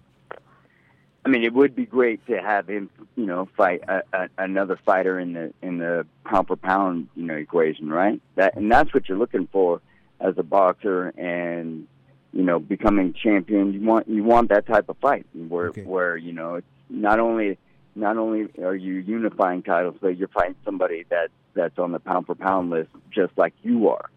[1.27, 4.79] I mean, it would be great to have him, you know, fight a, a, another
[4.87, 8.23] fighter in the in the pound for pound, you know, equation, right?
[8.37, 9.81] That and that's what you're looking for
[10.21, 11.89] as a boxer, and
[12.33, 13.73] you know, becoming champion.
[13.73, 17.59] You want you want that type of fight where where you know it's not only
[17.97, 22.27] not only are you unifying titles, but you're fighting somebody that that's on the pound
[22.27, 24.09] for pound list, just like you are.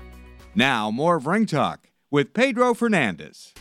[0.53, 3.53] Now, more of Ring Talk with Pedro Fernandez.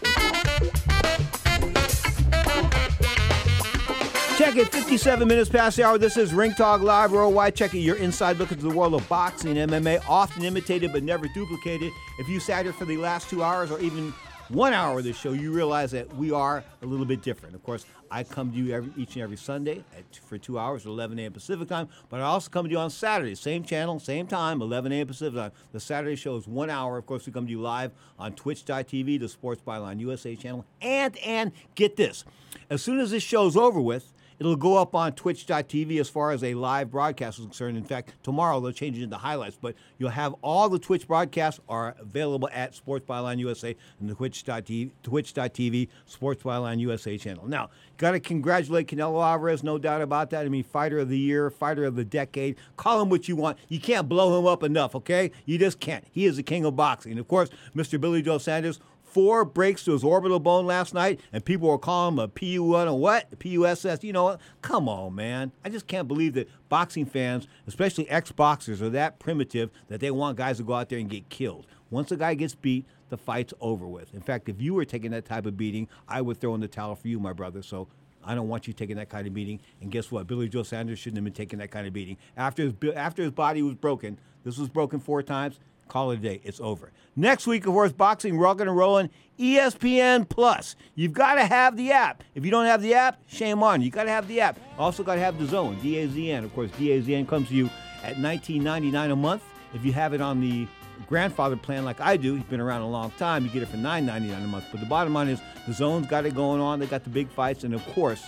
[4.37, 5.99] Check it, 57 minutes past the hour.
[5.99, 7.55] This is Ring Talk Live Worldwide.
[7.55, 11.05] Check it, your inside look into the world of boxing and MMA, often imitated but
[11.05, 11.93] never duplicated.
[12.19, 14.13] If you sat here for the last two hours or even
[14.49, 17.55] one hour of the show, you realize that we are a little bit different.
[17.55, 20.85] Of course, I come to you every, each and every Sunday at, for two hours,
[20.85, 21.33] 11 a.m.
[21.33, 24.91] Pacific time, but I also come to you on Saturday, same channel, same time, 11
[24.93, 25.07] a.m.
[25.07, 25.53] Pacific time.
[25.73, 26.99] The Saturday show is one hour.
[26.99, 30.65] Of course, we come to you live on twitch.tv, the Sports Byline USA channel.
[30.81, 32.25] And, and get this,
[32.69, 36.43] as soon as this show's over with, It'll go up on twitch.tv as far as
[36.43, 37.77] a live broadcast is concerned.
[37.77, 41.61] In fact, tomorrow they'll change it into highlights, but you'll have all the Twitch broadcasts
[41.69, 47.47] are available at Sports Byline USA and the twitch.tv, twitch.tv Sports Byline USA channel.
[47.47, 47.69] Now,
[47.99, 50.47] got to congratulate Canelo Alvarez, no doubt about that.
[50.47, 52.57] I mean, fighter of the year, fighter of the decade.
[52.79, 53.59] Call him what you want.
[53.69, 55.33] You can't blow him up enough, okay?
[55.45, 56.07] You just can't.
[56.13, 57.13] He is the king of boxing.
[57.13, 58.01] And of course, Mr.
[58.01, 58.81] Billy Joe Saunders
[59.11, 62.87] four breaks to his orbital bone last night, and people were calling him a PU1
[62.87, 63.39] a what?
[63.39, 64.05] PUSS.
[64.05, 64.41] You know what?
[64.63, 65.53] Come on, man.
[65.65, 70.11] I just can't believe that boxing fans, especially ex boxers, are that primitive that they
[70.11, 71.67] want guys to go out there and get killed.
[71.91, 74.15] Once a guy gets beat, the fight's over with.
[74.15, 76.69] In fact, if you were taking that type of beating, I would throw in the
[76.69, 77.63] towel for you, my brother.
[77.63, 77.89] So
[78.25, 79.61] I don't want you taking that kind of beating.
[79.81, 80.27] And guess what?
[80.27, 82.17] Billy Joe Saunders shouldn't have been taking that kind of beating.
[82.37, 85.59] After his, after his body was broken, this was broken four times.
[85.91, 86.41] Call it a day.
[86.45, 86.93] It's over.
[87.17, 89.11] Next week, of course, boxing, rocking and rolling.
[89.41, 90.77] ESPN Plus.
[90.95, 92.23] You've got to have the app.
[92.37, 93.87] If you don't have the app, shame on you.
[93.87, 94.61] You got to have the app.
[94.79, 96.45] Also, got to have the Zone, DAZN.
[96.45, 97.69] Of course, DAZN comes to you
[98.05, 99.43] at $19.99 a month.
[99.75, 100.69] If you have it on the
[101.09, 103.45] grandfather plan like I do, he's been around a long time.
[103.45, 104.67] You get it for $9.99 a month.
[104.71, 106.79] But the bottom line is, the Zone's got it going on.
[106.79, 108.25] They got the big fights, and of course,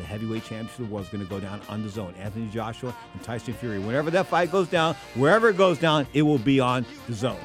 [0.00, 2.14] the heavyweight championship is going to go down on the zone.
[2.18, 3.78] Anthony Joshua and Tyson Fury.
[3.78, 7.38] Whenever that fight goes down, wherever it goes down, it will be on the zone.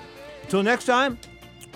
[0.43, 1.17] Until next time,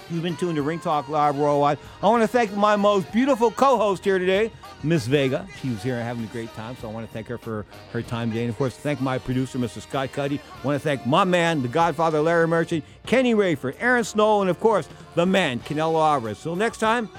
[0.09, 1.77] you've been tuned to Ring Talk Live Worldwide.
[2.01, 4.51] I want to thank my most beautiful co-host here today,
[4.83, 5.47] Miss Vega.
[5.61, 8.01] She was here having a great time, so I want to thank her for her
[8.01, 8.43] time today.
[8.43, 9.81] And of course, thank my producer, Mr.
[9.81, 10.39] Scott Cuddy.
[10.63, 14.49] I want to thank my man, the Godfather Larry Merchant, Kenny Rayford, Aaron Snow, and
[14.49, 16.41] of course, the man, Canelo Alvarez.
[16.41, 17.09] Till next time,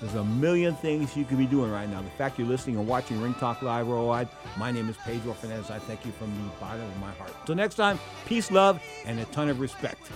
[0.00, 2.00] there's a million things you could be doing right now.
[2.00, 5.70] The fact you're listening and watching Ring Talk Live worldwide, my name is Pedro Fernandez.
[5.70, 7.32] I thank you from the bottom of my heart.
[7.44, 10.10] Till next time, peace, love, and a ton of respect.